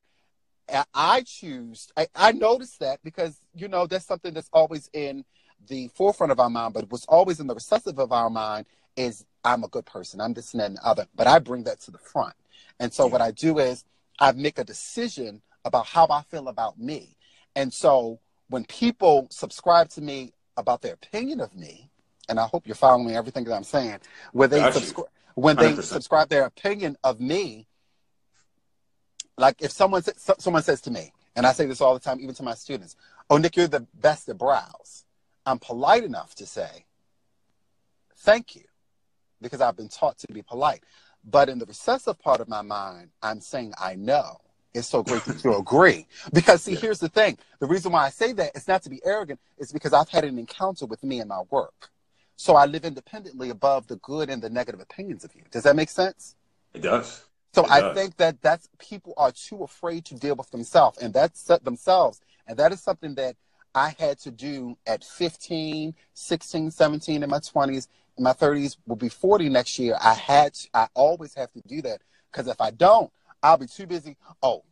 I 0.94 1.22
choose, 1.22 1.90
I, 1.96 2.08
I 2.16 2.32
noticed 2.32 2.80
that 2.80 3.00
because, 3.04 3.38
you 3.54 3.68
know, 3.68 3.86
that's 3.88 4.06
something 4.06 4.34
that's 4.34 4.50
always 4.52 4.90
in 4.94 5.24
the 5.68 5.90
forefront 5.90 6.32
of 6.32 6.40
our 6.40 6.50
mind, 6.50 6.74
but 6.74 6.92
what's 6.92 7.06
always 7.06 7.40
in 7.40 7.48
the 7.48 7.54
recessive 7.56 8.00
of 8.00 8.12
our 8.12 8.30
mind 8.30 8.66
is 8.96 9.26
I'm 9.44 9.64
a 9.64 9.68
good 9.68 9.86
person, 9.86 10.22
I'm 10.22 10.34
this 10.34 10.54
and 10.54 10.62
that 10.62 10.68
and 10.68 10.78
the 10.78 10.86
other. 10.86 11.08
But 11.16 11.28
I 11.28 11.40
bring 11.40 11.64
that 11.64 11.82
to 11.82 11.92
the 11.92 11.98
front. 11.98 12.34
And 12.80 12.92
so 12.92 13.06
yeah. 13.06 13.12
what 13.12 13.22
I 13.22 13.32
do 13.32 13.60
is 13.60 13.86
I 14.20 14.32
make 14.32 14.58
a 14.58 14.64
decision 14.64 15.42
about 15.66 15.86
how 15.86 16.08
I 16.10 16.22
feel 16.24 16.48
about 16.48 16.80
me. 16.80 17.16
And 17.56 17.72
so 17.74 18.20
when 18.50 18.66
people 18.66 19.28
subscribe 19.32 19.90
to 19.90 20.02
me 20.02 20.34
about 20.58 20.82
their 20.82 20.94
opinion 20.94 21.42
of 21.42 21.56
me, 21.56 21.90
and 22.28 22.40
I 22.40 22.48
hope 22.48 22.66
you're 22.66 22.76
following 22.76 23.16
everything 23.16 23.44
that 23.46 23.54
I'm 23.54 23.64
saying, 23.64 24.00
where 24.32 24.48
they 24.48 24.72
subscribe 24.72 25.08
when 25.36 25.58
they 25.58 25.76
subscribe 25.76 26.30
their 26.30 26.46
opinion 26.46 26.96
of 27.04 27.20
me, 27.20 27.68
like 29.38 29.62
if 29.62 29.72
someone 29.72 30.04
someone 30.40 30.64
says 30.64 30.82
to 30.82 30.92
me, 30.92 31.12
and 31.36 31.46
I 31.46 31.52
say 31.52 31.66
this 31.66 31.82
all 31.82 31.94
the 31.94 32.00
time, 32.00 32.20
even 32.20 32.36
to 32.36 32.44
my 32.44 32.54
students, 32.54 32.96
"Oh, 33.30 33.38
Nick, 33.38 33.56
you're 33.56 33.68
the 33.68 33.88
best 33.94 34.30
at 34.30 34.38
brows." 34.38 35.06
I'm 35.46 35.60
polite 35.60 36.04
enough 36.04 36.34
to 36.36 36.46
say, 36.46 36.86
"Thank 38.18 38.56
you," 38.56 38.66
because 39.42 39.62
I've 39.62 39.76
been 39.76 39.90
taught 39.90 40.18
to 40.20 40.28
be 40.32 40.42
polite. 40.42 40.84
But 41.24 41.50
in 41.50 41.60
the 41.60 41.66
recessive 41.66 42.20
part 42.20 42.40
of 42.40 42.48
my 42.48 42.62
mind, 42.62 43.12
I'm 43.22 43.42
saying, 43.42 43.74
"I 43.80 43.96
know." 43.96 44.42
It's 44.74 44.90
so 44.90 45.04
great 45.04 45.24
that 45.24 45.42
you 45.44 45.56
agree. 45.58 46.06
Because 46.34 46.64
see, 46.64 46.74
yeah. 46.74 46.80
here's 46.80 47.00
the 47.00 47.10
thing: 47.10 47.38
the 47.60 47.68
reason 47.68 47.92
why 47.92 48.06
I 48.06 48.10
say 48.10 48.34
that 48.34 48.56
is 48.56 48.68
not 48.68 48.84
to 48.84 48.90
be 48.90 49.02
arrogant. 49.06 49.40
It's 49.58 49.72
because 49.72 49.94
I've 49.94 50.10
had 50.10 50.24
an 50.24 50.38
encounter 50.38 50.86
with 50.86 51.04
me 51.04 51.20
and 51.20 51.30
my 51.30 51.42
work. 51.50 51.90
So 52.38 52.56
I 52.56 52.66
live 52.66 52.84
independently 52.84 53.50
above 53.50 53.88
the 53.88 53.96
good 53.98 54.30
and 54.30 54.42
the 54.42 54.50
negative 54.50 54.82
opinions 54.82 55.24
of 55.24 55.34
you. 55.36 55.44
Does 55.52 55.64
that 55.64 55.76
make 55.76 55.90
sense? 55.90 56.36
It 56.74 56.82
does. 56.82 57.24
So 57.56 57.66
I 57.70 57.94
think 57.94 58.18
that 58.18 58.42
that's 58.42 58.68
people 58.80 59.14
are 59.16 59.32
too 59.32 59.64
afraid 59.64 60.04
to 60.06 60.16
deal 60.16 60.36
with 60.36 60.52
themselves, 60.52 60.98
and 60.98 61.14
that's 61.14 61.44
themselves, 61.64 62.20
and 62.48 62.58
that 62.58 62.74
is 62.74 62.82
something 62.82 63.16
that 63.16 63.38
I 63.74 63.96
had 63.98 64.20
to 64.20 64.32
do 64.32 64.78
at 64.86 65.06
15, 65.06 65.96
16, 66.14 66.72
17, 66.72 67.24
in 67.24 67.30
my 67.30 67.40
20s, 67.40 67.88
in 68.18 68.24
my 68.24 68.34
30s, 68.34 68.76
will 68.86 68.98
be 68.98 69.08
40 69.08 69.48
next 69.50 69.80
year. 69.80 69.98
I 70.02 70.14
had, 70.14 70.54
to, 70.54 70.70
I 70.74 70.88
always 70.94 71.34
have 71.36 71.52
to 71.54 71.62
do 71.66 71.82
that 71.84 72.02
because 72.30 72.48
if 72.48 72.60
I 72.60 72.72
don't, 72.72 73.10
I'll 73.42 73.58
be 73.58 73.68
too 73.68 73.88
busy. 73.88 74.18
Oh, 74.44 74.64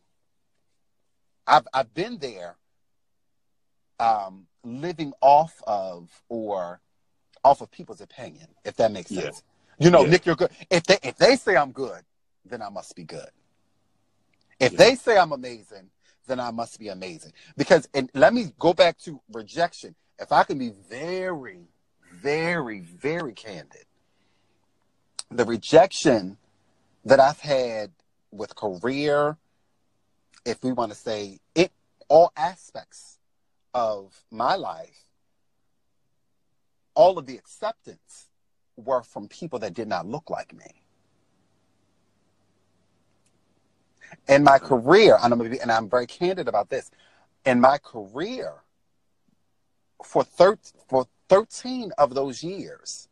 I've 1.46 1.66
I've 1.72 1.94
been 1.94 2.18
there, 2.18 2.56
um, 3.98 4.46
living 4.62 5.14
off 5.22 5.62
of 5.66 6.10
or 6.28 6.80
off 7.42 7.62
of 7.62 7.70
people's 7.70 8.02
opinion, 8.02 8.48
if 8.62 8.76
that 8.76 8.92
makes 8.92 9.10
sense. 9.10 9.42
Yeah. 9.78 9.86
You 9.86 9.90
know, 9.90 10.02
yeah. 10.04 10.10
Nick, 10.10 10.26
you're 10.26 10.36
good. 10.36 10.50
If 10.70 10.84
they 10.84 10.98
if 11.02 11.16
they 11.16 11.36
say 11.36 11.56
I'm 11.56 11.72
good, 11.72 12.02
then 12.44 12.62
I 12.62 12.68
must 12.68 12.94
be 12.94 13.04
good. 13.04 13.28
If 14.60 14.72
yeah. 14.72 14.78
they 14.78 14.94
say 14.94 15.18
I'm 15.18 15.32
amazing, 15.32 15.90
then 16.26 16.40
I 16.40 16.50
must 16.50 16.78
be 16.78 16.88
amazing. 16.88 17.32
Because, 17.56 17.88
and 17.94 18.10
let 18.14 18.32
me 18.32 18.52
go 18.58 18.72
back 18.72 18.98
to 19.00 19.20
rejection. 19.32 19.94
If 20.18 20.32
I 20.32 20.44
can 20.44 20.58
be 20.58 20.72
very, 20.88 21.68
very, 22.12 22.80
very 22.80 23.32
candid, 23.32 23.84
the 25.30 25.44
rejection 25.44 26.38
that 27.04 27.20
I've 27.20 27.40
had 27.40 27.90
with 28.30 28.54
career, 28.54 29.36
if 30.44 30.62
we 30.62 30.72
want 30.72 30.92
to 30.92 30.98
say 30.98 31.40
it, 31.54 31.72
all 32.08 32.32
aspects 32.36 33.18
of 33.72 34.24
my 34.30 34.54
life, 34.54 35.04
all 36.94 37.18
of 37.18 37.26
the 37.26 37.36
acceptance 37.36 38.28
were 38.76 39.02
from 39.02 39.28
people 39.28 39.58
that 39.60 39.74
did 39.74 39.88
not 39.88 40.06
look 40.06 40.30
like 40.30 40.54
me. 40.54 40.83
In 44.28 44.44
my 44.44 44.58
career, 44.58 45.18
and 45.22 45.32
I'm, 45.32 45.50
be, 45.50 45.60
and 45.60 45.70
I'm 45.70 45.88
very 45.88 46.06
candid 46.06 46.48
about 46.48 46.70
this, 46.70 46.90
in 47.44 47.60
my 47.60 47.78
career, 47.78 48.54
for, 50.04 50.24
thir- 50.24 50.58
for 50.88 51.06
13 51.28 51.92
of 51.98 52.14
those 52.14 52.42
years, 52.42 53.08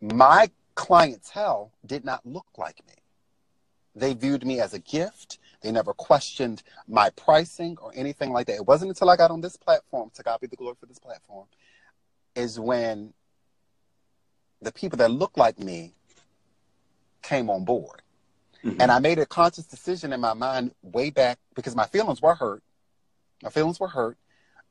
my 0.00 0.50
clientele 0.74 1.72
did 1.84 2.04
not 2.04 2.24
look 2.24 2.46
like 2.56 2.80
me. 2.86 2.94
They 3.94 4.12
viewed 4.12 4.46
me 4.46 4.60
as 4.60 4.74
a 4.74 4.78
gift. 4.78 5.38
They 5.62 5.72
never 5.72 5.94
questioned 5.94 6.62
my 6.86 7.10
pricing 7.10 7.78
or 7.80 7.92
anything 7.94 8.30
like 8.30 8.46
that. 8.46 8.56
It 8.56 8.66
wasn't 8.66 8.90
until 8.90 9.08
I 9.08 9.16
got 9.16 9.30
on 9.30 9.40
this 9.40 9.56
platform, 9.56 10.10
to 10.14 10.22
God 10.22 10.40
be 10.40 10.46
the 10.46 10.56
glory 10.56 10.76
for 10.78 10.86
this 10.86 10.98
platform, 10.98 11.46
is 12.34 12.60
when 12.60 13.14
the 14.60 14.72
people 14.72 14.98
that 14.98 15.10
look 15.10 15.36
like 15.36 15.58
me 15.58 15.94
came 17.22 17.48
on 17.48 17.64
board. 17.64 18.02
Mm-hmm. 18.66 18.80
And 18.80 18.90
I 18.90 18.98
made 18.98 19.20
a 19.20 19.26
conscious 19.26 19.64
decision 19.64 20.12
in 20.12 20.20
my 20.20 20.34
mind 20.34 20.72
way 20.82 21.10
back 21.10 21.38
because 21.54 21.76
my 21.76 21.86
feelings 21.86 22.20
were 22.20 22.34
hurt. 22.34 22.64
My 23.42 23.50
feelings 23.50 23.78
were 23.78 23.86
hurt 23.86 24.18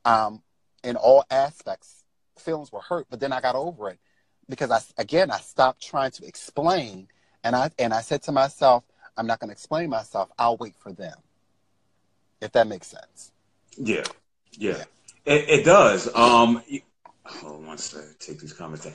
um, 0.03 0.41
in 0.83 0.97
all 0.97 1.23
aspects. 1.31 2.03
Feelings 2.37 2.73
were 2.73 2.81
hurt, 2.81 3.07
but 3.09 3.21
then 3.21 3.31
I 3.31 3.39
got 3.39 3.55
over 3.55 3.89
it 3.89 3.99
because 4.49 4.69
I 4.69 4.81
again 5.01 5.31
I 5.31 5.37
stopped 5.37 5.81
trying 5.81 6.11
to 6.11 6.27
explain, 6.27 7.07
and 7.45 7.55
I 7.55 7.71
and 7.79 7.93
I 7.93 8.01
said 8.01 8.21
to 8.23 8.33
myself, 8.33 8.83
I'm 9.15 9.27
not 9.27 9.39
going 9.39 9.47
to 9.47 9.53
explain 9.53 9.89
myself. 9.89 10.29
I'll 10.37 10.57
wait 10.57 10.75
for 10.75 10.91
them. 10.91 11.15
If 12.41 12.51
that 12.51 12.67
makes 12.67 12.87
sense. 12.87 13.31
Yeah, 13.77 14.03
yeah, 14.51 14.71
yeah. 14.71 14.83
It, 15.33 15.49
it, 15.61 15.65
does. 15.65 16.13
Um, 16.13 16.61
hold 17.23 17.61
on 17.61 17.65
one 17.67 17.77
second. 17.77 18.15
Take 18.19 18.39
these 18.41 18.51
comments. 18.51 18.87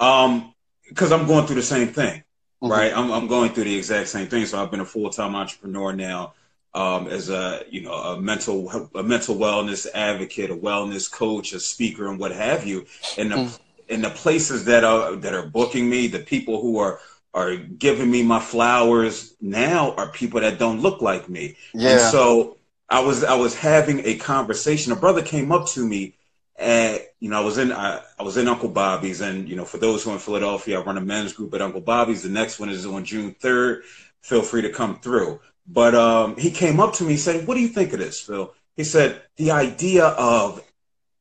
Um, 0.00 0.52
because 0.88 1.12
I'm 1.12 1.26
going 1.26 1.46
through 1.46 1.56
the 1.56 1.62
same 1.62 1.88
thing. 1.88 2.24
Mm-hmm. 2.62 2.72
Right, 2.72 2.92
I'm, 2.92 3.12
I'm 3.12 3.28
going 3.28 3.52
through 3.52 3.64
the 3.64 3.76
exact 3.76 4.08
same 4.08 4.26
thing. 4.26 4.44
So 4.44 4.60
I've 4.60 4.70
been 4.70 4.80
a 4.80 4.84
full 4.84 5.10
time 5.10 5.36
entrepreneur 5.36 5.92
now, 5.92 6.34
um, 6.74 7.06
as 7.06 7.30
a 7.30 7.62
you 7.70 7.82
know 7.82 7.92
a 7.92 8.20
mental 8.20 8.68
a 8.94 9.02
mental 9.02 9.36
wellness 9.36 9.86
advocate, 9.94 10.50
a 10.50 10.56
wellness 10.56 11.10
coach, 11.10 11.52
a 11.52 11.60
speaker, 11.60 12.08
and 12.08 12.18
what 12.18 12.32
have 12.32 12.66
you. 12.66 12.86
And 13.16 13.30
the 13.30 13.36
mm. 13.36 13.60
in 13.88 14.02
the 14.02 14.10
places 14.10 14.64
that 14.64 14.82
are 14.82 15.14
that 15.14 15.34
are 15.34 15.46
booking 15.46 15.88
me, 15.88 16.08
the 16.08 16.18
people 16.18 16.60
who 16.60 16.78
are 16.78 17.00
are 17.32 17.56
giving 17.56 18.10
me 18.10 18.24
my 18.24 18.40
flowers 18.40 19.34
now 19.40 19.94
are 19.94 20.08
people 20.08 20.40
that 20.40 20.58
don't 20.58 20.80
look 20.80 21.00
like 21.00 21.28
me. 21.28 21.56
Yeah. 21.72 21.90
And 21.90 22.00
so 22.00 22.56
I 22.88 23.00
was 23.00 23.22
I 23.22 23.34
was 23.34 23.54
having 23.54 24.04
a 24.04 24.16
conversation. 24.16 24.92
A 24.92 24.96
brother 24.96 25.22
came 25.22 25.52
up 25.52 25.68
to 25.68 25.86
me 25.86 26.14
and 26.58 27.00
you 27.20 27.30
know, 27.30 27.40
I 27.40 27.44
was 27.44 27.56
in 27.58 27.72
I, 27.72 28.00
I, 28.18 28.22
was 28.22 28.36
in 28.36 28.48
Uncle 28.48 28.68
Bobby's, 28.68 29.20
and 29.20 29.48
you 29.48 29.54
know, 29.54 29.64
for 29.64 29.78
those 29.78 30.02
who 30.02 30.10
are 30.10 30.14
in 30.14 30.18
Philadelphia, 30.18 30.80
I 30.80 30.82
run 30.82 30.98
a 30.98 31.00
men's 31.00 31.32
group 31.32 31.54
at 31.54 31.62
Uncle 31.62 31.80
Bobby's. 31.80 32.22
The 32.22 32.28
next 32.28 32.58
one 32.58 32.68
is 32.68 32.84
on 32.84 33.04
June 33.04 33.34
third. 33.38 33.84
Feel 34.20 34.42
free 34.42 34.62
to 34.62 34.70
come 34.70 34.98
through. 34.98 35.40
But 35.66 35.94
um, 35.94 36.36
he 36.36 36.50
came 36.50 36.80
up 36.80 36.94
to 36.94 37.04
me 37.04 37.10
and 37.10 37.20
said, 37.20 37.46
"What 37.46 37.54
do 37.54 37.60
you 37.60 37.68
think 37.68 37.92
of 37.92 38.00
this, 38.00 38.20
Phil?" 38.20 38.52
He 38.76 38.84
said, 38.84 39.22
"The 39.36 39.52
idea 39.52 40.06
of 40.06 40.64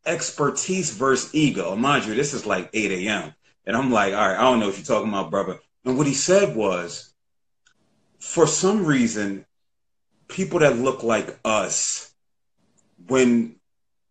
expertise 0.05 0.91
versus 0.91 1.33
ego." 1.35 1.75
Mind 1.75 2.05
you, 2.05 2.15
this 2.15 2.33
is 2.33 2.45
like 2.45 2.69
8 2.73 2.91
a.m. 2.91 3.33
And 3.65 3.77
I'm 3.77 3.91
like, 3.91 4.13
"All 4.13 4.27
right, 4.27 4.38
I 4.38 4.41
don't 4.41 4.59
know 4.59 4.67
what 4.67 4.77
you're 4.77 4.85
talking 4.85 5.09
about, 5.09 5.29
brother." 5.29 5.59
And 5.85 5.97
what 5.97 6.07
he 6.07 6.13
said 6.13 6.55
was, 6.55 7.13
for 8.19 8.47
some 8.47 8.85
reason, 8.85 9.45
people 10.27 10.59
that 10.59 10.77
look 10.77 11.03
like 11.03 11.38
us, 11.45 12.11
when 13.07 13.57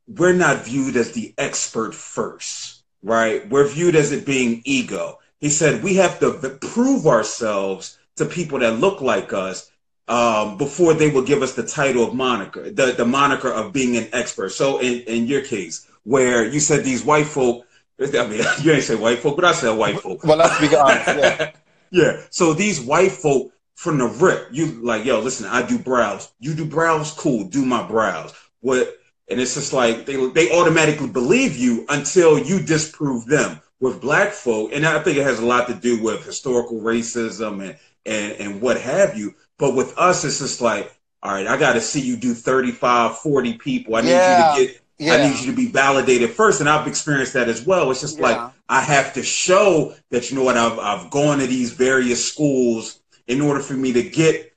we're 0.08 0.32
not 0.32 0.64
viewed 0.64 0.96
as 0.96 1.12
the 1.12 1.34
expert 1.38 1.94
first, 1.94 2.82
right? 3.02 3.48
We're 3.48 3.68
viewed 3.68 3.96
as 3.96 4.12
it 4.12 4.26
being 4.26 4.62
ego. 4.64 5.18
He 5.40 5.50
said 5.50 5.82
we 5.82 5.96
have 5.96 6.20
to 6.20 6.58
prove 6.60 7.06
ourselves 7.06 7.98
to 8.16 8.24
people 8.24 8.58
that 8.60 8.78
look 8.78 9.00
like 9.00 9.32
us 9.32 9.70
um, 10.08 10.56
before 10.56 10.94
they 10.94 11.10
will 11.10 11.24
give 11.24 11.42
us 11.42 11.54
the 11.54 11.66
title 11.66 12.04
of 12.04 12.14
moniker, 12.14 12.70
the, 12.70 12.92
the 12.92 13.04
moniker 13.04 13.52
of 13.52 13.72
being 13.72 13.96
an 13.96 14.08
expert. 14.12 14.50
So 14.50 14.78
in, 14.78 15.00
in 15.02 15.26
your 15.26 15.42
case, 15.42 15.86
where 16.04 16.44
you 16.44 16.60
said 16.60 16.84
these 16.84 17.04
white 17.04 17.26
folk, 17.26 17.66
I 18.00 18.26
mean, 18.26 18.42
you 18.62 18.72
ain't 18.72 18.84
say 18.84 18.94
white 18.94 19.18
folk, 19.18 19.36
but 19.36 19.44
I 19.44 19.52
said 19.52 19.72
white 19.72 20.00
folk. 20.00 20.22
Well, 20.22 20.36
let's 20.36 20.60
be 20.60 20.74
honest. 20.76 21.06
Yeah. 21.06 21.50
yeah. 21.90 22.22
So 22.30 22.54
these 22.54 22.80
white 22.80 23.12
folk 23.12 23.52
from 23.74 23.98
the 23.98 24.06
rip, 24.06 24.48
you 24.52 24.66
like, 24.82 25.04
yo, 25.04 25.20
listen, 25.20 25.46
I 25.46 25.66
do 25.66 25.78
brows. 25.78 26.32
You 26.38 26.54
do 26.54 26.64
brows? 26.64 27.12
Cool. 27.12 27.44
Do 27.44 27.64
my 27.64 27.86
brows. 27.86 28.32
What? 28.60 28.96
And 29.28 29.40
it's 29.40 29.54
just 29.54 29.72
like 29.72 30.06
they, 30.06 30.28
they 30.30 30.52
automatically 30.52 31.08
believe 31.08 31.56
you 31.56 31.84
until 31.88 32.38
you 32.38 32.60
disprove 32.60 33.26
them. 33.26 33.60
With 33.78 34.00
black 34.00 34.32
folk, 34.32 34.70
and 34.72 34.86
I 34.86 35.02
think 35.02 35.18
it 35.18 35.24
has 35.24 35.38
a 35.38 35.44
lot 35.44 35.68
to 35.68 35.74
do 35.74 36.02
with 36.02 36.24
historical 36.24 36.80
racism 36.80 37.62
and, 37.62 37.76
and, 38.06 38.32
and 38.40 38.62
what 38.62 38.80
have 38.80 39.18
you. 39.18 39.34
But 39.58 39.74
with 39.74 39.98
us, 39.98 40.24
it's 40.24 40.38
just 40.38 40.62
like, 40.62 40.98
all 41.22 41.32
right, 41.32 41.46
I 41.46 41.58
got 41.58 41.74
to 41.74 41.82
see 41.82 42.00
you 42.00 42.16
do 42.16 42.32
35, 42.32 43.18
40 43.18 43.58
people. 43.58 43.96
I 43.96 44.00
need 44.00 44.10
yeah. 44.10 44.56
you 44.56 44.66
to 44.66 44.72
get, 44.72 44.82
yeah. 44.98 45.12
I 45.12 45.28
need 45.28 45.40
you 45.40 45.50
to 45.50 45.56
be 45.56 45.66
validated 45.66 46.30
first. 46.30 46.60
And 46.60 46.70
I've 46.70 46.86
experienced 46.86 47.34
that 47.34 47.48
as 47.48 47.66
well. 47.66 47.90
It's 47.90 48.00
just 48.00 48.16
yeah. 48.16 48.22
like, 48.22 48.52
I 48.68 48.80
have 48.80 49.12
to 49.12 49.22
show 49.22 49.94
that, 50.10 50.30
you 50.30 50.38
know 50.38 50.44
what, 50.44 50.56
I've, 50.56 50.78
I've 50.78 51.10
gone 51.10 51.38
to 51.40 51.46
these 51.46 51.72
various 51.72 52.26
schools 52.26 53.00
in 53.26 53.42
order 53.42 53.60
for 53.60 53.74
me 53.74 53.92
to 53.92 54.02
get 54.02 54.55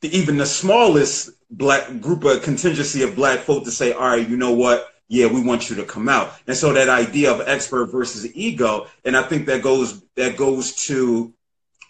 the, 0.00 0.16
even 0.16 0.36
the 0.36 0.46
smallest 0.46 1.30
black 1.50 2.00
group 2.00 2.24
of 2.24 2.42
contingency 2.42 3.02
of 3.02 3.16
black 3.16 3.40
folk 3.40 3.64
to 3.64 3.70
say, 3.70 3.92
all 3.92 4.08
right, 4.08 4.28
you 4.28 4.36
know 4.36 4.52
what? 4.52 4.94
Yeah, 5.08 5.26
we 5.26 5.42
want 5.42 5.70
you 5.70 5.76
to 5.76 5.84
come 5.84 6.08
out. 6.08 6.32
And 6.46 6.56
so 6.56 6.72
that 6.74 6.88
idea 6.88 7.32
of 7.32 7.46
expert 7.48 7.86
versus 7.86 8.34
ego, 8.36 8.86
and 9.04 9.16
I 9.16 9.22
think 9.22 9.46
that 9.46 9.62
goes 9.62 10.02
that 10.16 10.36
goes 10.36 10.74
to 10.86 11.32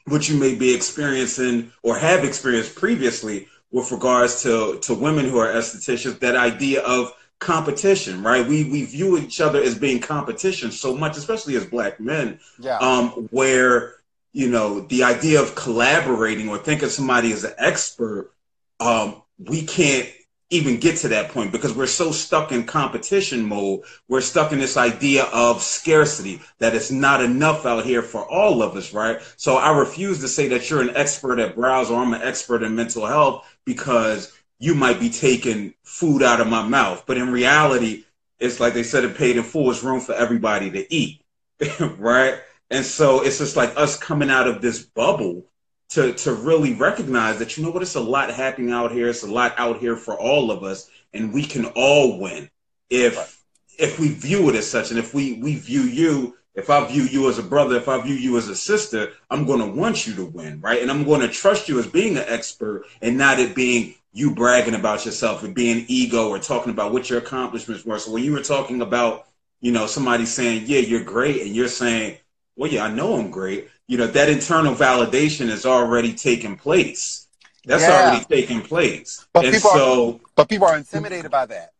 what 0.06 0.28
you 0.28 0.38
may 0.38 0.54
be 0.54 0.72
experiencing 0.74 1.72
or 1.82 1.98
have 1.98 2.24
experienced 2.24 2.76
previously 2.76 3.48
with 3.72 3.90
regards 3.90 4.42
to 4.44 4.78
to 4.82 4.94
women 4.94 5.26
who 5.26 5.38
are 5.38 5.52
estheticians, 5.52 6.20
that 6.20 6.36
idea 6.36 6.80
of 6.82 7.12
competition, 7.40 8.22
right? 8.22 8.46
We 8.46 8.70
we 8.70 8.84
view 8.84 9.18
each 9.18 9.40
other 9.40 9.62
as 9.62 9.76
being 9.76 10.00
competition 10.00 10.70
so 10.70 10.96
much, 10.96 11.16
especially 11.16 11.56
as 11.56 11.66
black 11.66 12.00
men, 12.00 12.38
yeah. 12.58 12.78
um, 12.78 13.28
where 13.30 13.96
you 14.32 14.48
know 14.48 14.80
the 14.80 15.04
idea 15.04 15.40
of 15.42 15.54
collaborating 15.54 16.48
or 16.48 16.58
thinking 16.58 16.88
somebody 16.88 17.32
as 17.32 17.44
an 17.44 17.54
expert, 17.58 18.32
um, 18.80 19.22
we 19.38 19.62
can't 19.62 20.08
even 20.50 20.80
get 20.80 20.96
to 20.96 21.08
that 21.08 21.30
point 21.30 21.52
because 21.52 21.74
we're 21.74 21.86
so 21.86 22.10
stuck 22.10 22.52
in 22.52 22.64
competition 22.64 23.44
mode. 23.44 23.80
We're 24.08 24.22
stuck 24.22 24.52
in 24.52 24.58
this 24.58 24.76
idea 24.76 25.24
of 25.24 25.62
scarcity 25.62 26.40
that 26.58 26.74
it's 26.74 26.90
not 26.90 27.22
enough 27.22 27.66
out 27.66 27.84
here 27.84 28.02
for 28.02 28.26
all 28.26 28.62
of 28.62 28.74
us, 28.74 28.94
right? 28.94 29.20
So 29.36 29.56
I 29.56 29.76
refuse 29.76 30.20
to 30.20 30.28
say 30.28 30.48
that 30.48 30.70
you're 30.70 30.80
an 30.80 30.96
expert 30.96 31.38
at 31.38 31.54
brows 31.54 31.90
or 31.90 32.00
I'm 32.00 32.14
an 32.14 32.22
expert 32.22 32.62
in 32.62 32.74
mental 32.74 33.04
health 33.04 33.46
because 33.66 34.32
you 34.58 34.74
might 34.74 34.98
be 34.98 35.10
taking 35.10 35.74
food 35.82 36.22
out 36.22 36.40
of 36.40 36.48
my 36.48 36.66
mouth. 36.66 37.04
But 37.06 37.18
in 37.18 37.30
reality, 37.30 38.04
it's 38.38 38.58
like 38.58 38.72
they 38.72 38.82
said 38.82 39.04
it 39.04 39.16
paid 39.16 39.36
in 39.36 39.42
full, 39.42 39.70
it's 39.70 39.82
room 39.82 40.00
for 40.00 40.14
everybody 40.14 40.70
to 40.70 40.94
eat, 40.94 41.20
right? 41.98 42.38
And 42.70 42.84
so 42.84 43.22
it's 43.22 43.38
just 43.38 43.56
like 43.56 43.76
us 43.76 43.98
coming 43.98 44.30
out 44.30 44.46
of 44.46 44.60
this 44.60 44.82
bubble 44.82 45.46
to 45.90 46.12
to 46.12 46.34
really 46.34 46.74
recognize 46.74 47.38
that 47.38 47.56
you 47.56 47.64
know 47.64 47.70
what 47.70 47.82
it's 47.82 47.94
a 47.94 48.00
lot 48.00 48.30
happening 48.30 48.72
out 48.72 48.92
here. 48.92 49.08
It's 49.08 49.22
a 49.22 49.30
lot 49.30 49.54
out 49.58 49.78
here 49.78 49.96
for 49.96 50.18
all 50.18 50.50
of 50.50 50.62
us 50.62 50.90
and 51.14 51.32
we 51.32 51.44
can 51.44 51.66
all 51.74 52.20
win 52.20 52.50
if 52.90 53.16
right. 53.16 53.28
if 53.78 53.98
we 53.98 54.08
view 54.08 54.48
it 54.50 54.54
as 54.54 54.68
such. 54.70 54.90
And 54.90 54.98
if 54.98 55.14
we 55.14 55.34
we 55.34 55.56
view 55.56 55.82
you 55.82 56.34
if 56.54 56.70
i 56.70 56.84
view 56.88 57.02
you 57.02 57.28
as 57.28 57.38
a 57.38 57.42
brother 57.42 57.76
if 57.76 57.88
i 57.88 58.00
view 58.02 58.16
you 58.16 58.36
as 58.36 58.48
a 58.48 58.56
sister 58.56 59.12
i'm 59.30 59.46
going 59.46 59.60
to 59.60 59.78
want 59.80 60.06
you 60.08 60.14
to 60.16 60.24
win 60.24 60.60
right? 60.60 60.82
And 60.82 60.90
i'm 60.90 61.04
going 61.04 61.20
to 61.20 61.28
trust 61.28 61.68
you 61.68 61.78
as 61.78 61.86
being 61.86 62.16
an 62.16 62.24
expert 62.26 62.84
and 63.00 63.16
not 63.16 63.38
it 63.38 63.54
being 63.54 63.94
you 64.12 64.34
bragging 64.34 64.74
about 64.74 65.04
yourself 65.04 65.44
and 65.44 65.54
being 65.54 65.84
ego 65.86 66.28
or 66.28 66.38
talking 66.38 66.72
about 66.72 66.92
what 66.92 67.08
your 67.08 67.20
accomplishments 67.20 67.84
were. 67.84 67.98
So 67.98 68.10
when 68.10 68.24
you 68.24 68.32
were 68.32 68.42
talking 68.42 68.82
about 68.82 69.26
you 69.60 69.72
know 69.72 69.86
somebody 69.86 70.26
saying 70.26 70.64
yeah 70.66 70.80
you're 70.80 71.04
great 71.04 71.42
and 71.42 71.54
you're 71.54 71.68
saying 71.68 72.18
well 72.58 72.70
yeah 72.70 72.84
i 72.84 72.92
know 72.92 73.18
i'm 73.18 73.30
great 73.30 73.68
you 73.88 73.96
know 73.96 74.06
that 74.06 74.28
internal 74.28 74.74
validation 74.74 75.48
is 75.48 75.66
already 75.66 76.12
taking 76.12 76.56
place. 76.56 77.26
That's 77.64 77.82
yeah. 77.82 78.10
already 78.10 78.24
taking 78.26 78.60
place. 78.60 79.26
But 79.32 79.46
and 79.46 79.54
people 79.54 79.70
so, 79.70 80.12
are, 80.12 80.20
but 80.36 80.48
people 80.48 80.68
are 80.68 80.76
intimidated 80.76 81.30
by 81.30 81.46
that. 81.46 81.72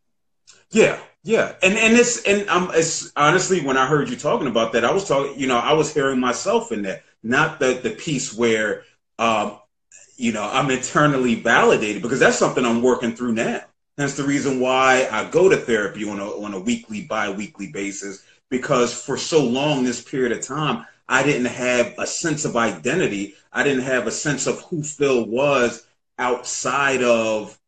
Yeah, 0.71 0.99
yeah, 1.23 1.55
and 1.63 1.75
and 1.75 1.95
it's 1.95 2.23
and 2.25 2.49
I'm 2.49 2.71
it's 2.73 3.13
honestly 3.15 3.61
when 3.61 3.77
I 3.77 3.87
heard 3.87 4.09
you 4.09 4.17
talking 4.17 4.49
about 4.49 4.73
that, 4.73 4.85
I 4.85 4.91
was 4.91 5.07
talking, 5.07 5.39
you 5.39 5.47
know, 5.47 5.59
I 5.59 5.75
was 5.75 5.93
hearing 5.93 6.19
myself 6.19 6.73
in 6.73 6.83
that, 6.83 7.05
not 7.23 7.61
the 7.61 7.75
the 7.83 7.91
piece 7.91 8.35
where, 8.35 8.85
um, 9.19 9.59
you 10.17 10.33
know, 10.33 10.49
I'm 10.51 10.71
internally 10.71 11.37
validated 11.37 12.03
because 12.03 12.21
that's 12.21 12.39
something 12.39 12.65
I'm 12.65 12.83
working 12.83 13.15
through 13.15 13.33
now. 13.33 13.63
That's 13.97 14.15
the 14.15 14.25
reason 14.25 14.61
why 14.61 15.09
I 15.11 15.29
go 15.29 15.49
to 15.49 15.57
therapy 15.57 16.09
on 16.09 16.21
a 16.21 16.27
on 16.27 16.55
a 16.55 16.61
weekly, 16.61 17.03
bi-weekly 17.03 17.71
basis 17.71 18.23
because 18.51 18.95
for 18.95 19.17
so 19.17 19.45
long 19.45 19.85
this 19.85 20.03
period 20.03 20.33
of 20.33 20.45
time 20.45 20.87
I 21.09 21.23
didn't 21.23 21.47
have 21.47 21.95
a 21.99 22.07
sense 22.07 22.45
of 22.45 22.57
identity. 22.57 23.35
I 23.53 23.63
didn't 23.63 23.85
have 23.85 24.07
a 24.07 24.11
sense 24.11 24.47
of 24.47 24.61
who 24.65 24.83
Phil 24.83 25.25
was 25.25 25.87
outside 26.19 27.03
of 27.03 27.59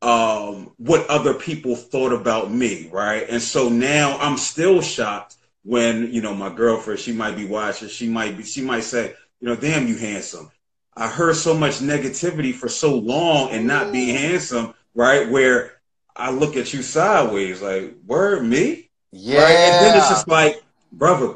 um, 0.00 0.72
what 0.78 1.06
other 1.08 1.34
people 1.34 1.76
thought 1.76 2.12
about 2.12 2.50
me, 2.50 2.88
right? 2.90 3.26
And 3.28 3.42
so 3.42 3.68
now 3.68 4.16
I'm 4.18 4.38
still 4.38 4.80
shocked 4.80 5.36
when 5.64 6.12
you 6.12 6.22
know 6.22 6.34
my 6.34 6.48
girlfriend, 6.48 7.00
she 7.00 7.12
might 7.12 7.36
be 7.36 7.44
watching, 7.44 7.88
she 7.88 8.08
might 8.08 8.36
be, 8.38 8.44
she 8.44 8.62
might 8.62 8.84
say, 8.84 9.14
you 9.40 9.48
know, 9.48 9.56
damn, 9.56 9.86
you 9.86 9.96
handsome. 9.98 10.50
I 10.96 11.08
heard 11.08 11.36
so 11.36 11.54
much 11.54 11.80
negativity 11.80 12.54
for 12.54 12.68
so 12.68 12.94
long 12.94 13.50
and 13.50 13.66
not 13.66 13.92
being 13.92 14.16
handsome, 14.16 14.74
right? 14.94 15.28
Where 15.28 15.80
I 16.16 16.30
look 16.30 16.56
at 16.56 16.72
you 16.72 16.82
sideways, 16.82 17.60
like, 17.60 17.94
word 18.06 18.44
me, 18.44 18.87
yeah. 19.12 19.42
Right? 19.42 19.56
And 19.56 19.86
then 19.86 19.98
it's 19.98 20.08
just 20.08 20.28
like 20.28 20.62
brother. 20.92 21.28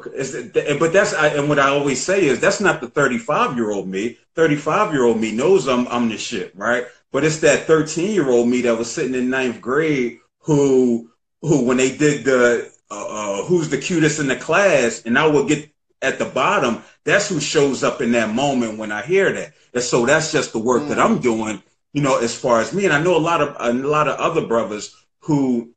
but 0.79 0.93
that's 0.93 1.13
I, 1.13 1.27
and 1.29 1.49
what 1.49 1.59
I 1.59 1.69
always 1.69 2.03
say 2.03 2.25
is 2.25 2.39
that's 2.39 2.61
not 2.61 2.81
the 2.81 2.87
35 2.87 3.55
year 3.55 3.71
old 3.71 3.87
me. 3.87 4.17
35 4.35 4.93
year 4.93 5.03
old 5.03 5.19
me 5.19 5.31
knows 5.31 5.67
I'm 5.67 5.87
I'm 5.87 6.09
the 6.09 6.17
shit, 6.17 6.55
right? 6.55 6.85
But 7.11 7.23
it's 7.23 7.39
that 7.39 7.67
13 7.67 8.11
year 8.11 8.29
old 8.29 8.47
me 8.47 8.61
that 8.61 8.77
was 8.77 8.91
sitting 8.91 9.15
in 9.15 9.29
ninth 9.29 9.61
grade 9.61 10.19
who 10.39 11.11
who 11.41 11.65
when 11.65 11.77
they 11.77 11.95
did 11.95 12.25
the 12.25 12.71
uh, 12.91 13.39
uh, 13.41 13.43
who's 13.45 13.69
the 13.69 13.77
cutest 13.77 14.19
in 14.19 14.27
the 14.27 14.35
class, 14.35 15.01
and 15.05 15.17
I 15.17 15.27
would 15.27 15.47
get 15.47 15.69
at 16.01 16.19
the 16.19 16.25
bottom. 16.25 16.83
That's 17.05 17.29
who 17.29 17.39
shows 17.39 17.83
up 17.83 18.01
in 18.01 18.11
that 18.11 18.33
moment 18.33 18.77
when 18.77 18.91
I 18.91 19.01
hear 19.01 19.31
that. 19.31 19.53
And 19.73 19.83
so 19.83 20.05
that's 20.05 20.31
just 20.31 20.53
the 20.53 20.59
work 20.59 20.83
mm. 20.83 20.89
that 20.89 20.99
I'm 20.99 21.19
doing, 21.19 21.63
you 21.91 22.01
know, 22.01 22.19
as 22.19 22.37
far 22.37 22.61
as 22.61 22.73
me. 22.73 22.85
And 22.85 22.93
I 22.93 23.01
know 23.01 23.17
a 23.17 23.19
lot 23.19 23.41
of 23.41 23.55
a 23.59 23.73
lot 23.73 24.07
of 24.07 24.19
other 24.19 24.45
brothers 24.45 24.95
who 25.19 25.73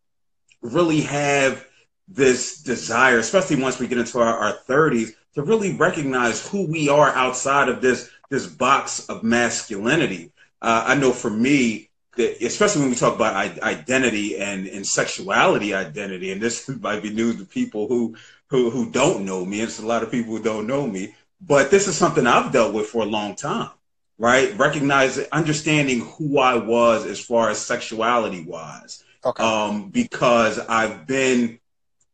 really 0.60 1.02
have 1.02 1.64
this 2.08 2.62
desire, 2.62 3.18
especially 3.18 3.60
once 3.60 3.78
we 3.78 3.88
get 3.88 3.98
into 3.98 4.20
our, 4.20 4.36
our 4.36 4.56
30s, 4.68 5.14
to 5.34 5.42
really 5.42 5.76
recognize 5.76 6.46
who 6.48 6.66
we 6.66 6.88
are 6.88 7.10
outside 7.10 7.68
of 7.68 7.80
this 7.80 8.10
this 8.28 8.46
box 8.46 9.08
of 9.08 9.22
masculinity. 9.22 10.32
Uh, 10.60 10.84
I 10.86 10.94
know 10.96 11.12
for 11.12 11.30
me, 11.30 11.90
that 12.16 12.42
especially 12.42 12.82
when 12.82 12.90
we 12.90 12.96
talk 12.96 13.14
about 13.14 13.34
identity 13.62 14.36
and, 14.38 14.66
and 14.66 14.86
sexuality 14.86 15.74
identity, 15.74 16.32
and 16.32 16.40
this 16.40 16.68
might 16.80 17.02
be 17.02 17.10
news 17.10 17.36
to 17.36 17.44
people 17.44 17.86
who, 17.88 18.16
who 18.48 18.70
who 18.70 18.90
don't 18.90 19.24
know 19.24 19.44
me, 19.44 19.60
and 19.60 19.68
it's 19.68 19.78
a 19.78 19.86
lot 19.86 20.02
of 20.02 20.10
people 20.10 20.36
who 20.36 20.42
don't 20.42 20.66
know 20.66 20.86
me, 20.86 21.14
but 21.40 21.70
this 21.70 21.86
is 21.86 21.96
something 21.96 22.26
I've 22.26 22.52
dealt 22.52 22.74
with 22.74 22.86
for 22.86 23.02
a 23.02 23.06
long 23.06 23.34
time, 23.36 23.70
right? 24.18 24.56
Recognizing, 24.58 25.26
understanding 25.32 26.00
who 26.16 26.38
I 26.38 26.56
was 26.56 27.04
as 27.06 27.20
far 27.20 27.50
as 27.50 27.58
sexuality 27.58 28.44
wise, 28.44 29.04
okay. 29.24 29.42
um, 29.42 29.90
because 29.90 30.58
I've 30.58 31.06
been 31.06 31.60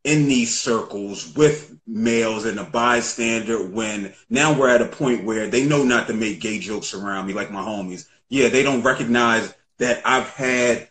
in 0.05 0.27
these 0.27 0.59
circles 0.59 1.35
with 1.37 1.79
males 1.87 2.45
and 2.45 2.59
a 2.59 2.65
bystander 2.65 3.63
when 3.65 4.13
now 4.29 4.59
we're 4.59 4.69
at 4.69 4.83
a 4.83 4.87
point 4.87 5.25
where 5.25 5.47
they 5.47 5.65
know 5.65 5.85
not 5.85 6.07
to 6.07 6.15
make 6.15 6.41
gay 6.41 6.59
jokes 6.59 6.95
around 6.95 7.27
me 7.27 7.33
like 7.33 7.51
my 7.51 7.63
homies. 7.63 8.09
Yeah, 8.29 8.49
they 8.49 8.63
don't 8.63 8.83
recognize 8.83 9.55
that 9.79 10.03
I've 10.05 10.31
had 10.31 10.89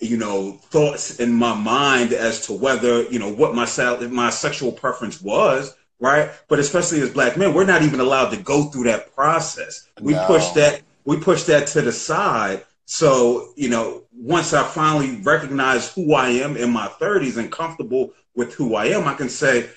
you 0.00 0.16
know 0.16 0.52
thoughts 0.52 1.20
in 1.20 1.32
my 1.32 1.54
mind 1.54 2.12
as 2.12 2.46
to 2.46 2.52
whether 2.52 3.04
you 3.04 3.18
know 3.18 3.32
what 3.32 3.54
my 3.54 3.66
my 4.08 4.30
sexual 4.30 4.72
preference 4.72 5.22
was 5.22 5.76
right 6.00 6.30
but 6.48 6.58
especially 6.58 7.00
as 7.00 7.10
black 7.10 7.36
men 7.36 7.54
we're 7.54 7.64
not 7.64 7.82
even 7.82 8.00
allowed 8.00 8.30
to 8.30 8.36
go 8.36 8.64
through 8.64 8.82
that 8.82 9.14
process 9.14 9.88
we 10.00 10.12
no. 10.12 10.26
push 10.26 10.48
that 10.50 10.82
we 11.04 11.16
push 11.18 11.44
that 11.44 11.68
to 11.68 11.80
the 11.80 11.92
side 11.92 12.64
so 12.84 13.52
you 13.56 13.68
know 13.68 14.02
once 14.12 14.52
i 14.52 14.62
finally 14.62 15.16
recognize 15.22 15.92
who 15.92 16.14
i 16.14 16.28
am 16.28 16.56
in 16.56 16.70
my 16.70 16.86
30s 17.00 17.36
and 17.36 17.50
comfortable 17.50 18.12
with 18.34 18.54
who 18.54 18.74
I 18.74 18.86
am, 18.86 19.06
I 19.06 19.14
can 19.14 19.28
say, 19.28 19.68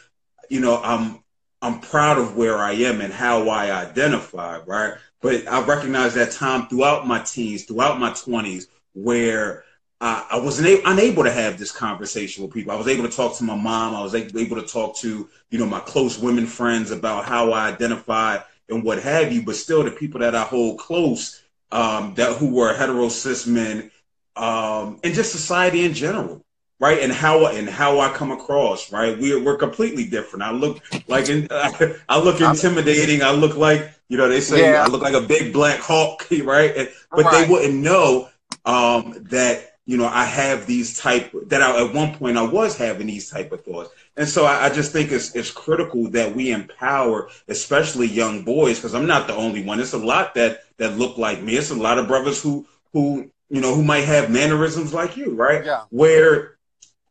you 0.50 0.60
know, 0.60 0.82
I'm 0.82 1.20
I'm 1.62 1.80
proud 1.80 2.18
of 2.20 2.36
where 2.36 2.58
I 2.58 2.74
am 2.74 3.02
and 3.02 3.12
how 3.12 3.50
I 3.50 3.72
identify, 3.72 4.60
right? 4.66 4.96
But 5.22 5.48
I 5.48 5.64
recognize 5.64 6.14
that 6.14 6.32
time 6.32 6.68
throughout 6.68 7.08
my 7.08 7.20
teens, 7.22 7.64
throughout 7.64 8.00
my 8.00 8.12
20s, 8.12 8.68
where 8.94 9.64
I, 10.00 10.28
I 10.32 10.40
wasn't 10.40 10.82
unable 10.86 11.24
to 11.24 11.32
have 11.32 11.58
this 11.58 11.72
conversation 11.72 12.44
with 12.44 12.54
people. 12.54 12.72
I 12.72 12.76
was 12.76 12.88
able 12.88 13.10
to 13.10 13.16
talk 13.16 13.38
to 13.38 13.44
my 13.44 13.56
mom. 13.56 13.96
I 13.96 14.04
was 14.04 14.14
able 14.14 14.58
to 14.58 14.68
talk 14.68 14.98
to, 14.98 15.28
you 15.50 15.58
know, 15.58 15.66
my 15.66 15.80
close 15.80 16.20
women 16.20 16.46
friends 16.46 16.92
about 16.92 17.26
how 17.26 17.52
I 17.52 17.70
identify 17.70 18.40
and 18.70 18.84
what 18.84 19.02
have 19.02 19.32
you. 19.32 19.42
But 19.42 19.56
still, 19.56 19.84
the 19.84 19.92
people 19.92 20.20
that 20.20 20.36
I 20.36 20.44
hold 20.44 20.78
close, 20.78 21.42
um, 21.76 22.14
that 22.16 22.38
who 22.38 22.56
were 22.56 22.74
hetero 22.74 23.10
cis 23.10 23.46
men, 23.46 23.92
um, 24.38 24.98
and 25.04 25.14
just 25.14 25.34
society 25.34 25.84
in 25.84 25.94
general, 25.94 26.42
right? 26.80 27.00
And 27.00 27.12
how 27.12 27.48
and 27.48 27.68
how 27.68 28.00
I 28.00 28.14
come 28.14 28.32
across, 28.32 28.94
right? 28.94 29.20
We're 29.20 29.44
we're 29.44 29.58
completely 29.58 30.06
different. 30.06 30.44
I 30.44 30.52
look 30.52 30.82
like 31.10 31.28
in, 31.28 31.48
I 31.52 32.20
look 32.20 32.40
intimidating. 32.40 33.22
I 33.22 33.32
look 33.32 33.58
like 33.58 33.94
you 34.08 34.18
know 34.18 34.30
they 34.30 34.40
say 34.40 34.72
yeah. 34.72 34.84
I 34.84 34.88
look 34.88 35.02
like 35.02 35.16
a 35.16 35.22
big 35.22 35.52
black 35.52 35.82
hawk, 35.82 36.26
right? 36.44 36.76
And, 36.78 36.90
but 37.12 37.26
right. 37.26 37.46
they 37.46 37.52
wouldn't 37.52 37.76
know 37.76 38.30
um, 38.64 39.14
that 39.30 39.78
you 39.86 39.98
know 39.98 40.08
I 40.08 40.24
have 40.24 40.66
these 40.66 40.98
type 40.98 41.30
that 41.48 41.62
I, 41.62 41.86
at 41.86 41.94
one 41.94 42.16
point 42.16 42.38
I 42.38 42.44
was 42.44 42.78
having 42.78 43.08
these 43.08 43.30
type 43.30 43.52
of 43.52 43.66
thoughts. 43.66 43.90
And 44.18 44.28
so 44.28 44.46
I, 44.46 44.66
I 44.66 44.70
just 44.70 44.92
think 44.92 45.12
it's 45.12 45.36
it's 45.36 45.52
critical 45.52 46.10
that 46.12 46.36
we 46.36 46.52
empower, 46.52 47.30
especially 47.48 48.08
young 48.08 48.44
boys, 48.44 48.78
because 48.78 48.96
I'm 48.96 49.08
not 49.08 49.28
the 49.28 49.36
only 49.36 49.64
one. 49.64 49.80
It's 49.80 49.94
a 49.94 49.98
lot 49.98 50.36
that 50.36 50.64
that 50.78 50.98
look 50.98 51.18
like 51.18 51.42
me. 51.42 51.56
It's 51.56 51.72
a 51.72 51.76
lot 51.76 51.98
of 51.98 52.08
brothers 52.08 52.42
who 52.42 52.66
who 52.94 53.30
you 53.50 53.62
know 53.62 53.76
who 53.76 53.84
might 53.84 54.06
have 54.06 54.32
mannerisms 54.32 54.94
like 54.94 55.18
you, 55.18 55.34
right? 55.34 55.66
Yeah. 55.66 55.84
Where 55.90 56.58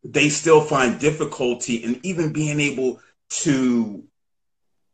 they 0.02 0.28
still 0.28 0.60
find 0.60 0.98
difficulty 0.98 1.76
in 1.76 2.00
even 2.02 2.32
being 2.32 2.60
able 2.60 3.00
to 3.28 4.04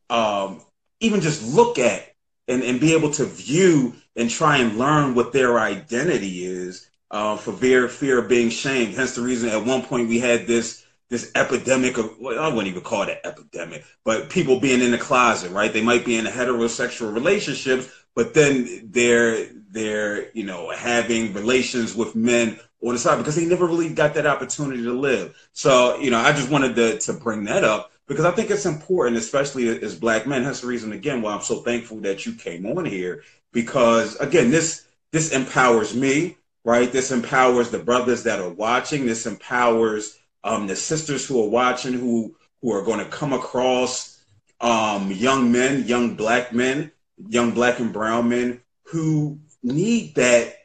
um, 0.09 0.61
even 1.01 1.21
just 1.21 1.43
look 1.55 1.79
at 1.79 2.15
and, 2.49 2.63
and 2.63 2.81
be 2.81 2.95
able 2.95 3.11
to 3.13 3.25
view 3.25 3.95
and 4.17 4.29
try 4.29 4.59
and 4.59 4.79
learn 4.79 5.15
what 5.15 5.33
their 5.33 5.59
identity 5.59 6.45
is 6.45 6.89
uh, 7.11 7.37
for 7.37 7.53
fear 7.53 7.89
fear 7.89 8.19
of 8.19 8.29
being 8.29 8.51
shamed. 8.51 8.95
Hence 8.95 9.15
the 9.15 9.23
reason 9.23 9.49
at 9.49 9.65
one 9.65 9.83
point 9.83 10.09
we 10.09 10.19
had 10.19 10.47
this 10.47 10.85
this 11.11 11.31
epidemic 11.35 11.99
of 11.99 12.19
well, 12.19 12.39
I 12.39 12.49
wouldn't 12.49 12.69
even 12.69 12.83
call 12.83 13.03
it 13.03 13.11
an 13.11 13.19
epidemic, 13.25 13.85
but 14.05 14.31
people 14.31 14.61
being 14.61 14.81
in 14.81 14.93
the 14.93 14.99
closet, 14.99 15.51
right? 15.51 15.73
They 15.73 15.83
might 15.83 16.05
be 16.05 16.17
in 16.17 16.25
heterosexual 16.25 17.13
relationships, 17.13 17.91
but 18.15 18.33
then 18.33 18.89
they're 18.91 19.47
they're 19.71 20.31
you 20.31 20.45
know 20.45 20.71
having 20.71 21.35
relations 21.35 21.95
with 21.95 22.15
men 22.15 22.59
on 22.83 22.95
the 22.95 22.99
side 22.99 23.19
because 23.19 23.37
they 23.37 23.45
never 23.45 23.67
really 23.67 23.93
got 23.93 24.15
that 24.15 24.27
opportunity 24.27 24.83
to 24.85 24.93
live. 24.93 25.37
So 25.53 25.99
you 25.99 26.11
know, 26.11 26.19
I 26.19 26.33
just 26.33 26.49
wanted 26.49 26.77
to 26.77 26.99
to 27.01 27.13
bring 27.13 27.45
that 27.45 27.65
up 27.65 27.93
because 28.07 28.25
I 28.25 28.31
think 28.31 28.51
it's 28.51 28.67
important, 28.67 29.17
especially 29.17 29.69
as 29.83 29.97
black 29.97 30.29
men. 30.29 30.45
That's 30.45 30.61
the 30.61 30.69
reason 30.69 30.93
again 30.93 31.23
why 31.23 31.35
I'm 31.35 31.43
so 31.43 31.57
thankful 31.57 31.99
that 32.01 32.25
you 32.25 32.35
came 32.35 32.67
on 32.67 32.85
here 32.85 33.25
because 33.53 34.15
again 34.17 34.53
this 34.53 34.87
this 35.11 35.33
empowers 35.33 35.93
me, 35.93 36.37
right? 36.65 36.93
This 36.93 37.11
empowers 37.11 37.71
the 37.71 37.81
brothers 37.81 38.23
that 38.23 38.39
are 38.39 38.49
watching. 38.49 39.07
This 39.07 39.27
empowers 39.27 40.20
um, 40.45 40.67
the 40.67 40.77
sisters 40.77 41.27
who 41.27 41.43
are 41.43 41.49
watching 41.49 41.93
who 41.93 42.37
who 42.63 42.73
are 42.73 42.83
going 42.83 42.99
to 42.99 43.11
come 43.11 43.33
across 43.33 44.23
um, 44.61 45.11
young 45.11 45.51
men, 45.51 45.87
young 45.87 46.15
black 46.15 46.53
men, 46.53 46.93
young 47.29 47.53
black 47.53 47.81
and 47.81 47.93
brown 47.93 48.29
men 48.29 48.61
who 48.85 49.39
need 49.63 50.15
that 50.15 50.57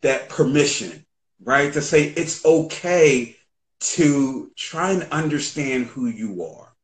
that 0.00 0.28
permission, 0.28 1.04
right? 1.42 1.72
To 1.72 1.82
say 1.82 2.04
it's 2.04 2.44
okay 2.44 3.36
to 3.80 4.50
try 4.56 4.92
and 4.92 5.04
understand 5.04 5.86
who 5.86 6.06
you 6.06 6.42
are. 6.44 6.74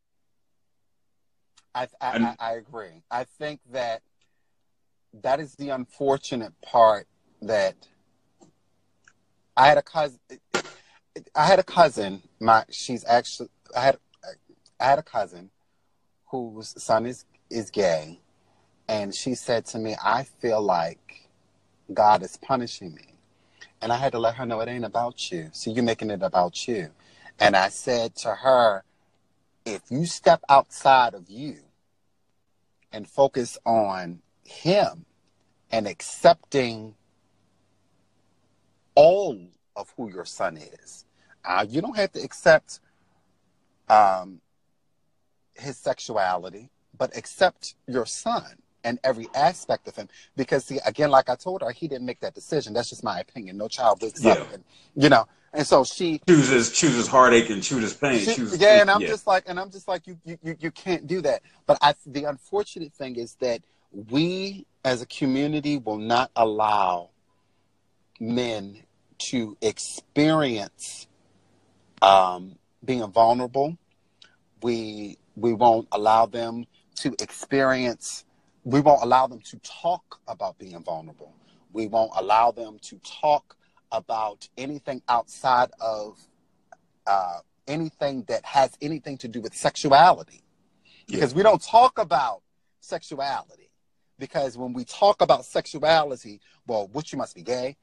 I, 1.74 1.88
I, 2.00 2.18
I, 2.18 2.36
I 2.38 2.52
agree. 2.54 3.02
I 3.10 3.24
think 3.24 3.60
that 3.72 4.02
that 5.22 5.40
is 5.40 5.54
the 5.56 5.70
unfortunate 5.70 6.52
part 6.62 7.06
that 7.42 7.74
I 9.56 9.68
had 9.68 9.78
a 9.78 9.82
cousin. 9.82 10.18
I 11.34 11.46
had 11.46 11.58
a 11.58 11.64
cousin. 11.64 12.22
My 12.40 12.64
she's 12.70 13.04
actually 13.04 13.50
I 13.76 13.80
had 13.80 13.98
I 14.80 14.84
had 14.84 14.98
a 14.98 15.02
cousin 15.02 15.50
whose 16.26 16.80
son 16.82 17.06
is 17.06 17.24
is 17.50 17.70
gay, 17.70 18.20
and 18.88 19.14
she 19.14 19.34
said 19.34 19.66
to 19.66 19.78
me, 19.78 19.96
"I 20.02 20.24
feel 20.24 20.62
like 20.62 21.28
God 21.92 22.22
is 22.22 22.36
punishing 22.36 22.94
me," 22.94 23.14
and 23.80 23.92
I 23.92 23.96
had 23.96 24.12
to 24.12 24.18
let 24.18 24.36
her 24.36 24.46
know 24.46 24.60
it 24.60 24.68
ain't 24.68 24.84
about 24.84 25.30
you. 25.30 25.50
See, 25.52 25.70
you're 25.70 25.84
making 25.84 26.10
it 26.10 26.22
about 26.22 26.66
you. 26.66 26.90
And 27.38 27.56
I 27.56 27.68
said 27.68 28.14
to 28.16 28.34
her, 28.36 28.84
if 29.64 29.82
you 29.90 30.06
step 30.06 30.42
outside 30.48 31.14
of 31.14 31.28
you 31.28 31.56
and 32.92 33.08
focus 33.08 33.58
on 33.64 34.22
Him 34.44 35.06
and 35.70 35.86
accepting 35.86 36.94
all 38.94 39.38
of 39.74 39.92
who 39.96 40.10
your 40.10 40.24
son 40.24 40.56
is, 40.56 41.03
uh, 41.44 41.66
you 41.68 41.80
don't 41.80 41.96
have 41.96 42.12
to 42.12 42.22
accept 42.22 42.80
um, 43.88 44.40
his 45.54 45.76
sexuality, 45.76 46.70
but 46.96 47.16
accept 47.16 47.74
your 47.86 48.06
son 48.06 48.56
and 48.82 48.98
every 49.02 49.28
aspect 49.34 49.88
of 49.88 49.96
him. 49.96 50.08
Because, 50.36 50.64
see, 50.64 50.78
again, 50.86 51.10
like 51.10 51.28
I 51.30 51.36
told 51.36 51.62
her, 51.62 51.70
he 51.70 51.88
didn't 51.88 52.06
make 52.06 52.20
that 52.20 52.34
decision. 52.34 52.74
That's 52.74 52.90
just 52.90 53.02
my 53.02 53.20
opinion. 53.20 53.56
No 53.56 53.68
child 53.68 54.02
wakes 54.02 54.22
yeah. 54.22 54.32
up 54.32 54.52
and, 54.52 54.64
you 54.94 55.08
know. 55.08 55.26
And 55.52 55.64
so 55.64 55.84
she 55.84 56.20
chooses 56.26 56.72
chooses 56.72 57.06
heartache 57.06 57.48
and 57.48 57.62
chooses 57.62 57.94
pain. 57.94 58.18
She, 58.18 58.34
chooses, 58.34 58.60
yeah, 58.60 58.80
and 58.80 58.90
I'm 58.90 59.00
yeah. 59.00 59.06
just 59.06 59.26
like, 59.26 59.44
and 59.46 59.60
I'm 59.60 59.70
just 59.70 59.86
like, 59.86 60.04
you, 60.06 60.18
you, 60.24 60.56
you 60.58 60.70
can't 60.72 61.06
do 61.06 61.20
that. 61.20 61.42
But 61.66 61.78
I, 61.80 61.94
the 62.04 62.24
unfortunate 62.24 62.92
thing 62.92 63.14
is 63.14 63.36
that 63.36 63.62
we, 64.10 64.66
as 64.84 65.00
a 65.00 65.06
community, 65.06 65.78
will 65.78 65.98
not 65.98 66.32
allow 66.34 67.10
men 68.18 68.82
to 69.18 69.56
experience 69.62 71.06
um, 72.04 72.56
being 72.84 73.06
vulnerable. 73.10 73.76
We 74.62 75.18
we 75.36 75.52
won't 75.52 75.88
allow 75.92 76.26
them 76.26 76.66
to 76.96 77.14
experience. 77.18 78.24
We 78.64 78.80
won't 78.80 79.02
allow 79.02 79.26
them 79.26 79.40
to 79.50 79.58
talk 79.82 80.20
about 80.28 80.58
being 80.58 80.80
vulnerable. 80.82 81.34
We 81.72 81.86
won't 81.88 82.12
allow 82.16 82.50
them 82.52 82.78
to 82.82 83.00
talk 83.22 83.56
about 83.90 84.48
anything 84.56 85.02
outside 85.08 85.70
of 85.80 86.18
uh, 87.06 87.40
anything 87.66 88.24
that 88.28 88.44
has 88.44 88.70
anything 88.80 89.18
to 89.18 89.28
do 89.28 89.40
with 89.40 89.54
sexuality, 89.54 90.42
because 91.06 91.32
yeah. 91.32 91.36
we 91.36 91.42
don't 91.42 91.62
talk 91.62 91.98
about 91.98 92.42
sexuality. 92.80 93.70
Because 94.16 94.56
when 94.56 94.72
we 94.72 94.84
talk 94.84 95.20
about 95.20 95.44
sexuality, 95.44 96.40
well, 96.68 96.88
which 96.92 97.12
you 97.12 97.18
must 97.18 97.34
be 97.34 97.42
gay. 97.42 97.76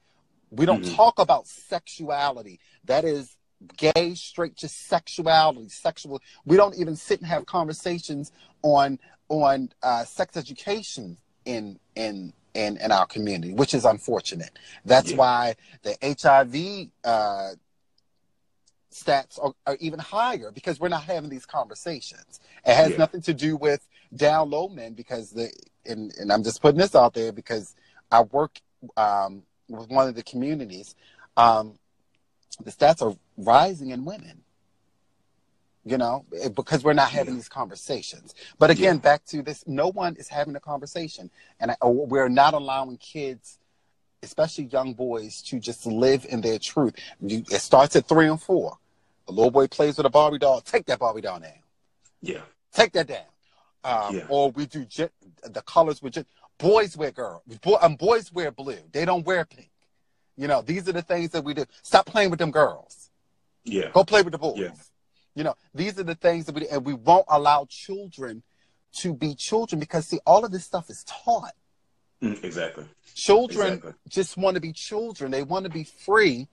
We 0.50 0.64
don't 0.64 0.82
mm-hmm. 0.82 0.94
talk 0.94 1.18
about 1.18 1.46
sexuality. 1.46 2.58
That 2.84 3.04
is 3.04 3.36
gay, 3.76 4.14
straight, 4.14 4.56
just 4.56 4.86
sexuality, 4.86 5.68
sexual. 5.68 6.20
We 6.44 6.56
don't 6.56 6.76
even 6.78 6.96
sit 6.96 7.20
and 7.20 7.28
have 7.28 7.46
conversations 7.46 8.32
on 8.62 8.98
on 9.28 9.70
uh, 9.82 10.04
sex 10.04 10.36
education 10.36 11.16
in 11.44 11.78
in 11.96 12.32
in 12.54 12.76
in 12.78 12.92
our 12.92 13.06
community, 13.06 13.54
which 13.54 13.74
is 13.74 13.84
unfortunate. 13.84 14.58
That's 14.84 15.12
yeah. 15.12 15.16
why 15.16 15.54
the 15.82 15.96
HIV 16.02 16.90
uh, 17.04 17.54
stats 18.92 19.42
are, 19.42 19.52
are, 19.66 19.76
even 19.80 19.98
higher 19.98 20.50
because 20.50 20.78
we're 20.78 20.88
not 20.88 21.04
having 21.04 21.30
these 21.30 21.46
conversations. 21.46 22.40
It 22.66 22.74
has 22.74 22.90
yeah. 22.90 22.98
nothing 22.98 23.22
to 23.22 23.34
do 23.34 23.56
with 23.56 23.86
down 24.14 24.50
low 24.50 24.68
men 24.68 24.92
because 24.92 25.30
the 25.30 25.50
and, 25.86 26.12
and 26.18 26.32
I'm 26.32 26.44
just 26.44 26.62
putting 26.62 26.78
this 26.78 26.94
out 26.94 27.14
there 27.14 27.32
because 27.32 27.74
I 28.10 28.22
work 28.22 28.60
um, 28.96 29.42
with 29.68 29.88
one 29.88 30.08
of 30.08 30.14
the 30.14 30.22
communities. 30.22 30.94
Um, 31.36 31.78
the 32.62 32.70
stats 32.70 33.02
are 33.02 33.16
rising 33.44 33.90
in 33.90 34.04
women 34.04 34.42
you 35.84 35.98
know 35.98 36.24
eh, 36.40 36.48
because 36.48 36.84
we're 36.84 36.92
not 36.92 37.10
having 37.10 37.34
yeah. 37.34 37.38
these 37.38 37.48
conversations 37.48 38.34
but 38.58 38.70
again 38.70 38.96
yeah. 38.96 39.00
back 39.00 39.24
to 39.24 39.42
this 39.42 39.64
no 39.66 39.88
one 39.88 40.16
is 40.16 40.28
having 40.28 40.54
a 40.56 40.60
conversation 40.60 41.30
and 41.60 41.70
I, 41.70 41.76
we're 41.82 42.28
not 42.28 42.54
allowing 42.54 42.96
kids 42.98 43.58
especially 44.22 44.64
young 44.64 44.94
boys 44.94 45.42
to 45.42 45.58
just 45.58 45.86
live 45.86 46.24
in 46.28 46.40
their 46.40 46.58
truth 46.58 46.94
you, 47.20 47.44
it 47.50 47.60
starts 47.60 47.96
at 47.96 48.06
three 48.06 48.28
and 48.28 48.40
four 48.40 48.78
a 49.28 49.32
little 49.32 49.50
boy 49.50 49.66
plays 49.66 49.96
with 49.96 50.06
a 50.06 50.10
barbie 50.10 50.38
doll 50.38 50.60
take 50.60 50.86
that 50.86 50.98
barbie 50.98 51.20
doll 51.20 51.40
down 51.40 51.52
yeah 52.20 52.40
take 52.72 52.92
that 52.92 53.08
down 53.08 53.20
um, 53.84 54.16
yeah. 54.16 54.24
or 54.28 54.50
we 54.52 54.66
do 54.66 54.86
the 54.86 55.62
colors 55.66 56.00
with 56.00 56.24
boys 56.58 56.96
wear 56.96 57.10
girl 57.10 57.42
boy, 57.60 57.76
um, 57.82 57.96
boys 57.96 58.32
wear 58.32 58.52
blue 58.52 58.78
they 58.92 59.04
don't 59.04 59.26
wear 59.26 59.44
pink 59.44 59.72
you 60.36 60.48
know, 60.48 60.62
these 60.62 60.88
are 60.88 60.92
the 60.92 61.02
things 61.02 61.30
that 61.30 61.44
we 61.44 61.54
do. 61.54 61.64
Stop 61.82 62.06
playing 62.06 62.30
with 62.30 62.38
them 62.38 62.50
girls. 62.50 63.10
Yeah. 63.64 63.90
Go 63.92 64.04
play 64.04 64.22
with 64.22 64.32
the 64.32 64.38
boys. 64.38 64.58
Yeah. 64.58 64.70
You 65.34 65.44
know, 65.44 65.54
these 65.74 65.98
are 65.98 66.02
the 66.02 66.14
things 66.14 66.46
that 66.46 66.54
we 66.54 66.68
and 66.68 66.84
we 66.84 66.94
won't 66.94 67.26
allow 67.28 67.66
children 67.68 68.42
to 68.98 69.14
be 69.14 69.34
children 69.34 69.80
because 69.80 70.06
see, 70.06 70.20
all 70.26 70.44
of 70.44 70.50
this 70.52 70.64
stuff 70.64 70.90
is 70.90 71.04
taught. 71.04 71.54
Mm, 72.22 72.42
exactly. 72.44 72.84
Children 73.14 73.74
exactly. 73.74 73.92
just 74.08 74.36
want 74.36 74.54
to 74.56 74.60
be 74.60 74.72
children. 74.72 75.30
They 75.30 75.42
want 75.42 75.64
to 75.64 75.70
be 75.70 75.84
free, 75.84 76.48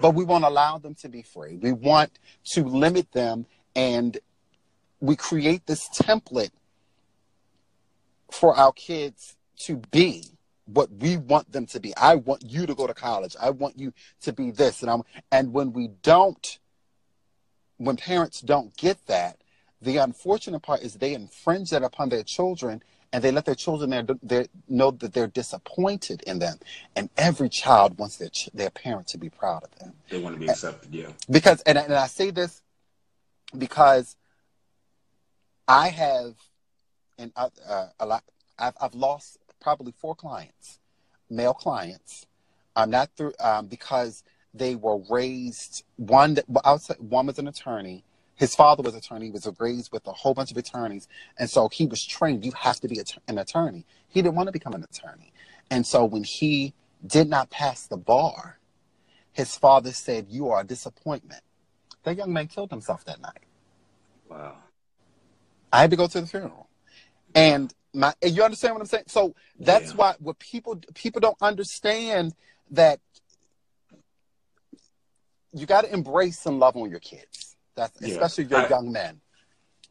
but 0.00 0.14
we 0.14 0.24
won't 0.24 0.44
allow 0.44 0.78
them 0.78 0.94
to 0.96 1.08
be 1.08 1.22
free. 1.22 1.56
We 1.56 1.72
want 1.72 2.18
to 2.52 2.64
limit 2.64 3.12
them 3.12 3.46
and 3.76 4.18
we 5.00 5.16
create 5.16 5.66
this 5.66 5.88
template 5.88 6.52
for 8.30 8.56
our 8.56 8.72
kids 8.72 9.36
to 9.60 9.76
be 9.90 10.33
what 10.66 10.90
we 10.90 11.16
want 11.16 11.52
them 11.52 11.66
to 11.66 11.80
be. 11.80 11.94
I 11.96 12.16
want 12.16 12.42
you 12.46 12.66
to 12.66 12.74
go 12.74 12.86
to 12.86 12.94
college. 12.94 13.36
I 13.40 13.50
want 13.50 13.78
you 13.78 13.92
to 14.22 14.32
be 14.32 14.50
this. 14.50 14.82
And 14.82 14.90
I'm 14.90 15.02
and 15.30 15.52
when 15.52 15.72
we 15.72 15.88
don't 16.02 16.58
when 17.76 17.96
parents 17.96 18.40
don't 18.40 18.74
get 18.76 19.06
that, 19.06 19.38
the 19.82 19.98
unfortunate 19.98 20.60
part 20.60 20.82
is 20.82 20.94
they 20.94 21.14
infringe 21.14 21.70
that 21.70 21.82
upon 21.82 22.08
their 22.08 22.22
children 22.22 22.82
and 23.12 23.22
they 23.22 23.30
let 23.30 23.44
their 23.44 23.54
children 23.54 23.90
there, 23.90 24.04
they 24.22 24.46
know 24.68 24.90
that 24.90 25.12
they're 25.12 25.28
disappointed 25.28 26.22
in 26.26 26.40
them. 26.40 26.58
And 26.96 27.10
every 27.16 27.48
child 27.48 27.98
wants 27.98 28.16
their 28.16 28.30
their 28.52 28.70
parent 28.70 29.06
to 29.08 29.18
be 29.18 29.30
proud 29.30 29.64
of 29.64 29.78
them. 29.78 29.92
They 30.08 30.18
want 30.18 30.34
to 30.36 30.40
be 30.40 30.48
accepted, 30.48 30.94
yeah. 30.94 31.08
Because 31.30 31.60
and 31.62 31.78
and 31.78 31.92
I 31.92 32.06
say 32.06 32.30
this 32.30 32.62
because 33.56 34.16
I 35.68 35.88
have 35.88 36.34
and 37.18 37.32
uh, 37.36 37.86
a 38.00 38.06
lot. 38.06 38.24
I've 38.58 38.74
I've 38.80 38.94
lost 38.94 39.38
probably 39.64 39.92
four 39.98 40.14
clients, 40.14 40.78
male 41.28 41.54
clients. 41.54 42.26
I'm 42.76 42.90
not 42.90 43.10
through 43.16 43.32
um, 43.40 43.66
because 43.66 44.22
they 44.52 44.76
were 44.76 45.00
raised. 45.10 45.82
One 45.96 46.34
that 46.34 46.44
outside, 46.64 46.98
one 47.00 47.26
was 47.26 47.40
an 47.40 47.48
attorney 47.48 48.04
his 48.36 48.54
father 48.54 48.82
was 48.82 48.94
attorney. 48.94 49.26
He 49.26 49.30
was 49.30 49.48
raised 49.58 49.92
with 49.92 50.06
a 50.06 50.12
whole 50.12 50.34
bunch 50.34 50.50
of 50.50 50.56
attorneys, 50.56 51.08
and 51.38 51.48
so 51.48 51.68
he 51.68 51.86
was 51.86 52.04
trained. 52.04 52.44
You 52.44 52.52
have 52.52 52.80
to 52.80 52.88
be 52.88 53.00
an 53.28 53.38
attorney. 53.38 53.86
He 54.08 54.22
didn't 54.22 54.34
want 54.34 54.48
to 54.48 54.52
become 54.52 54.74
an 54.74 54.84
attorney, 54.84 55.32
and 55.70 55.86
so 55.86 56.04
when 56.04 56.24
he 56.24 56.74
did 57.06 57.28
not 57.28 57.50
pass 57.50 57.86
the 57.86 57.96
bar, 57.96 58.58
his 59.32 59.56
father 59.56 59.92
said, 59.92 60.26
"You 60.28 60.50
are 60.50 60.60
a 60.60 60.64
disappointment." 60.64 61.42
That 62.02 62.16
young 62.16 62.32
man 62.32 62.48
killed 62.48 62.70
himself 62.70 63.04
that 63.04 63.20
night. 63.20 63.44
Wow. 64.28 64.56
I 65.72 65.80
had 65.80 65.90
to 65.90 65.96
go 65.96 66.06
to 66.06 66.20
the 66.20 66.26
funeral, 66.26 66.68
and 67.34 67.72
my 67.94 68.12
eh, 68.20 68.28
you 68.28 68.42
understand 68.42 68.74
what 68.74 68.80
I'm 68.80 68.86
saying. 68.86 69.04
So 69.06 69.34
that's 69.58 69.90
yeah. 69.90 69.96
why 69.96 70.14
what 70.18 70.38
people 70.38 70.80
people 70.94 71.20
don't 71.20 71.38
understand 71.40 72.34
that 72.70 73.00
you 75.52 75.66
got 75.66 75.84
to 75.84 75.92
embrace 75.92 76.44
and 76.46 76.58
love 76.58 76.76
on 76.76 76.90
your 76.90 77.00
kids 77.00 77.54
that's 77.74 78.00
yeah. 78.00 78.14
especially 78.14 78.44
your 78.44 78.60
I, 78.60 78.68
young 78.68 78.92
men. 78.92 79.20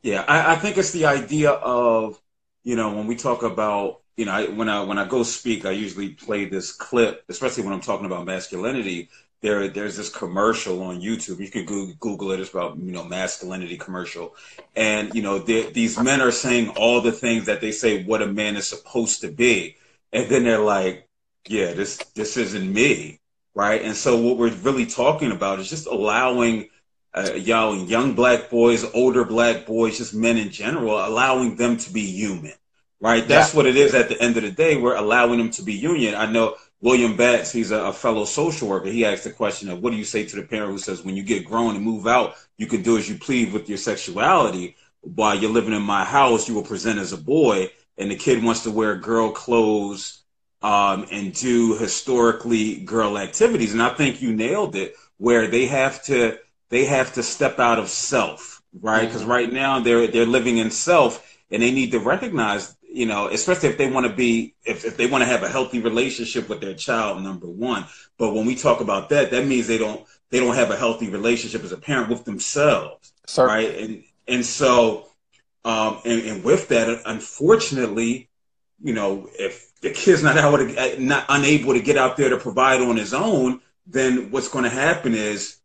Yeah, 0.02 0.24
I, 0.28 0.54
I, 0.54 0.56
think 0.56 0.78
it's 0.78 0.92
the 0.92 1.06
idea 1.06 1.52
of 1.52 2.20
you 2.64 2.76
know 2.76 2.94
when 2.94 3.08
we 3.08 3.16
talk 3.16 3.44
about 3.44 4.02
you 4.18 4.26
know 4.26 4.32
I, 4.32 4.46
when 4.46 4.70
I 4.70 4.84
when 4.84 4.98
I 4.98 5.08
go 5.08 5.24
speak, 5.24 5.66
I 5.66 5.72
usually 5.72 6.10
play 6.10 6.46
this 6.46 6.72
clip, 6.72 7.24
especially 7.30 7.64
when 7.64 7.74
I'm 7.74 7.82
talking 7.82 8.06
about 8.06 8.26
masculinity. 8.26 9.10
There, 9.44 9.68
there's 9.68 9.98
this 9.98 10.08
commercial 10.08 10.82
on 10.84 11.02
YouTube. 11.02 11.40
You 11.40 11.50
can 11.50 11.66
Google, 11.66 11.96
Google 12.00 12.32
it. 12.32 12.40
It's 12.40 12.52
about 12.52 12.78
you 12.78 12.94
know 12.94 13.04
masculinity 13.04 13.78
commercial, 13.78 14.36
and 14.74 15.14
you 15.14 15.22
know 15.22 15.38
these 15.38 16.00
men 16.00 16.22
are 16.22 16.32
saying 16.32 16.70
all 16.70 17.02
the 17.02 17.12
things 17.12 17.46
that 17.48 17.60
they 17.60 17.74
say 17.74 18.06
what 18.06 18.22
a 18.22 18.28
man 18.28 18.56
is 18.56 18.68
supposed 18.68 19.20
to 19.20 19.28
be, 19.28 19.76
and 20.14 20.30
then 20.30 20.46
they're 20.46 20.60
like, 20.60 21.10
yeah, 21.46 21.74
this 21.74 21.98
this 22.16 22.38
isn't 22.38 22.74
me, 22.74 23.20
right? 23.54 23.82
And 23.82 23.98
so 23.98 24.18
what 24.18 24.38
we're 24.38 24.54
really 24.64 24.86
talking 24.86 25.34
about 25.34 25.60
is 25.60 25.70
just 25.70 25.88
allowing 25.88 26.70
uh, 27.14 27.34
young, 27.34 27.88
young 27.88 28.16
black 28.16 28.50
boys, 28.50 28.86
older 28.94 29.26
black 29.26 29.66
boys, 29.66 29.98
just 29.98 30.14
men 30.14 30.38
in 30.38 30.52
general, 30.52 31.06
allowing 31.06 31.58
them 31.58 31.78
to 31.78 31.92
be 31.92 32.06
human, 32.06 32.54
right? 33.02 33.28
That's 33.28 33.54
yeah. 33.54 33.58
what 33.58 33.66
it 33.66 33.76
is 33.76 33.94
at 33.94 34.10
the 34.10 34.22
end 34.22 34.38
of 34.38 34.44
the 34.44 34.52
day. 34.52 34.78
We're 34.78 34.96
allowing 34.96 35.38
them 35.38 35.52
to 35.52 35.64
be 35.64 35.78
human. 35.78 36.16
I 36.16 36.32
know 36.32 36.56
William 36.84 37.16
Batts, 37.16 37.50
he's 37.50 37.72
a, 37.72 37.78
a, 37.78 37.94
fellow 37.94 38.26
social 38.26 38.68
worker. 38.68 38.90
He 38.90 39.06
asked 39.06 39.24
the 39.24 39.32
question 39.32 39.70
of 39.70 39.82
what 39.82 39.92
do 39.92 39.96
you 39.96 40.04
say 40.04 40.26
to 40.26 40.36
the 40.36 40.44
parent 40.44 40.70
who 40.70 40.78
says, 40.78 41.02
when 41.02 41.16
you 41.16 41.24
get 41.24 41.46
grown 41.46 41.78
and 41.78 41.84
move 41.84 42.08
out, 42.08 42.36
you 42.58 42.68
can 42.68 42.82
do 42.82 42.98
as 42.98 43.08
you 43.08 43.18
please 43.18 43.54
with 43.54 43.70
your 43.70 43.78
sexuality. 43.78 44.76
While 45.00 45.36
you're 45.36 45.50
living 45.50 45.72
in 45.72 45.82
my 45.82 46.04
house, 46.04 46.50
you 46.50 46.56
will 46.56 46.64
present 46.64 47.00
as 47.00 47.14
a 47.14 47.18
boy. 47.18 47.72
And 47.98 48.12
the 48.12 48.18
kid 48.18 48.44
wants 48.44 48.64
to 48.64 48.72
wear 48.72 48.98
girl 48.98 49.32
clothes 49.32 50.24
um, 50.62 51.08
and 51.10 51.34
do 51.34 51.78
historically 51.78 52.82
girl 52.82 53.18
activities. 53.18 53.72
And 53.72 53.82
I 53.82 53.94
think 53.94 54.22
you 54.22 54.36
nailed 54.36 54.76
it 54.76 54.96
where 55.18 55.48
they 55.48 55.68
have 55.68 56.04
to 56.06 56.38
they 56.68 56.84
have 56.84 57.14
to 57.14 57.24
step 57.24 57.60
out 57.60 57.80
of 57.80 57.88
self, 57.88 58.62
right? 58.82 59.06
Because 59.06 59.22
mm-hmm. 59.22 59.32
right 59.32 59.54
now 59.54 59.80
they're 59.80 60.08
they're 60.08 60.26
living 60.26 60.58
in 60.58 60.70
self, 60.70 61.38
and 61.50 61.62
they 61.62 61.72
need 61.72 61.92
to 61.92 62.00
recognize, 62.00 62.76
you 62.94 63.08
know, 63.08 63.28
especially 63.28 63.70
if 63.70 63.78
they 63.80 63.90
want 63.90 64.06
to 64.06 64.14
be, 64.14 64.54
if, 64.64 64.86
if 64.86 64.98
they 64.98 65.08
want 65.08 65.24
to 65.24 65.26
have 65.26 65.42
a 65.42 65.50
healthy 65.50 65.80
relationship 65.80 66.48
with 66.48 66.62
their 66.62 66.76
child, 66.76 67.24
number 67.24 67.48
one. 67.48 67.86
But 68.20 68.36
when 68.36 68.46
we 68.46 68.54
talk 68.56 68.82
about 68.82 69.10
that, 69.10 69.32
that 69.32 69.48
means 69.48 69.66
they 69.66 69.80
don't 69.80 70.06
they 70.30 70.40
don't 70.40 70.54
have 70.56 70.70
a 70.70 70.78
healthy 70.78 71.10
relationship 71.10 71.64
as 71.64 71.72
a 71.72 71.78
parent 71.78 72.10
with 72.10 72.24
themselves, 72.24 73.12
right? 73.36 73.76
And 73.80 74.04
and 74.28 74.46
so, 74.46 75.08
um, 75.66 76.02
and, 76.06 76.22
and 76.22 76.44
with 76.44 76.68
that, 76.68 77.02
unfortunately, 77.08 78.30
you 78.84 78.94
know, 78.94 79.28
if 79.40 79.74
the 79.82 79.90
kid's 79.90 80.22
not 80.22 80.38
able 80.38 80.60
to, 80.60 81.02
not 81.02 81.26
unable 81.30 81.74
to 81.74 81.82
get 81.82 81.98
out 81.98 82.16
there 82.16 82.30
to 82.30 82.38
provide 82.38 82.80
on 82.80 82.98
his 82.98 83.14
own, 83.14 83.60
then 83.88 84.30
what's 84.30 84.50
going 84.50 84.66
to 84.66 84.70
happen 84.70 85.16
is 85.16 85.58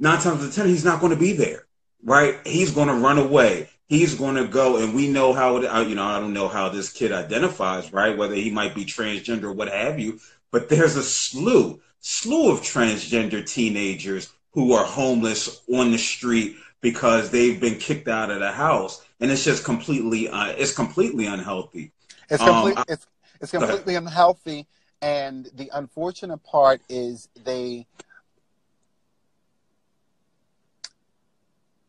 nine 0.00 0.18
times 0.20 0.40
out 0.40 0.48
of 0.48 0.54
ten, 0.54 0.66
he's 0.66 0.84
not 0.84 1.00
going 1.00 1.12
to 1.12 1.18
be 1.18 1.32
there, 1.32 1.64
right? 2.02 2.40
He's 2.44 2.72
going 2.72 2.88
to 2.88 2.94
run 2.94 3.18
away. 3.18 3.68
He's 3.92 4.14
going 4.14 4.36
to 4.36 4.48
go, 4.48 4.78
and 4.78 4.94
we 4.94 5.06
know 5.06 5.34
how 5.34 5.58
it. 5.58 5.64
You 5.86 5.94
know, 5.94 6.04
I 6.04 6.18
don't 6.18 6.32
know 6.32 6.48
how 6.48 6.70
this 6.70 6.90
kid 6.90 7.12
identifies, 7.12 7.92
right? 7.92 8.16
Whether 8.16 8.36
he 8.36 8.50
might 8.50 8.74
be 8.74 8.86
transgender 8.86 9.44
or 9.44 9.52
what 9.52 9.68
have 9.68 10.00
you. 10.00 10.18
But 10.50 10.70
there's 10.70 10.96
a 10.96 11.02
slew, 11.02 11.78
slew 12.00 12.50
of 12.50 12.62
transgender 12.62 13.46
teenagers 13.46 14.32
who 14.52 14.72
are 14.72 14.86
homeless 14.86 15.60
on 15.70 15.90
the 15.90 15.98
street 15.98 16.56
because 16.80 17.28
they've 17.28 17.60
been 17.60 17.76
kicked 17.76 18.08
out 18.08 18.30
of 18.30 18.40
the 18.40 18.50
house, 18.50 19.04
and 19.20 19.30
it's 19.30 19.44
just 19.44 19.62
completely, 19.62 20.26
uh, 20.26 20.54
it's 20.56 20.74
completely 20.74 21.26
unhealthy. 21.26 21.92
It's, 22.30 22.42
complete, 22.42 22.78
um, 22.78 22.84
it's, 22.88 23.06
it's 23.42 23.50
completely 23.50 23.94
unhealthy, 23.96 24.66
and 25.02 25.50
the 25.54 25.70
unfortunate 25.74 26.42
part 26.44 26.80
is 26.88 27.28
they 27.44 27.86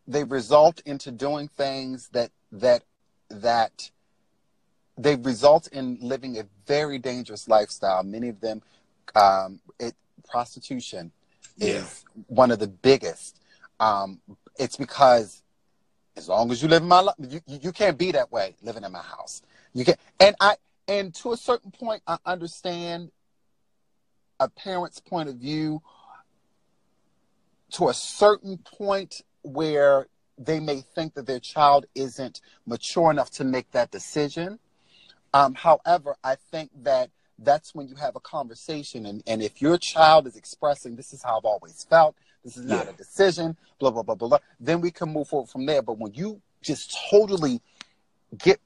they 0.07 0.23
result 0.23 0.81
into 0.85 1.11
doing 1.11 1.47
things 1.47 2.09
that 2.09 2.31
that 2.51 2.83
that 3.29 3.89
they 4.97 5.15
result 5.15 5.67
in 5.67 5.97
living 6.01 6.37
a 6.37 6.43
very 6.67 6.99
dangerous 6.99 7.47
lifestyle. 7.47 8.03
Many 8.03 8.29
of 8.29 8.41
them, 8.41 8.61
um, 9.15 9.59
it 9.79 9.95
prostitution 10.29 11.11
is 11.59 12.03
one 12.27 12.51
of 12.51 12.59
the 12.59 12.67
biggest. 12.67 13.39
Um, 13.79 14.19
it's 14.57 14.77
because 14.77 15.41
as 16.15 16.27
long 16.27 16.51
as 16.51 16.61
you 16.61 16.67
live 16.67 16.83
in 16.83 16.87
my 16.87 17.01
life, 17.01 17.15
you, 17.19 17.41
you 17.47 17.71
can't 17.71 17.97
be 17.97 18.11
that 18.11 18.31
way 18.31 18.55
living 18.61 18.83
in 18.83 18.91
my 18.91 19.01
house. 19.01 19.41
You 19.73 19.85
can, 19.85 19.95
and 20.19 20.35
I, 20.39 20.55
and 20.87 21.13
to 21.15 21.31
a 21.31 21.37
certain 21.37 21.71
point, 21.71 22.03
I 22.05 22.17
understand 22.25 23.11
a 24.39 24.49
parent's 24.49 24.99
point 24.99 25.29
of 25.29 25.35
view. 25.35 25.81
To 27.73 27.89
a 27.89 27.93
certain 27.93 28.59
point, 28.59 29.23
where 29.43 30.07
they 30.37 30.59
may 30.59 30.81
think 30.81 31.13
that 31.13 31.27
their 31.27 31.39
child 31.39 31.85
isn't 31.95 32.41
mature 32.65 33.11
enough 33.11 33.29
to 33.31 33.43
make 33.43 33.71
that 33.71 33.91
decision. 33.91 34.59
Um, 35.33 35.53
however, 35.53 36.15
I 36.23 36.35
think 36.35 36.71
that 36.83 37.09
that's 37.39 37.75
when 37.75 37.87
you 37.87 37.95
have 37.95 38.15
a 38.15 38.19
conversation. 38.19 39.05
And, 39.05 39.23
and 39.27 39.41
if 39.41 39.61
your 39.61 39.77
child 39.77 40.27
is 40.27 40.35
expressing, 40.35 40.95
this 40.95 41.13
is 41.13 41.23
how 41.23 41.37
I've 41.37 41.45
always 41.45 41.85
felt, 41.89 42.15
this 42.43 42.57
is 42.57 42.65
not 42.65 42.85
yeah. 42.85 42.91
a 42.91 42.93
decision, 42.93 43.57
blah, 43.79 43.91
blah, 43.91 44.03
blah, 44.03 44.15
blah, 44.15 44.29
blah, 44.29 44.39
then 44.59 44.81
we 44.81 44.91
can 44.91 45.09
move 45.09 45.27
forward 45.27 45.49
from 45.49 45.65
there. 45.65 45.81
But 45.81 45.97
when 45.97 46.13
you 46.13 46.41
just 46.61 46.97
totally 47.09 47.61
get 48.37 48.59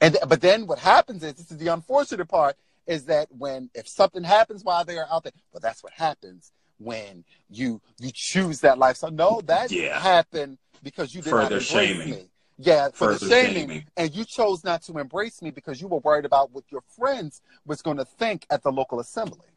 and 0.00 0.16
but 0.28 0.40
then 0.40 0.66
what 0.66 0.78
happens 0.78 1.22
is 1.22 1.34
this 1.34 1.50
is 1.50 1.58
the 1.58 1.68
unfortunate 1.68 2.26
part 2.26 2.56
is 2.86 3.06
that 3.06 3.28
when 3.30 3.70
if 3.74 3.88
something 3.88 4.22
happens 4.22 4.62
while 4.62 4.84
they 4.84 4.98
are 4.98 5.06
out 5.10 5.24
there, 5.24 5.32
well 5.52 5.60
that's 5.60 5.82
what 5.82 5.92
happens 5.92 6.52
when 6.78 7.24
you 7.48 7.80
you 7.98 8.10
choose 8.12 8.60
that 8.60 8.78
lifestyle. 8.78 9.10
No, 9.10 9.40
that 9.46 9.70
yeah. 9.70 9.98
happened 9.98 10.58
because 10.82 11.14
you 11.14 11.22
did 11.22 11.30
Further 11.30 11.42
not 11.42 11.52
embrace 11.52 11.66
shaming. 11.68 12.10
me. 12.10 12.30
Yeah, 12.58 12.88
for 12.88 13.12
Further 13.12 13.26
the 13.26 13.30
shaming. 13.30 13.54
shaming. 13.68 13.84
And 13.96 14.14
you 14.14 14.24
chose 14.24 14.62
not 14.64 14.82
to 14.84 14.98
embrace 14.98 15.42
me 15.42 15.50
because 15.50 15.80
you 15.80 15.88
were 15.88 15.98
worried 15.98 16.24
about 16.24 16.52
what 16.52 16.64
your 16.70 16.82
friends 16.96 17.42
was 17.66 17.82
going 17.82 17.96
to 17.96 18.04
think 18.04 18.46
at 18.50 18.62
the 18.62 18.70
local 18.70 19.00
assembly. 19.00 19.48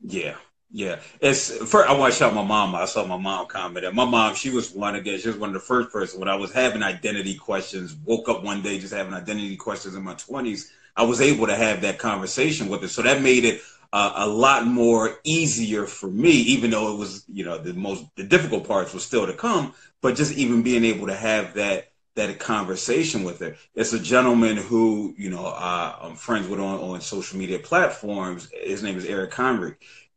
Yeah. 0.00 0.36
Yeah, 0.72 0.98
it's 1.20 1.56
first. 1.58 1.88
I 1.88 1.96
want 1.96 2.12
to 2.12 2.18
shout 2.18 2.34
my 2.34 2.42
mom. 2.42 2.74
I 2.74 2.86
saw 2.86 3.06
my 3.06 3.16
mom 3.16 3.46
comment. 3.46 3.86
And 3.86 3.94
my 3.94 4.04
mom, 4.04 4.34
she 4.34 4.50
was 4.50 4.72
one 4.72 4.96
again. 4.96 5.20
She 5.20 5.28
was 5.28 5.36
one 5.36 5.50
of 5.50 5.54
the 5.54 5.60
first 5.60 5.90
person 5.92 6.18
when 6.18 6.28
I 6.28 6.34
was 6.34 6.52
having 6.52 6.82
identity 6.82 7.36
questions. 7.36 7.94
Woke 8.04 8.28
up 8.28 8.42
one 8.42 8.62
day 8.62 8.80
just 8.80 8.92
having 8.92 9.14
identity 9.14 9.56
questions 9.56 9.94
in 9.94 10.02
my 10.02 10.14
twenties. 10.14 10.72
I 10.96 11.04
was 11.04 11.20
able 11.20 11.46
to 11.46 11.54
have 11.54 11.82
that 11.82 12.00
conversation 12.00 12.68
with 12.68 12.82
her, 12.82 12.88
so 12.88 13.02
that 13.02 13.22
made 13.22 13.44
it 13.44 13.62
uh, 13.92 14.12
a 14.16 14.26
lot 14.26 14.66
more 14.66 15.18
easier 15.24 15.86
for 15.86 16.08
me, 16.08 16.30
even 16.30 16.70
though 16.70 16.92
it 16.94 16.98
was, 16.98 17.24
you 17.32 17.44
know, 17.44 17.58
the 17.58 17.74
most 17.74 18.04
the 18.16 18.24
difficult 18.24 18.66
parts 18.66 18.92
were 18.92 19.00
still 19.00 19.26
to 19.26 19.32
come. 19.32 19.74
But 20.02 20.16
just 20.16 20.32
even 20.32 20.62
being 20.62 20.84
able 20.84 21.06
to 21.06 21.14
have 21.14 21.54
that 21.54 21.90
that 22.16 22.38
conversation 22.38 23.22
with 23.24 23.38
her. 23.40 23.56
It's 23.74 23.92
a 23.92 24.00
gentleman 24.00 24.56
who, 24.56 25.14
you 25.16 25.30
know, 25.30 25.46
uh, 25.46 25.96
I'm 26.00 26.16
friends 26.16 26.48
with 26.48 26.58
on, 26.58 26.80
on 26.80 27.00
social 27.00 27.38
media 27.38 27.58
platforms. 27.58 28.50
His 28.52 28.82
name 28.82 28.96
is 28.96 29.04
Eric 29.04 29.30
Conry. 29.30 29.76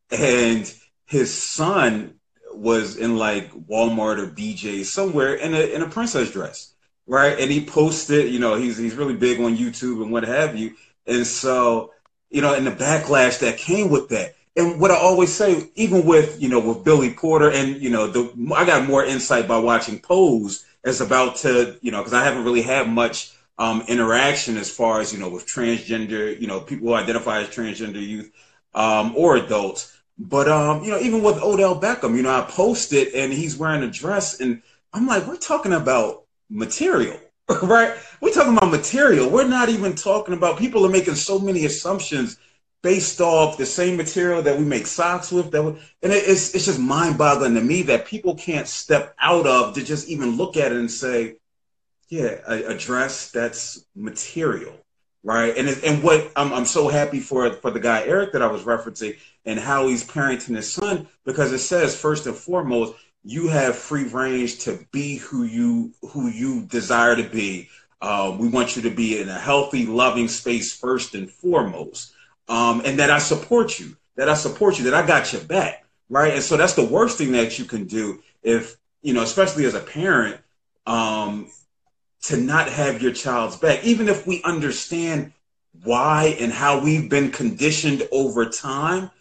And 0.10 0.74
his 1.06 1.32
son 1.32 2.16
was 2.54 2.96
in 2.96 3.18
like 3.18 3.52
Walmart 3.54 4.18
or 4.18 4.28
BJ 4.28 4.84
somewhere 4.84 5.36
in 5.36 5.54
a 5.54 5.60
in 5.76 5.82
a 5.82 5.90
princess 5.90 6.32
dress. 6.32 6.74
Right. 7.06 7.40
And 7.40 7.52
he 7.52 7.66
posted, 7.66 8.32
you 8.32 8.40
know, 8.40 8.56
he's 8.56 8.78
he's 8.78 8.96
really 8.96 9.16
big 9.16 9.40
on 9.40 9.58
YouTube 9.58 10.02
and 10.02 10.12
what 10.12 10.24
have 10.24 10.58
you. 10.58 10.76
And 11.06 11.28
so 11.28 11.92
you 12.30 12.42
know, 12.42 12.54
and 12.54 12.66
the 12.66 12.72
backlash 12.72 13.40
that 13.40 13.58
came 13.58 13.90
with 13.90 14.10
that. 14.10 14.36
And 14.56 14.80
what 14.80 14.92
I 14.92 14.96
always 14.96 15.34
say, 15.34 15.70
even 15.76 16.06
with, 16.06 16.42
you 16.42 16.50
know, 16.50 16.60
with 16.60 16.84
Billy 16.84 17.14
Porter 17.14 17.50
and, 17.50 17.82
you 17.82 17.90
know, 17.90 18.08
the, 18.08 18.54
I 18.56 18.66
got 18.66 18.88
more 18.88 19.06
insight 19.06 19.48
by 19.48 19.58
watching 19.58 20.00
Pose 20.00 20.66
as 20.84 21.02
about 21.02 21.38
to, 21.38 21.78
you 21.82 21.92
know, 21.92 22.00
because 22.00 22.14
I 22.14 22.24
haven't 22.24 22.44
really 22.44 22.62
had 22.62 22.90
much 22.90 23.32
um, 23.60 23.84
interaction 23.88 24.58
as 24.58 24.72
far 24.72 25.02
as 25.02 25.14
you 25.14 25.20
know 25.20 25.30
with 25.30 25.46
transgender, 25.46 26.40
you 26.40 26.48
know, 26.48 26.62
people 26.62 26.88
who 26.88 26.94
identify 26.94 27.42
as 27.42 27.50
transgender 27.50 28.02
youth 28.02 28.32
um, 28.74 29.14
or 29.16 29.36
adults. 29.36 29.96
But 30.18 30.50
um, 30.50 30.84
you 30.84 30.92
know, 30.92 31.00
even 31.00 31.22
with 31.22 31.38
Odell 31.38 31.80
Beckham, 31.80 32.16
you 32.16 32.24
know, 32.24 32.32
I 32.32 32.42
posted 32.50 33.10
and 33.14 33.32
he's 33.32 33.58
wearing 33.58 33.84
a 33.84 33.92
dress, 33.92 34.40
and 34.40 34.62
I'm 34.94 35.06
like, 35.06 35.28
we're 35.28 35.36
talking 35.36 35.74
about 35.74 36.24
material, 36.50 37.20
right? 37.64 37.98
We're 38.22 38.32
talking 38.32 38.56
about 38.56 38.72
material. 38.72 39.30
We're 39.30 39.48
not 39.48 39.70
even 39.70 39.96
talking 39.96 40.36
about 40.36 40.60
people 40.60 40.86
are 40.86 40.90
making 40.90 41.16
so 41.16 41.40
many 41.40 41.66
assumptions 41.66 42.38
based 42.82 43.20
off 43.22 43.58
the 43.58 43.66
same 43.66 43.98
material 43.98 44.42
that 44.44 44.58
we 44.58 44.66
make 44.66 44.86
socks 44.86 45.32
with. 45.32 45.52
That 45.52 45.64
we, 45.64 45.72
and 46.04 46.14
it, 46.14 46.24
it's 46.28 46.54
it's 46.54 46.66
just 46.66 46.80
mind 46.80 47.18
boggling 47.18 47.56
to 47.56 47.62
me 47.62 47.84
that 47.84 48.06
people 48.06 48.36
can't 48.36 48.68
step 48.68 49.16
out 49.20 49.48
of 49.48 49.76
to 49.76 49.84
just 49.84 50.08
even 50.10 50.38
look 50.38 50.58
at 50.58 50.72
it 50.72 50.78
and 50.78 50.92
say, 50.92 51.38
yeah, 52.10 52.40
a, 52.48 52.66
a 52.66 52.78
dress 52.78 53.32
that's 53.32 53.84
material, 53.96 54.74
right? 55.24 55.58
And 55.58 55.68
it, 55.68 55.84
and 55.84 56.04
what 56.04 56.32
I'm 56.36 56.54
I'm 56.54 56.66
so 56.66 56.88
happy 56.88 57.20
for 57.20 57.52
for 57.54 57.72
the 57.72 57.80
guy 57.80 58.04
Eric 58.04 58.34
that 58.34 58.44
I 58.44 58.48
was 58.48 58.64
referencing 58.64 59.18
and 59.46 59.60
how 59.60 59.88
he's 59.88 60.06
parenting 60.06 60.56
his 60.56 60.72
son 60.72 61.08
because 61.26 61.52
it 61.52 61.60
says 61.60 62.00
first 62.00 62.28
and 62.28 62.36
foremost 62.36 62.94
you 63.24 63.48
have 63.50 63.76
free 63.76 64.06
range 64.06 64.60
to 64.60 64.80
be 64.92 65.18
who 65.18 65.44
you 65.44 65.94
who 66.02 66.28
you 66.28 66.62
desire 66.62 67.16
to 67.16 67.24
be. 67.24 67.70
Um, 68.02 68.38
we 68.38 68.48
want 68.48 68.76
you 68.76 68.82
to 68.84 68.90
be 68.90 69.20
in 69.20 69.28
a 69.28 69.38
healthy, 69.38 69.86
loving 69.86 70.30
space 70.30 70.74
first 70.74 71.16
and 71.16 71.30
foremost 71.30 72.14
um, 72.50 72.82
and 72.84 73.00
that 73.00 73.12
I 73.12 73.20
support 73.20 73.80
you, 73.80 73.96
that 74.16 74.28
I 74.28 74.34
support 74.34 74.78
you, 74.80 74.86
that 74.86 74.94
I 74.94 75.06
got 75.06 75.32
your 75.32 75.44
back, 75.44 75.86
right? 76.10 76.34
And 76.34 76.44
so 76.44 76.58
that's 76.58 76.74
the 76.74 76.84
worst 76.84 77.18
thing 77.18 77.32
that 77.34 77.60
you 77.60 77.66
can 77.66 77.86
do 77.86 78.22
if, 78.42 78.76
you 79.02 79.14
know, 79.14 79.22
especially 79.22 79.66
as 79.66 79.76
a 79.76 79.80
parent, 79.80 80.42
um, 80.86 81.50
to 82.24 82.36
not 82.36 82.68
have 82.68 83.02
your 83.02 83.14
child's 83.14 83.56
back, 83.56 83.84
even 83.86 84.10
if 84.10 84.28
we 84.28 84.42
understand 84.44 85.32
why 85.84 86.36
and 86.40 86.52
how 86.52 86.84
we've 86.84 87.10
been 87.10 87.32
conditioned 87.32 88.06
over 88.12 88.50
time. 88.50 89.12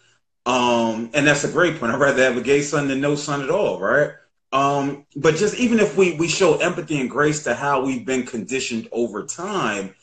Um, 0.45 1.11
and 1.13 1.27
that's 1.27 1.43
a 1.43 1.51
great 1.51 1.79
point. 1.79 1.91
I'd 1.91 1.99
rather 1.99 2.23
have 2.23 2.37
a 2.37 2.41
gay 2.41 2.61
son 2.61 2.87
than 2.87 3.01
no 3.01 3.15
son 3.15 3.41
at 3.41 3.49
all, 3.49 3.79
right? 3.79 4.11
Um, 4.51 5.05
but 5.15 5.35
just 5.35 5.55
even 5.55 5.79
if 5.79 5.95
we 5.95 6.15
we 6.15 6.27
show 6.27 6.57
empathy 6.57 6.99
and 6.99 7.09
grace 7.09 7.43
to 7.43 7.53
how 7.53 7.85
we've 7.85 8.05
been 8.05 8.25
conditioned 8.25 8.87
over 8.91 9.25
time, 9.25 9.93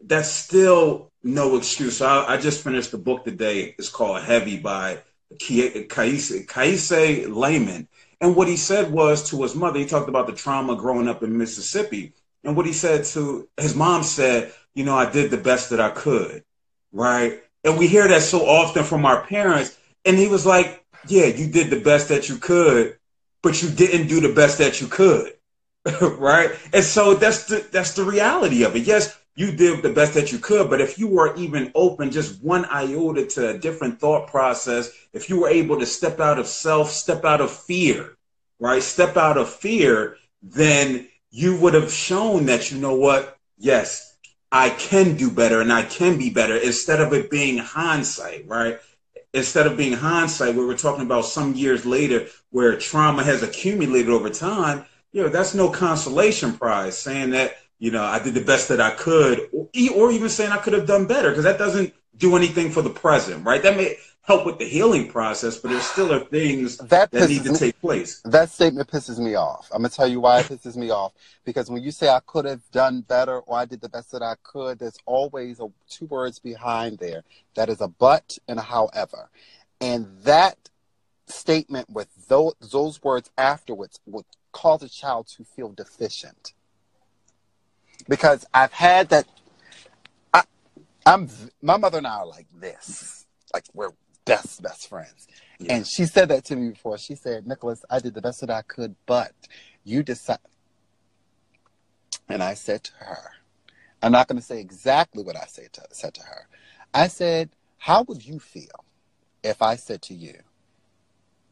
that's 0.00 0.30
still 0.30 1.10
no 1.22 1.56
excuse. 1.56 2.00
I, 2.00 2.24
I, 2.24 2.36
just 2.38 2.64
finished 2.64 2.92
the 2.92 2.98
book 2.98 3.24
today. 3.24 3.74
It's 3.78 3.90
called 3.90 4.22
Heavy 4.22 4.58
by 4.58 5.00
Kiese, 5.34 5.86
Kiese 6.46 7.26
Laymon. 7.28 7.88
And 8.22 8.36
what 8.36 8.48
he 8.48 8.56
said 8.56 8.90
was 8.90 9.28
to 9.30 9.42
his 9.42 9.54
mother, 9.54 9.78
he 9.78 9.86
talked 9.86 10.08
about 10.08 10.26
the 10.26 10.32
trauma 10.32 10.76
growing 10.76 11.08
up 11.08 11.22
in 11.22 11.36
Mississippi. 11.36 12.14
And 12.44 12.56
what 12.56 12.66
he 12.66 12.72
said 12.72 13.04
to 13.06 13.48
his 13.58 13.74
mom 13.74 14.02
said, 14.02 14.52
you 14.74 14.84
know, 14.84 14.96
I 14.96 15.10
did 15.10 15.30
the 15.30 15.36
best 15.36 15.70
that 15.70 15.80
I 15.80 15.90
could. 15.90 16.42
Right. 16.92 17.42
And 17.64 17.78
we 17.78 17.86
hear 17.86 18.08
that 18.08 18.22
so 18.22 18.46
often 18.46 18.84
from 18.84 19.04
our 19.04 19.22
parents. 19.26 19.76
And 20.04 20.16
he 20.16 20.28
was 20.28 20.46
like, 20.46 20.84
yeah, 21.08 21.26
you 21.26 21.50
did 21.50 21.70
the 21.70 21.80
best 21.80 22.08
that 22.08 22.28
you 22.28 22.36
could, 22.36 22.96
but 23.42 23.62
you 23.62 23.70
didn't 23.70 24.08
do 24.08 24.20
the 24.20 24.34
best 24.34 24.58
that 24.58 24.80
you 24.80 24.86
could. 24.86 25.32
right. 26.02 26.50
And 26.72 26.84
so 26.84 27.14
that's 27.14 27.44
the, 27.44 27.66
that's 27.70 27.94
the 27.94 28.04
reality 28.04 28.64
of 28.64 28.76
it. 28.76 28.82
Yes, 28.82 29.18
you 29.34 29.52
did 29.52 29.82
the 29.82 29.92
best 29.92 30.14
that 30.14 30.32
you 30.32 30.38
could. 30.38 30.68
But 30.68 30.80
if 30.80 30.98
you 30.98 31.08
were 31.08 31.34
even 31.36 31.72
open 31.74 32.10
just 32.10 32.42
one 32.42 32.66
iota 32.66 33.26
to 33.26 33.50
a 33.50 33.58
different 33.58 33.98
thought 33.98 34.28
process, 34.28 34.90
if 35.12 35.30
you 35.30 35.40
were 35.40 35.48
able 35.48 35.78
to 35.78 35.86
step 35.86 36.20
out 36.20 36.38
of 36.38 36.46
self, 36.46 36.90
step 36.90 37.24
out 37.24 37.40
of 37.40 37.50
fear, 37.50 38.16
right? 38.58 38.82
Step 38.82 39.16
out 39.16 39.38
of 39.38 39.48
fear, 39.48 40.16
then 40.42 41.08
you 41.30 41.58
would 41.60 41.74
have 41.74 41.92
shown 41.92 42.46
that, 42.46 42.70
you 42.70 42.78
know 42.78 42.94
what? 42.94 43.36
Yes, 43.56 44.16
I 44.52 44.70
can 44.70 45.16
do 45.16 45.30
better 45.30 45.60
and 45.60 45.72
I 45.72 45.82
can 45.82 46.18
be 46.18 46.30
better 46.30 46.56
instead 46.56 47.00
of 47.00 47.12
it 47.12 47.30
being 47.30 47.58
hindsight, 47.58 48.46
right? 48.48 48.80
Instead 49.32 49.66
of 49.66 49.76
being 49.76 49.92
hindsight, 49.92 50.54
where 50.54 50.66
we're 50.66 50.76
talking 50.76 51.04
about 51.04 51.24
some 51.24 51.54
years 51.54 51.86
later 51.86 52.26
where 52.50 52.76
trauma 52.76 53.22
has 53.22 53.42
accumulated 53.42 54.10
over 54.10 54.28
time, 54.28 54.84
you 55.12 55.22
know, 55.22 55.28
that's 55.28 55.54
no 55.54 55.68
consolation 55.68 56.52
prize 56.52 56.98
saying 56.98 57.30
that 57.30 57.56
you 57.80 57.90
know, 57.90 58.04
I 58.04 58.22
did 58.22 58.34
the 58.34 58.44
best 58.44 58.68
that 58.68 58.80
I 58.80 58.90
could, 58.90 59.48
or, 59.52 59.68
or 59.96 60.12
even 60.12 60.28
saying 60.28 60.52
I 60.52 60.58
could 60.58 60.74
have 60.74 60.86
done 60.86 61.06
better, 61.06 61.30
because 61.30 61.44
that 61.44 61.58
doesn't 61.58 61.94
do 62.16 62.36
anything 62.36 62.70
for 62.70 62.82
the 62.82 62.90
present, 62.90 63.44
right? 63.44 63.62
That 63.62 63.76
may 63.76 63.96
help 64.22 64.46
with 64.46 64.58
the 64.58 64.64
healing 64.64 65.08
process, 65.08 65.58
but 65.58 65.70
there 65.70 65.80
still 65.80 66.12
are 66.12 66.20
things 66.20 66.76
that, 66.88 67.10
that 67.10 67.28
need 67.28 67.44
to 67.44 67.52
me, 67.52 67.58
take 67.58 67.80
place. 67.80 68.20
That 68.24 68.50
statement 68.50 68.88
pisses 68.88 69.18
me 69.18 69.34
off. 69.34 69.68
I'm 69.72 69.82
gonna 69.82 69.88
tell 69.88 70.08
you 70.08 70.20
why 70.20 70.40
it 70.40 70.46
pisses 70.46 70.76
me 70.76 70.90
off. 70.90 71.12
Because 71.44 71.70
when 71.70 71.82
you 71.82 71.90
say 71.90 72.08
I 72.08 72.20
could 72.26 72.44
have 72.44 72.62
done 72.70 73.00
better 73.02 73.40
or 73.40 73.58
I 73.58 73.64
did 73.64 73.80
the 73.80 73.88
best 73.88 74.12
that 74.12 74.22
I 74.22 74.34
could, 74.42 74.78
there's 74.78 74.98
always 75.06 75.60
a, 75.60 75.68
two 75.88 76.06
words 76.06 76.38
behind 76.38 76.98
there. 76.98 77.22
That 77.54 77.68
is 77.68 77.80
a 77.80 77.88
but 77.88 78.38
and 78.46 78.58
a 78.58 78.62
however. 78.62 79.30
And 79.80 80.06
that 80.22 80.56
statement 81.26 81.88
with 81.90 82.08
those, 82.28 82.54
those 82.60 83.02
words 83.02 83.30
afterwards 83.38 84.00
would 84.06 84.26
cause 84.52 84.82
a 84.82 84.88
child 84.88 85.28
to 85.28 85.44
feel 85.44 85.70
deficient 85.70 86.52
because 88.08 88.46
I've 88.52 88.72
had 88.72 89.08
that. 89.10 89.26
I, 90.34 90.42
I'm 91.06 91.28
my 91.62 91.76
mother 91.76 91.98
and 91.98 92.06
I 92.06 92.16
are 92.18 92.26
like 92.26 92.46
this, 92.54 93.26
like 93.54 93.64
we're 93.72 93.92
best 94.30 94.62
best 94.62 94.88
friends. 94.88 95.26
Yeah. 95.58 95.74
And 95.74 95.86
she 95.86 96.04
said 96.06 96.28
that 96.28 96.44
to 96.46 96.56
me 96.56 96.70
before. 96.70 96.96
She 96.98 97.16
said, 97.16 97.46
"Nicholas, 97.46 97.84
I 97.90 97.98
did 97.98 98.14
the 98.14 98.22
best 98.22 98.40
that 98.40 98.50
I 98.50 98.62
could, 98.62 98.94
but 99.06 99.32
you 99.84 100.02
decide." 100.02 100.38
And 102.28 102.42
I 102.42 102.54
said 102.54 102.84
to 102.84 102.92
her, 102.98 103.32
"I'm 104.02 104.12
not 104.12 104.28
going 104.28 104.38
to 104.38 104.46
say 104.46 104.60
exactly 104.60 105.24
what 105.24 105.36
I 105.36 105.46
said 105.46 105.72
to 105.74 105.82
said 105.90 106.14
to 106.14 106.22
her. 106.22 106.48
I 106.94 107.08
said, 107.08 107.50
how 107.78 108.02
would 108.04 108.24
you 108.24 108.38
feel 108.38 108.84
if 109.42 109.62
I 109.62 109.76
said 109.76 110.02
to 110.02 110.14
you, 110.14 110.38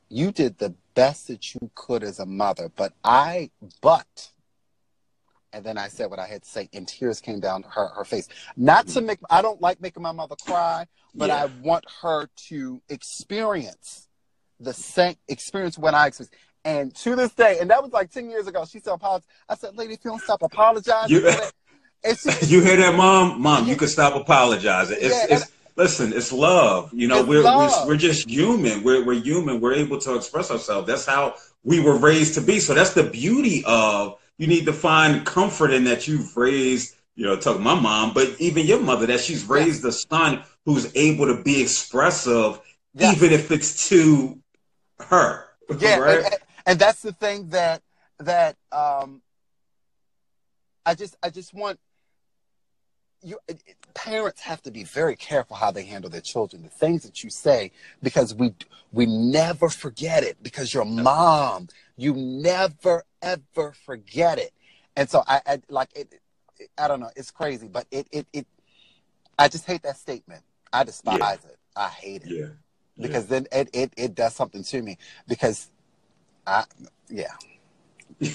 you 0.08 0.30
did 0.32 0.58
the 0.58 0.74
best 0.94 1.28
that 1.28 1.54
you 1.54 1.70
could 1.74 2.02
as 2.02 2.18
a 2.20 2.26
mother, 2.26 2.70
but 2.74 2.92
I 3.02 3.50
but." 3.80 4.30
And 5.53 5.64
then 5.64 5.78
I 5.78 5.88
said 5.88 6.11
what 6.11 6.18
I 6.18 6.26
had 6.26 6.42
to 6.42 6.49
say, 6.49 6.68
and 6.72 6.86
tears 6.86 7.20
came 7.20 7.40
down 7.40 7.64
her, 7.74 7.88
her 7.88 8.05
face. 8.05 8.28
Not 8.57 8.86
to 8.88 8.99
mm-hmm. 8.99 9.07
make, 9.07 9.18
I 9.30 9.40
don't 9.40 9.61
like 9.61 9.80
making 9.80 10.03
my 10.03 10.12
mother 10.12 10.36
cry, 10.36 10.86
but 11.14 11.28
yeah. 11.28 11.44
I 11.44 11.46
want 11.62 11.86
her 12.03 12.28
to 12.49 12.82
experience 12.88 14.09
the 14.61 14.74
same 14.74 15.16
experience 15.28 15.78
when 15.78 15.94
I 15.94 16.09
experienced. 16.09 16.34
And 16.64 16.94
to 16.96 17.16
this 17.16 17.32
day, 17.32 17.59
and 17.61 17.70
that 17.70 17.82
was 17.82 17.92
like 17.92 18.11
10 18.11 18.28
years 18.28 18.46
ago, 18.46 18.64
she 18.66 18.80
said, 18.80 18.92
apologize. 18.92 19.28
I 19.49 19.55
said, 19.55 19.76
lady, 19.76 19.94
if 19.94 20.05
you 20.05 20.11
don't 20.11 20.20
stop 20.20 20.42
apologizing. 20.42 21.16
You, 21.16 21.30
you 22.46 22.61
hear 22.62 22.76
that, 22.76 22.94
mom? 22.94 23.40
Mom, 23.40 23.66
you 23.66 23.76
can 23.76 23.88
stop 23.88 24.14
apologizing. 24.14 24.99
It's, 25.01 25.14
yeah, 25.14 25.36
it's, 25.36 25.53
listen, 25.76 26.12
it's 26.12 26.32
love. 26.32 26.92
You 26.92 27.09
know, 27.09 27.24
we're, 27.24 27.42
love. 27.42 27.86
we're, 27.86 27.94
we're 27.94 27.99
just 27.99 28.28
human. 28.28 28.82
We're, 28.82 29.05
we're 29.05 29.22
human. 29.22 29.61
We're 29.61 29.74
able 29.74 29.99
to 30.01 30.16
express 30.16 30.51
ourselves. 30.51 30.86
That's 30.88 31.07
how 31.07 31.36
we 31.64 31.80
were 31.80 31.96
raised 31.96 32.34
to 32.34 32.40
be. 32.40 32.61
So 32.61 32.74
that's 32.74 32.92
the 32.92 33.05
beauty 33.05 33.64
of 33.66 34.18
you 34.39 34.47
need 34.47 34.66
to 34.66 34.72
find 34.72 35.26
comfort 35.26 35.72
in 35.72 35.84
that 35.84 36.09
you've 36.09 36.36
raised, 36.36 36.97
you 37.16 37.26
know, 37.26 37.36
talking 37.36 37.62
my 37.62 37.78
mom, 37.78 38.14
but 38.14 38.36
even 38.39 38.64
your 38.66 38.80
mother, 38.80 39.07
that 39.07 39.20
she's 39.20 39.45
raised 39.45 39.84
a 39.84 39.93
son 39.93 40.43
who's 40.64 40.95
able 40.97 41.26
to 41.26 41.43
be 41.43 41.61
expressive, 41.61 42.61
even 42.99 43.32
if 43.32 43.51
it's 43.51 43.89
to 43.89 44.39
her. 45.01 45.45
Yeah, 45.78 45.99
right? 45.99 46.24
and, 46.24 46.34
and, 46.66 46.78
that's 46.78 47.03
the 47.03 47.12
thing 47.12 47.49
that 47.51 47.82
that 48.20 48.57
um, 48.72 49.20
I 50.86 50.95
just 50.95 51.16
I 51.22 51.30
just 51.30 51.53
want 51.53 51.78
you 53.22 53.39
parents 53.95 54.41
have 54.41 54.62
to 54.62 54.70
be 54.70 54.84
very 54.84 55.16
careful 55.16 55.57
how 55.57 55.70
they 55.70 55.84
handle 55.84 56.09
their 56.09 56.20
children 56.20 56.62
the 56.62 56.68
things 56.68 57.03
that 57.03 57.24
you 57.24 57.30
say 57.30 57.72
because 58.03 58.34
we 58.34 58.55
we 58.93 59.07
never 59.07 59.68
forget 59.68 60.22
it 60.22 60.41
because 60.43 60.72
your 60.72 60.84
mom 60.84 61.68
you 61.97 62.14
never 62.14 63.03
ever 63.22 63.72
forget 63.72 64.38
it. 64.38 64.52
And 64.96 65.08
so 65.08 65.22
I, 65.26 65.40
I 65.46 65.62
like 65.68 65.90
it, 65.94 66.12
it, 66.58 66.70
I 66.76 66.88
don't 66.88 67.00
know. 67.00 67.10
It's 67.16 67.30
crazy, 67.30 67.68
but 67.68 67.86
it, 67.90 68.06
it, 68.10 68.26
it, 68.32 68.46
I 69.38 69.48
just 69.48 69.64
hate 69.64 69.82
that 69.82 69.96
statement. 69.96 70.42
I 70.72 70.84
despise 70.84 71.18
yeah. 71.20 71.32
it. 71.32 71.58
I 71.76 71.88
hate 71.88 72.22
it. 72.24 72.30
Yeah. 72.30 72.46
Because 73.00 73.26
then 73.26 73.46
it, 73.52 73.70
it, 73.72 73.92
it 73.96 74.14
does 74.14 74.34
something 74.34 74.64
to 74.64 74.82
me 74.82 74.98
because 75.28 75.70
I, 76.46 76.64
yeah. 77.08 77.34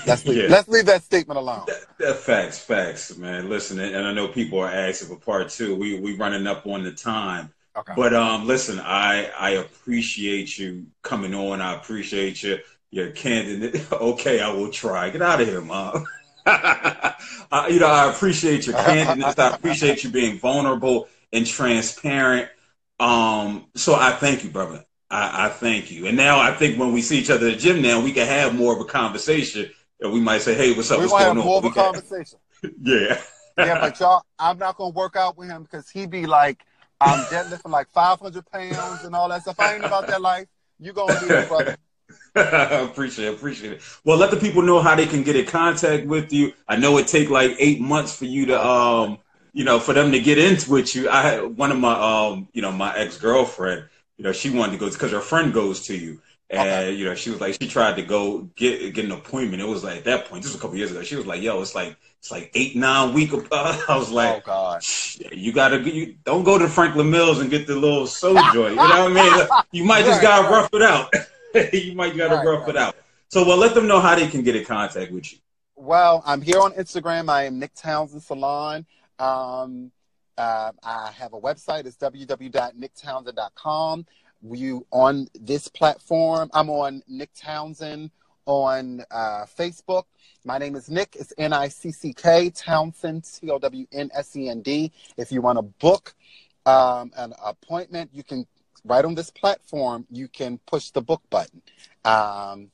Let's 0.07 0.25
leave, 0.25 0.43
yeah. 0.43 0.49
let's 0.49 0.67
leave 0.69 0.85
that 0.85 1.03
statement 1.03 1.37
alone. 1.37 1.63
That, 1.67 1.85
that 1.99 2.15
facts, 2.17 2.59
facts, 2.59 3.17
man. 3.17 3.49
Listen, 3.49 3.79
and 3.79 4.07
I 4.07 4.13
know 4.13 4.27
people 4.27 4.59
are 4.59 4.69
asking 4.69 5.09
for 5.09 5.17
part 5.17 5.49
two. 5.49 5.75
We 5.75 5.99
we 5.99 6.15
running 6.15 6.47
up 6.47 6.65
on 6.65 6.83
the 6.83 6.91
time. 6.93 7.51
Okay. 7.75 7.93
But 7.95 8.13
um, 8.13 8.47
listen, 8.47 8.79
I 8.79 9.29
I 9.37 9.51
appreciate 9.51 10.57
you 10.57 10.85
coming 11.01 11.33
on. 11.33 11.59
I 11.59 11.73
appreciate 11.73 12.43
you 12.43 12.59
your 12.93 13.09
candidate. 13.09 13.83
okay, 13.91 14.39
I 14.39 14.51
will 14.51 14.69
try. 14.69 15.09
Get 15.09 15.21
out 15.21 15.41
of 15.41 15.47
here, 15.47 15.61
mom. 15.61 16.05
uh, 16.45 17.67
you 17.69 17.79
know, 17.79 17.87
I 17.87 18.11
appreciate 18.11 18.67
your 18.67 18.75
candidness. 18.75 19.39
I 19.39 19.55
appreciate 19.55 20.03
you 20.03 20.11
being 20.11 20.37
vulnerable 20.37 21.07
and 21.31 21.45
transparent. 21.45 22.49
Um, 22.99 23.65
so 23.75 23.95
I 23.95 24.11
thank 24.11 24.43
you, 24.43 24.51
brother. 24.51 24.85
I, 25.09 25.47
I, 25.47 25.49
thank 25.49 25.91
you. 25.91 26.05
And 26.05 26.15
now 26.15 26.39
I 26.39 26.53
think 26.53 26.79
when 26.79 26.93
we 26.93 27.01
see 27.01 27.19
each 27.19 27.31
other 27.31 27.47
at 27.47 27.53
the 27.53 27.59
gym 27.59 27.81
now, 27.81 27.99
we 27.99 28.13
can 28.13 28.27
have 28.27 28.55
more 28.55 28.73
of 28.73 28.79
a 28.79 28.85
conversation. 28.85 29.71
And 29.99 30.13
we 30.13 30.21
might 30.21 30.41
say, 30.41 30.53
hey, 30.53 30.73
what's 30.73 30.91
up? 30.91 30.99
We 30.99 31.05
what's 31.05 31.13
might 31.13 31.21
have 31.21 31.37
on? 31.37 31.43
more 31.43 31.57
of 31.57 31.65
a 31.65 31.71
conversation. 31.71 32.37
yeah. 32.81 33.19
yeah, 33.57 33.79
but 33.79 33.99
y'all, 33.99 34.23
I'm 34.37 34.59
not 34.59 34.77
gonna 34.77 34.89
work 34.89 35.15
out 35.15 35.37
with 35.37 35.49
him 35.49 35.63
because 35.63 35.89
he 35.89 36.05
be 36.05 36.27
like, 36.27 36.63
I'm 37.01 37.19
deadlifting 37.25 37.71
like 37.71 37.89
500 37.91 38.45
pounds 38.51 39.03
and 39.03 39.15
all 39.15 39.29
that 39.29 39.41
stuff. 39.41 39.59
I 39.59 39.73
ain't 39.73 39.83
about 39.83 40.07
that 40.07 40.21
life. 40.21 40.47
You 40.79 40.93
gonna 40.93 41.19
do 41.19 41.29
it, 41.31 41.47
brother. 41.47 41.77
appreciate 42.35 43.27
it, 43.27 43.33
appreciate 43.35 43.73
it. 43.73 43.81
Well, 44.03 44.17
let 44.17 44.31
the 44.31 44.37
people 44.37 44.61
know 44.61 44.81
how 44.81 44.95
they 44.95 45.05
can 45.05 45.23
get 45.23 45.35
in 45.35 45.45
contact 45.45 46.05
with 46.07 46.33
you. 46.33 46.53
I 46.67 46.77
know 46.77 46.97
it 46.97 47.07
take 47.07 47.29
like 47.29 47.55
eight 47.59 47.79
months 47.79 48.15
for 48.15 48.25
you 48.25 48.47
to, 48.47 48.65
um, 48.65 49.19
you 49.53 49.63
know, 49.63 49.79
for 49.79 49.93
them 49.93 50.11
to 50.11 50.19
get 50.19 50.37
into 50.37 50.71
with 50.71 50.95
you. 50.95 51.09
I 51.09 51.21
had 51.21 51.57
one 51.57 51.71
of 51.71 51.77
my, 51.77 51.93
um, 51.93 52.47
you 52.53 52.61
know, 52.61 52.71
my 52.71 52.95
ex 52.97 53.17
girlfriend. 53.17 53.85
You 54.17 54.23
know, 54.23 54.31
she 54.31 54.49
wanted 54.49 54.73
to 54.73 54.77
go 54.77 54.89
because 54.89 55.11
her 55.11 55.21
friend 55.21 55.53
goes 55.53 55.87
to 55.87 55.95
you, 55.95 56.21
and 56.49 56.97
you 56.97 57.05
know, 57.05 57.15
she 57.15 57.29
was 57.31 57.41
like, 57.41 57.57
she 57.59 57.67
tried 57.67 57.95
to 57.95 58.03
go 58.03 58.41
get 58.55 58.93
get 58.93 59.05
an 59.05 59.11
appointment. 59.11 59.61
It 59.61 59.67
was 59.67 59.83
like 59.83 59.97
at 59.97 60.03
that 60.05 60.25
point, 60.25 60.43
this 60.43 60.51
was 60.51 60.59
a 60.59 60.61
couple 60.61 60.77
years 60.77 60.91
ago. 60.91 61.01
She 61.01 61.15
was 61.15 61.25
like, 61.25 61.41
"Yo, 61.41 61.59
it's 61.61 61.73
like 61.73 61.97
it's 62.19 62.31
like 62.31 62.51
eight 62.53 62.75
nine 62.75 63.13
week." 63.13 63.31
I 63.51 63.97
was 63.97 64.11
like, 64.11 64.35
"Oh 64.35 64.41
gosh, 64.45 65.19
you 65.31 65.51
gotta 65.51 65.79
you 65.79 66.15
don't 66.23 66.43
go 66.43 66.57
to 66.59 66.67
Franklin 66.67 67.09
Mills 67.09 67.39
and 67.39 67.49
get 67.49 67.65
the 67.65 67.75
little 67.75 68.05
soul 68.05 68.35
joint." 68.53 68.75
You 68.75 68.87
know 68.87 69.09
what 69.09 69.17
I 69.17 69.39
mean? 69.39 69.47
You 69.71 69.83
might 69.83 70.05
just 70.05 70.21
gotta 70.21 70.47
rough 70.47 70.69
it 70.71 70.83
out. 70.83 71.11
you 71.73 71.95
might 71.95 72.17
gotta 72.17 72.35
right, 72.35 72.45
rough 72.45 72.67
right. 72.67 72.75
it 72.75 72.77
out. 72.77 72.95
So, 73.29 73.45
well, 73.45 73.57
let 73.57 73.73
them 73.73 73.87
know 73.87 73.99
how 73.99 74.13
they 74.15 74.27
can 74.27 74.43
get 74.43 74.55
in 74.55 74.63
contact 74.65 75.11
with 75.11 75.33
you. 75.33 75.39
Well, 75.75 76.21
I'm 76.25 76.41
here 76.41 76.59
on 76.59 76.71
Instagram. 76.73 77.29
I 77.29 77.45
am 77.45 77.59
Nick 77.59 77.75
Townsend 77.75 78.23
Salon. 78.23 78.85
Um, 79.19 79.91
uh, 80.37 80.71
I 80.83 81.11
have 81.11 81.33
a 81.33 81.39
website. 81.39 81.85
It's 81.85 81.97
www.nicktownsend.com. 81.97 84.05
You 84.51 84.87
on 84.91 85.27
this 85.39 85.67
platform? 85.67 86.49
I'm 86.53 86.69
on 86.69 87.01
Nick 87.07 87.29
Townsend 87.33 88.11
on 88.45 89.03
uh, 89.09 89.45
Facebook. 89.57 90.03
My 90.45 90.57
name 90.57 90.75
is 90.75 90.89
Nick. 90.89 91.15
It's 91.17 91.33
N 91.37 91.53
I 91.53 91.69
C 91.69 91.91
C 91.91 92.13
K 92.13 92.49
Townsend 92.49 93.23
T 93.23 93.49
O 93.49 93.59
W 93.59 93.85
N 93.91 94.09
S 94.13 94.35
E 94.35 94.49
N 94.49 94.61
D. 94.61 94.91
If 95.17 95.31
you 95.31 95.41
want 95.41 95.57
to 95.57 95.61
book 95.61 96.13
um, 96.65 97.11
an 97.15 97.33
appointment, 97.43 98.09
you 98.13 98.23
can 98.23 98.45
right 98.85 99.03
on 99.03 99.15
this 99.15 99.29
platform. 99.29 100.05
You 100.09 100.27
can 100.27 100.59
push 100.65 100.89
the 100.91 101.01
book 101.01 101.21
button. 101.29 101.61
Um, 102.05 102.71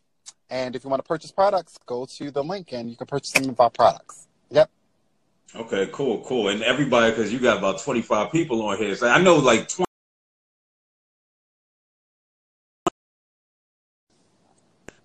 and 0.49 0.75
if 0.75 0.83
you 0.83 0.89
want 0.89 1.03
to 1.03 1.07
purchase 1.07 1.31
products, 1.31 1.77
go 1.85 2.05
to 2.05 2.31
the 2.31 2.43
link 2.43 2.73
and 2.73 2.89
you 2.89 2.95
can 2.95 3.07
purchase 3.07 3.31
some 3.31 3.49
of 3.49 3.59
our 3.59 3.69
products. 3.69 4.27
Yep. 4.49 4.69
Okay, 5.55 5.89
cool, 5.91 6.21
cool. 6.21 6.49
And 6.49 6.61
everybody, 6.63 7.11
because 7.11 7.31
you 7.31 7.39
got 7.39 7.57
about 7.57 7.81
25 7.81 8.31
people 8.31 8.61
on 8.63 8.77
here. 8.77 8.95
So 8.95 9.07
I 9.07 9.21
know 9.21 9.37
like 9.37 9.67
20. 9.67 9.85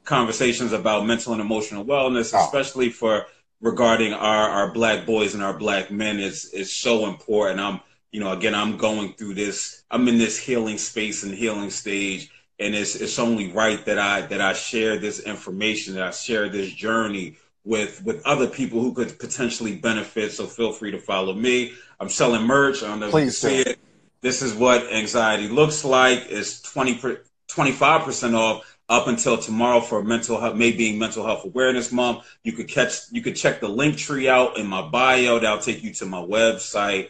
conversations 0.05 0.72
about 0.72 1.07
mental 1.07 1.32
and 1.32 1.40
emotional 1.40 1.82
wellness, 1.84 2.32
oh. 2.34 2.44
especially 2.44 2.90
for 2.90 3.26
regarding 3.61 4.12
our, 4.12 4.48
our 4.50 4.72
black 4.72 5.07
boys 5.07 5.34
and 5.34 5.42
our 5.42 5.57
black 5.57 5.90
men 5.90 6.20
is, 6.20 6.52
is 6.52 6.74
so 6.74 7.07
important. 7.07 7.59
I'm, 7.59 7.80
you 8.14 8.20
know, 8.20 8.30
again, 8.30 8.54
I'm 8.54 8.76
going 8.76 9.14
through 9.14 9.34
this, 9.34 9.82
I'm 9.90 10.06
in 10.06 10.18
this 10.18 10.38
healing 10.38 10.78
space 10.78 11.24
and 11.24 11.34
healing 11.34 11.70
stage. 11.70 12.30
And 12.60 12.72
it's, 12.72 12.94
it's 12.94 13.18
only 13.18 13.50
right 13.50 13.84
that 13.86 13.98
I, 13.98 14.20
that 14.20 14.40
I 14.40 14.52
share 14.52 14.98
this 14.98 15.18
information, 15.18 15.94
that 15.94 16.04
I 16.04 16.10
share 16.12 16.48
this 16.48 16.70
journey 16.70 17.38
with 17.64 18.04
with 18.04 18.24
other 18.24 18.46
people 18.46 18.80
who 18.80 18.94
could 18.94 19.18
potentially 19.18 19.74
benefit. 19.74 20.30
So 20.30 20.46
feel 20.46 20.70
free 20.70 20.92
to 20.92 20.98
follow 21.00 21.32
me. 21.32 21.72
I'm 21.98 22.08
selling 22.08 22.42
merch. 22.42 22.84
I 22.84 22.86
don't 22.86 23.00
know 23.00 23.10
Please 23.10 23.42
if 23.42 23.50
you 23.50 23.64
see 23.64 23.70
it. 23.70 23.78
This 24.20 24.42
is 24.42 24.54
what 24.54 24.92
anxiety 24.92 25.48
looks 25.48 25.84
like. 25.84 26.26
It's 26.28 26.62
20 26.62 27.18
25% 27.50 28.34
off 28.38 28.78
up 28.88 29.08
until 29.08 29.38
tomorrow 29.38 29.80
for 29.80 30.04
mental 30.04 30.40
health, 30.40 30.54
May 30.54 30.70
being 30.70 31.00
mental 31.00 31.26
health 31.26 31.44
awareness 31.44 31.90
month. 31.90 32.24
You 32.44 32.52
could 32.52 32.68
catch, 32.68 33.10
you 33.10 33.22
could 33.22 33.34
check 33.34 33.60
the 33.60 33.68
Linktree 33.68 34.28
out 34.28 34.56
in 34.56 34.68
my 34.68 34.82
bio. 34.82 35.40
That'll 35.40 35.58
take 35.58 35.82
you 35.82 35.92
to 35.94 36.06
my 36.06 36.20
website. 36.20 37.08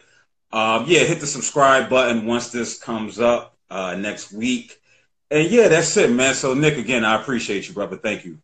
Um, 0.55 0.85
yeah, 0.87 1.01
hit 1.01 1.19
the 1.19 1.27
subscribe 1.27 1.89
button 1.89 2.25
once 2.25 2.49
this 2.49 2.79
comes 2.79 3.19
up 3.19 3.57
uh, 3.69 3.93
next 3.95 4.31
week. 4.31 4.79
And 5.29 5.51
yeah, 5.51 5.67
that's 5.67 5.97
it, 5.97 6.09
man. 6.09 6.33
So 6.33 6.53
Nick, 6.53 6.77
again, 6.77 7.03
I 7.03 7.19
appreciate 7.19 7.67
you, 7.67 7.73
brother. 7.73 7.97
Thank 7.97 8.23
you. 8.23 8.39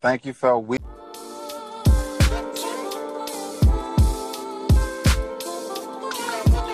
Thank 0.00 0.26
you, 0.26 0.32
Phil. 0.32 0.60
We- 0.60 0.78